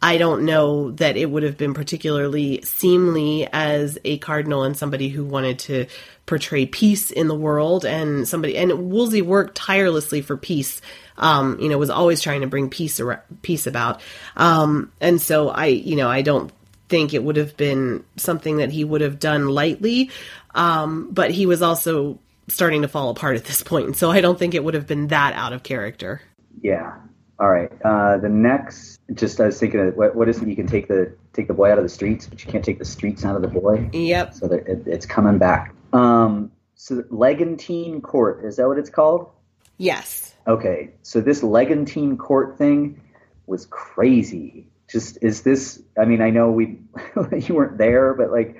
I 0.03 0.19
don't 0.19 0.45
know 0.45 0.91
that 0.93 1.17
it 1.17 1.31
would 1.31 1.45
have 1.45 1.57
been 1.57 1.75
particularly 1.75 2.61
seemly 2.63 3.49
as 3.53 3.99
a 4.05 4.19
cardinal 4.19 4.65
and 4.65 4.77
somebody 4.77 5.09
who 5.09 5.25
wanted 5.25 5.61
to 5.61 5.87
portray 6.27 6.67
peace 6.67 7.11
in 7.11 7.29
the 7.29 7.35
world 7.35 7.85
and 7.85 8.27
somebody 8.27 8.57
and 8.57 8.91
Wolsey 8.91 9.23
worked 9.23 9.57
tirelessly 9.57 10.21
for 10.21 10.37
peace. 10.37 10.81
Um, 11.19 11.59
you 11.61 11.69
know, 11.69 11.79
was 11.79 11.91
always 11.91 12.21
trying 12.21 12.41
to 12.41 12.47
bring 12.47 12.69
peace 12.69 12.99
ar- 12.99 13.23
peace 13.43 13.67
about. 13.67 14.01
Um, 14.37 14.91
and 15.01 15.21
so 15.21 15.51
I, 15.51 15.67
you 15.67 15.95
know, 15.95 16.09
I 16.09 16.23
don't 16.23 16.51
think 16.89 17.15
it 17.15 17.23
would 17.23 17.37
have 17.37 17.57
been 17.57 18.05
something 18.17 18.57
that 18.57 18.71
he 18.73 18.85
would 18.85 19.03
have 19.03 19.19
done 19.19 19.49
lightly. 19.49 20.11
Um, 20.55 21.11
but 21.11 21.31
he 21.31 21.47
was 21.47 21.63
also 21.63 22.19
starting 22.49 22.83
to 22.83 22.89
fall 22.89 23.11
apart 23.11 23.37
at 23.37 23.45
this 23.45 23.63
point, 23.63 23.97
so 23.97 24.11
I 24.11 24.21
don't 24.21 24.39
think 24.39 24.55
it 24.55 24.65
would 24.65 24.75
have 24.75 24.87
been 24.87 25.09
that 25.09 25.35
out 25.35 25.53
of 25.53 25.63
character. 25.63 26.21
Yeah. 26.61 26.95
All 27.39 27.49
right. 27.49 27.73
Uh, 27.85 28.19
the 28.19 28.29
next, 28.29 28.92
just 29.15 29.41
I 29.41 29.47
was 29.47 29.59
thinking, 29.59 29.81
of, 29.81 29.97
what, 29.97 30.15
what 30.15 30.29
is 30.29 30.41
it? 30.41 30.49
You 30.49 30.57
can 30.57 30.67
take 30.67 30.89
the 30.89 31.15
take 31.33 31.49
the 31.49 31.55
boy 31.55 31.71
out 31.71 31.79
of 31.79 31.85
the 31.85 31.91
streets, 31.91 32.27
but 32.27 32.45
you 32.45 32.51
can't 32.51 32.65
take 32.65 32.79
the 32.79 32.85
streets 32.85 33.25
out 33.25 33.37
of 33.37 33.43
the 33.43 33.49
boy. 33.49 33.89
Yep. 33.93 34.35
So 34.35 34.47
it, 34.47 34.83
it's 34.87 35.07
coming 35.07 35.39
back. 35.39 35.75
Um, 35.93 36.51
so 36.75 37.05
Legatine 37.11 38.01
Court 38.01 38.45
is 38.45 38.57
that 38.57 38.69
what 38.69 38.79
it's 38.79 38.91
called? 38.91 39.31
Yes. 39.79 40.35
Okay. 40.47 40.91
So 41.03 41.21
this 41.21 41.43
Legatine 41.43 42.17
Court 42.17 42.57
thing 42.59 43.01
was 43.47 43.67
crazy. 43.67 44.69
Just 44.89 45.19
is 45.23 45.43
this? 45.43 45.83
I 45.99 46.05
mean, 46.05 46.21
I 46.21 46.31
know 46.31 46.51
we 46.51 46.81
you 47.33 47.55
weren't 47.55 47.79
there, 47.79 48.15
but 48.15 48.31
like, 48.31 48.57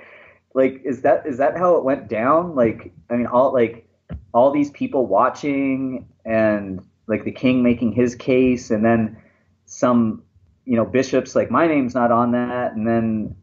like 0.53 0.81
is 0.83 1.01
that 1.01 1.25
is 1.25 1.37
that 1.37 1.57
how 1.57 1.75
it 1.77 1.83
went 1.83 2.07
down? 2.07 2.55
Like, 2.55 2.91
I 3.09 3.15
mean, 3.15 3.27
all 3.27 3.53
like 3.53 3.87
all 4.33 4.51
these 4.51 4.71
people 4.71 5.05
watching 5.05 6.07
and 6.25 6.85
like 7.07 7.23
the 7.23 7.31
king 7.31 7.63
making 7.63 7.93
his 7.93 8.15
case 8.15 8.71
and 8.71 8.83
then 8.83 9.17
some 9.65 10.23
you 10.65 10.75
know 10.75 10.85
bishops 10.85 11.35
like 11.35 11.51
my 11.51 11.67
name's 11.67 11.93
not 11.93 12.11
on 12.11 12.31
that 12.31 12.73
and 12.73 12.87
then 12.87 13.35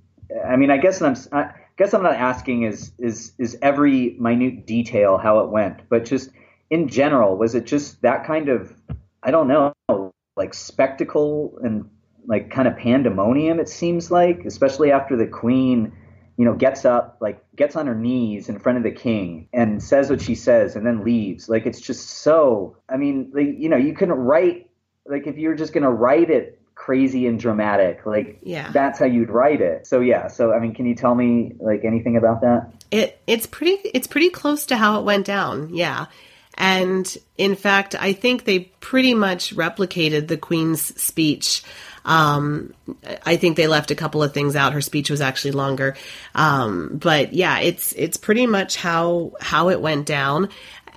i 0.49 0.57
mean 0.57 0.71
i 0.71 0.77
guess 0.77 1.01
i'm 1.03 1.16
i 1.33 1.51
guess 1.77 1.93
i'm 1.95 2.03
not 2.03 2.14
asking 2.14 2.62
is 2.62 2.93
is 2.99 3.33
is 3.39 3.57
every 3.62 4.16
minute 4.18 4.66
detail 4.66 5.18
how 5.18 5.41
it 5.41 5.51
went 5.51 5.89
but 5.89 6.05
just 6.05 6.31
in 6.71 6.89
general 6.89 7.37
was 7.37 7.55
it 7.55 7.66
just 7.66 8.01
that 8.03 8.25
kind 8.27 8.49
of 8.49 8.75
i 9.23 9.31
don't 9.31 9.49
know 9.49 9.73
like 10.37 10.55
spectacle 10.55 11.59
and 11.62 11.89
like 12.27 12.51
kind 12.51 12.68
of 12.68 12.77
pandemonium 12.77 13.59
it 13.59 13.68
seems 13.68 14.11
like 14.11 14.45
especially 14.45 14.91
after 14.93 15.16
the 15.16 15.27
queen 15.27 15.93
you 16.41 16.47
know, 16.47 16.55
gets 16.55 16.87
up, 16.87 17.18
like 17.21 17.45
gets 17.55 17.77
on 17.77 17.87
her 17.87 17.95
knees 17.95 18.49
in 18.49 18.59
front 18.59 18.79
of 18.79 18.83
the 18.83 18.91
king 18.91 19.47
and 19.53 19.83
says 19.83 20.09
what 20.09 20.23
she 20.23 20.35
says 20.35 20.75
and 20.75 20.87
then 20.87 21.05
leaves. 21.05 21.51
Like 21.51 21.66
it's 21.66 21.83
just 21.83 22.09
so. 22.09 22.79
I 22.89 22.97
mean, 22.97 23.31
like, 23.35 23.49
you 23.59 23.68
know, 23.68 23.77
you 23.77 23.93
couldn't 23.93 24.14
write 24.14 24.71
like 25.07 25.27
if 25.27 25.37
you're 25.37 25.55
just 25.55 25.75
gonna 25.75 25.91
write 25.91 26.31
it 26.31 26.59
crazy 26.85 27.26
and 27.26 27.39
dramatic, 27.39 28.07
like 28.07 28.39
Yeah. 28.43 28.70
that's 28.72 28.99
how 28.99 29.05
you'd 29.05 29.28
write 29.28 29.61
it. 29.61 29.87
So 29.87 30.01
yeah. 30.01 30.28
So 30.28 30.53
I 30.53 30.59
mean, 30.61 30.74
can 30.74 30.87
you 30.87 30.95
tell 30.95 31.14
me 31.14 31.53
like 31.61 31.85
anything 31.85 32.16
about 32.16 32.41
that? 32.41 32.72
It 32.91 33.20
it's 33.26 33.47
pretty 33.47 33.76
it's 33.93 34.07
pretty 34.07 34.31
close 34.31 34.66
to 34.66 34.76
how 34.76 34.99
it 34.99 35.05
went 35.05 35.26
down. 35.26 35.74
Yeah. 35.74 36.07
And 36.55 37.07
in 37.37 37.55
fact, 37.55 37.95
I 37.99 38.12
think 38.14 38.45
they 38.45 38.61
pretty 38.81 39.14
much 39.14 39.55
replicated 39.55 40.26
the 40.28 40.37
Queen's 40.37 40.81
speech. 41.01 41.62
Um, 42.05 42.72
I 43.26 43.37
think 43.37 43.57
they 43.57 43.66
left 43.66 43.91
a 43.91 43.95
couple 43.95 44.22
of 44.22 44.33
things 44.33 44.57
out. 44.57 44.72
Her 44.72 44.81
speech 44.81 45.11
was 45.11 45.20
actually 45.20 45.53
longer. 45.53 45.97
Um, 46.35 46.91
but 46.95 47.35
yeah, 47.35 47.61
it's 47.61 47.93
it's 47.93 48.16
pretty 48.16 48.47
much 48.47 48.76
how 48.76 49.33
how 49.41 49.68
it 49.68 49.81
went 49.83 50.07
down. 50.07 50.49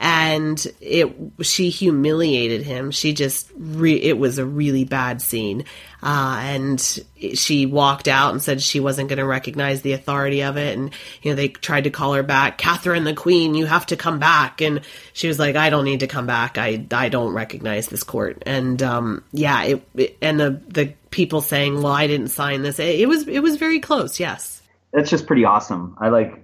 And 0.05 0.61
it 0.81 1.15
she 1.41 1.69
humiliated 1.69 2.63
him. 2.63 2.91
She 2.91 3.13
just 3.13 3.49
re- 3.55 4.01
it 4.01 4.17
was 4.17 4.37
a 4.37 4.45
really 4.45 4.83
bad 4.83 5.21
scene. 5.21 5.63
Uh, 6.01 6.41
and 6.43 6.99
she 7.35 7.65
walked 7.65 8.09
out 8.09 8.33
and 8.33 8.41
said 8.41 8.61
she 8.61 8.81
wasn't 8.81 9.07
going 9.07 9.19
to 9.19 9.25
recognize 9.25 9.81
the 9.81 9.93
authority 9.93 10.43
of 10.43 10.57
it. 10.57 10.77
And, 10.77 10.91
you 11.21 11.31
know, 11.31 11.35
they 11.37 11.47
tried 11.47 11.85
to 11.85 11.89
call 11.89 12.15
her 12.15 12.23
back, 12.23 12.57
Catherine 12.57 13.05
the 13.05 13.13
Queen, 13.13 13.55
you 13.55 13.65
have 13.65 13.85
to 13.85 13.95
come 13.95 14.19
back. 14.19 14.59
And 14.59 14.81
she 15.13 15.29
was 15.29 15.39
like, 15.39 15.55
I 15.55 15.69
don't 15.69 15.85
need 15.85 16.01
to 16.01 16.07
come 16.07 16.27
back. 16.27 16.57
I, 16.57 16.85
I 16.91 17.07
don't 17.07 17.33
recognize 17.33 17.87
this 17.87 18.03
court. 18.03 18.43
And, 18.45 18.83
um, 18.83 19.23
yeah, 19.31 19.63
it, 19.63 19.87
it 19.95 20.17
and 20.21 20.37
the, 20.37 20.61
the 20.67 20.93
people 21.11 21.39
saying, 21.39 21.81
well, 21.81 21.93
I 21.93 22.07
didn't 22.07 22.27
sign 22.27 22.61
this. 22.63 22.77
It, 22.79 22.99
it 22.99 23.05
was, 23.07 23.25
it 23.29 23.39
was 23.39 23.55
very 23.55 23.79
close. 23.79 24.19
Yes. 24.19 24.61
That's 24.91 25.09
just 25.09 25.25
pretty 25.25 25.45
awesome. 25.45 25.95
I 25.97 26.09
like. 26.09 26.43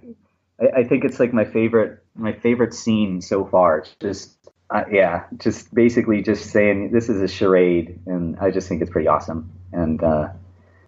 I, 0.61 0.79
I 0.79 0.83
think 0.85 1.03
it's 1.03 1.19
like 1.19 1.33
my 1.33 1.43
favorite 1.43 2.01
my 2.19 2.33
favorite 2.33 2.73
scene 2.73 3.21
so 3.21 3.45
far. 3.45 3.85
Just 3.99 4.35
uh, 4.69 4.83
yeah, 4.91 5.25
just 5.37 5.73
basically 5.73 6.21
just 6.21 6.51
saying 6.51 6.91
this 6.91 7.09
is 7.09 7.21
a 7.21 7.27
charade, 7.27 7.99
and 8.05 8.37
I 8.39 8.51
just 8.51 8.67
think 8.67 8.81
it's 8.81 8.91
pretty 8.91 9.07
awesome. 9.07 9.51
And 9.71 10.03
uh, 10.03 10.29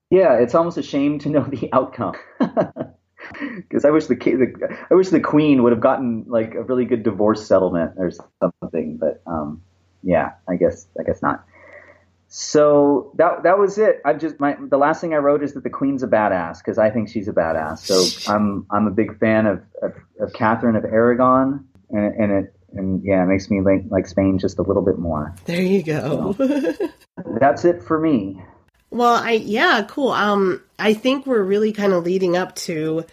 yeah, 0.09 0.33
it's 0.33 0.53
almost 0.53 0.77
a 0.77 0.83
shame 0.83 1.19
to 1.19 1.29
know 1.29 1.43
the 1.49 1.69
outcome 1.73 2.15
because 2.39 3.85
I 3.85 3.89
wish 3.89 4.05
the, 4.05 4.15
the 4.15 4.77
I 4.89 4.93
wish 4.93 5.09
the 5.09 5.19
queen 5.19 5.63
would 5.63 5.71
have 5.71 5.81
gotten 5.81 6.25
like 6.27 6.53
a 6.53 6.63
really 6.63 6.85
good 6.85 7.03
divorce 7.03 7.45
settlement 7.45 7.93
or 7.97 8.11
something. 8.39 8.97
But 8.97 9.21
um, 9.25 9.61
yeah, 10.03 10.33
I 10.47 10.55
guess 10.55 10.87
I 10.99 11.03
guess 11.03 11.21
not. 11.21 11.45
So 12.33 13.11
that 13.17 13.43
that 13.43 13.59
was 13.59 13.77
it. 13.77 14.01
I 14.05 14.13
just 14.13 14.39
my 14.39 14.55
the 14.57 14.77
last 14.77 15.01
thing 15.01 15.13
I 15.13 15.17
wrote 15.17 15.43
is 15.43 15.53
that 15.55 15.65
the 15.65 15.69
queen's 15.69 16.01
a 16.01 16.07
badass 16.07 16.59
because 16.59 16.77
I 16.77 16.89
think 16.89 17.09
she's 17.09 17.27
a 17.27 17.33
badass. 17.33 17.79
So 17.79 18.31
I'm 18.31 18.65
I'm 18.71 18.87
a 18.87 18.91
big 18.91 19.19
fan 19.19 19.45
of 19.45 19.61
of, 19.81 19.93
of 20.17 20.31
Catherine 20.31 20.77
of 20.77 20.85
Aragon, 20.85 21.67
and, 21.89 22.15
and 22.15 22.31
it 22.31 22.55
and 22.71 23.03
yeah, 23.03 23.21
it 23.21 23.25
makes 23.25 23.49
me 23.49 23.59
like, 23.59 23.83
like 23.89 24.07
Spain 24.07 24.39
just 24.39 24.59
a 24.59 24.61
little 24.61 24.81
bit 24.81 24.97
more. 24.97 25.35
There 25.43 25.61
you 25.61 25.83
go. 25.83 26.33
That's 27.41 27.65
it 27.65 27.83
for 27.83 27.99
me. 27.99 28.41
Well, 28.91 29.15
I 29.15 29.31
yeah, 29.31 29.85
cool. 29.89 30.13
Um, 30.13 30.63
I 30.79 30.93
think 30.93 31.25
we're 31.25 31.43
really 31.43 31.73
kind 31.73 31.91
of 31.91 32.05
leading 32.05 32.37
up 32.37 32.55
to 32.55 33.03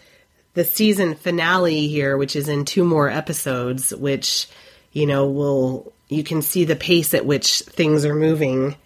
the 0.53 0.63
season 0.63 1.15
finale 1.15 1.89
here, 1.89 2.15
which 2.15 2.37
is 2.37 2.47
in 2.47 2.63
two 2.63 2.85
more 2.85 3.09
episodes. 3.09 3.93
Which 3.93 4.47
you 4.93 5.05
know 5.05 5.27
will 5.27 5.91
you 6.07 6.23
can 6.23 6.41
see 6.41 6.63
the 6.63 6.77
pace 6.77 7.13
at 7.13 7.25
which 7.25 7.59
things 7.63 8.05
are 8.05 8.15
moving. 8.15 8.77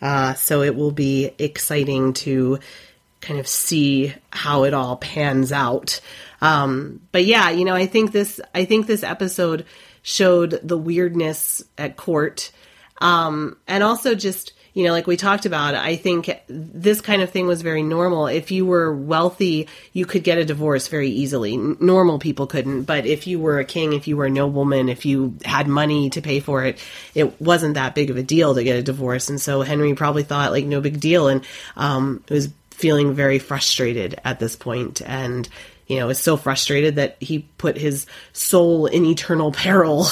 Uh, 0.00 0.34
so 0.34 0.62
it 0.62 0.76
will 0.76 0.90
be 0.90 1.30
exciting 1.38 2.12
to 2.12 2.58
kind 3.20 3.40
of 3.40 3.46
see 3.46 4.14
how 4.30 4.64
it 4.64 4.74
all 4.74 4.96
pans 4.96 5.52
out. 5.52 6.00
Um, 6.40 7.00
but 7.12 7.24
yeah, 7.24 7.50
you 7.50 7.64
know, 7.64 7.74
I 7.74 7.86
think 7.86 8.12
this 8.12 8.40
I 8.54 8.64
think 8.64 8.86
this 8.86 9.02
episode 9.02 9.64
showed 10.02 10.60
the 10.62 10.78
weirdness 10.78 11.62
at 11.76 11.96
court, 11.96 12.52
um, 12.98 13.56
and 13.66 13.82
also 13.82 14.14
just 14.14 14.52
you 14.76 14.84
know, 14.84 14.92
like 14.92 15.06
we 15.06 15.16
talked 15.16 15.46
about, 15.46 15.74
I 15.74 15.96
think 15.96 16.30
this 16.48 17.00
kind 17.00 17.22
of 17.22 17.30
thing 17.30 17.46
was 17.46 17.62
very 17.62 17.82
normal. 17.82 18.26
If 18.26 18.50
you 18.50 18.66
were 18.66 18.94
wealthy, 18.94 19.68
you 19.94 20.04
could 20.04 20.22
get 20.22 20.36
a 20.36 20.44
divorce 20.44 20.88
very 20.88 21.08
easily. 21.08 21.56
Normal 21.56 22.18
people 22.18 22.46
couldn't, 22.46 22.82
but 22.82 23.06
if 23.06 23.26
you 23.26 23.38
were 23.40 23.58
a 23.58 23.64
king, 23.64 23.94
if 23.94 24.06
you 24.06 24.18
were 24.18 24.26
a 24.26 24.30
nobleman, 24.30 24.90
if 24.90 25.06
you 25.06 25.38
had 25.46 25.66
money 25.66 26.10
to 26.10 26.20
pay 26.20 26.40
for 26.40 26.62
it, 26.66 26.78
it 27.14 27.40
wasn't 27.40 27.76
that 27.76 27.94
big 27.94 28.10
of 28.10 28.18
a 28.18 28.22
deal 28.22 28.54
to 28.54 28.62
get 28.62 28.76
a 28.76 28.82
divorce. 28.82 29.30
And 29.30 29.40
so 29.40 29.62
Henry 29.62 29.94
probably 29.94 30.24
thought 30.24 30.52
like 30.52 30.66
no 30.66 30.82
big 30.82 31.00
deal, 31.00 31.28
and 31.28 31.42
um, 31.78 32.22
was 32.28 32.50
feeling 32.70 33.14
very 33.14 33.38
frustrated 33.38 34.20
at 34.26 34.40
this 34.40 34.56
point, 34.56 35.00
and 35.00 35.48
you 35.86 35.98
know, 35.98 36.08
is 36.08 36.18
so 36.18 36.36
frustrated 36.36 36.96
that 36.96 37.16
he 37.20 37.40
put 37.58 37.76
his 37.76 38.06
soul 38.32 38.86
in 38.86 39.04
eternal 39.04 39.52
peril 39.52 40.06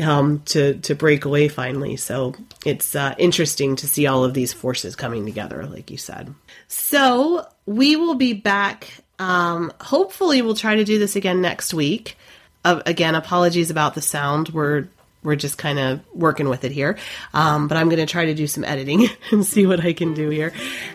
um, 0.00 0.40
to 0.46 0.74
to 0.80 0.94
break 0.94 1.24
away 1.24 1.48
finally. 1.48 1.96
So 1.96 2.34
it's 2.64 2.94
uh, 2.94 3.14
interesting 3.18 3.76
to 3.76 3.86
see 3.86 4.06
all 4.06 4.24
of 4.24 4.34
these 4.34 4.52
forces 4.52 4.96
coming 4.96 5.24
together, 5.24 5.66
like 5.66 5.90
you 5.90 5.96
said. 5.98 6.34
So 6.68 7.46
we 7.66 7.96
will 7.96 8.16
be 8.16 8.32
back. 8.32 8.88
Um, 9.18 9.72
hopefully, 9.80 10.42
we'll 10.42 10.56
try 10.56 10.76
to 10.76 10.84
do 10.84 10.98
this 10.98 11.16
again 11.16 11.40
next 11.40 11.72
week. 11.72 12.16
Uh, 12.64 12.82
again, 12.86 13.14
apologies 13.14 13.70
about 13.70 13.94
the 13.94 14.02
sound. 14.02 14.48
We're 14.48 14.88
we're 15.22 15.36
just 15.36 15.56
kind 15.56 15.78
of 15.78 16.00
working 16.12 16.48
with 16.48 16.64
it 16.64 16.72
here. 16.72 16.98
Um, 17.32 17.66
but 17.66 17.78
I'm 17.78 17.88
going 17.88 18.04
to 18.04 18.10
try 18.10 18.26
to 18.26 18.34
do 18.34 18.46
some 18.46 18.62
editing 18.62 19.08
and 19.30 19.44
see 19.44 19.66
what 19.66 19.80
I 19.80 19.94
can 19.94 20.12
do 20.12 20.28
here. 20.28 20.52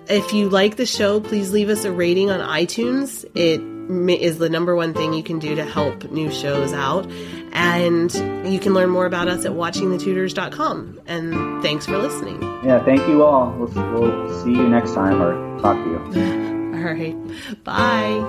If 0.07 0.33
you 0.33 0.49
like 0.49 0.75
the 0.75 0.85
show, 0.85 1.19
please 1.19 1.51
leave 1.51 1.69
us 1.69 1.83
a 1.83 1.91
rating 1.91 2.29
on 2.29 2.39
iTunes. 2.39 3.25
It 3.33 3.78
is 3.89 4.37
the 4.37 4.49
number 4.49 4.75
one 4.75 4.93
thing 4.93 5.13
you 5.13 5.23
can 5.23 5.39
do 5.39 5.55
to 5.55 5.65
help 5.65 6.11
new 6.11 6.31
shows 6.31 6.73
out. 6.73 7.09
And 7.51 8.13
you 8.47 8.59
can 8.59 8.73
learn 8.73 8.89
more 8.89 9.05
about 9.05 9.27
us 9.27 9.45
at 9.45 9.51
watchingthetudors.com. 9.51 11.01
And 11.07 11.63
thanks 11.63 11.85
for 11.85 11.97
listening. 11.97 12.41
Yeah, 12.63 12.83
thank 12.85 13.01
you 13.07 13.23
all. 13.23 13.51
We'll, 13.51 13.67
we'll 13.93 14.43
see 14.43 14.51
you 14.51 14.67
next 14.67 14.93
time 14.93 15.21
or 15.21 15.59
talk 15.59 15.75
to 15.77 15.89
you. 15.89 16.59
All 16.79 16.85
right. 16.85 17.63
Bye. 17.63 18.19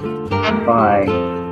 Bye. 0.66 1.46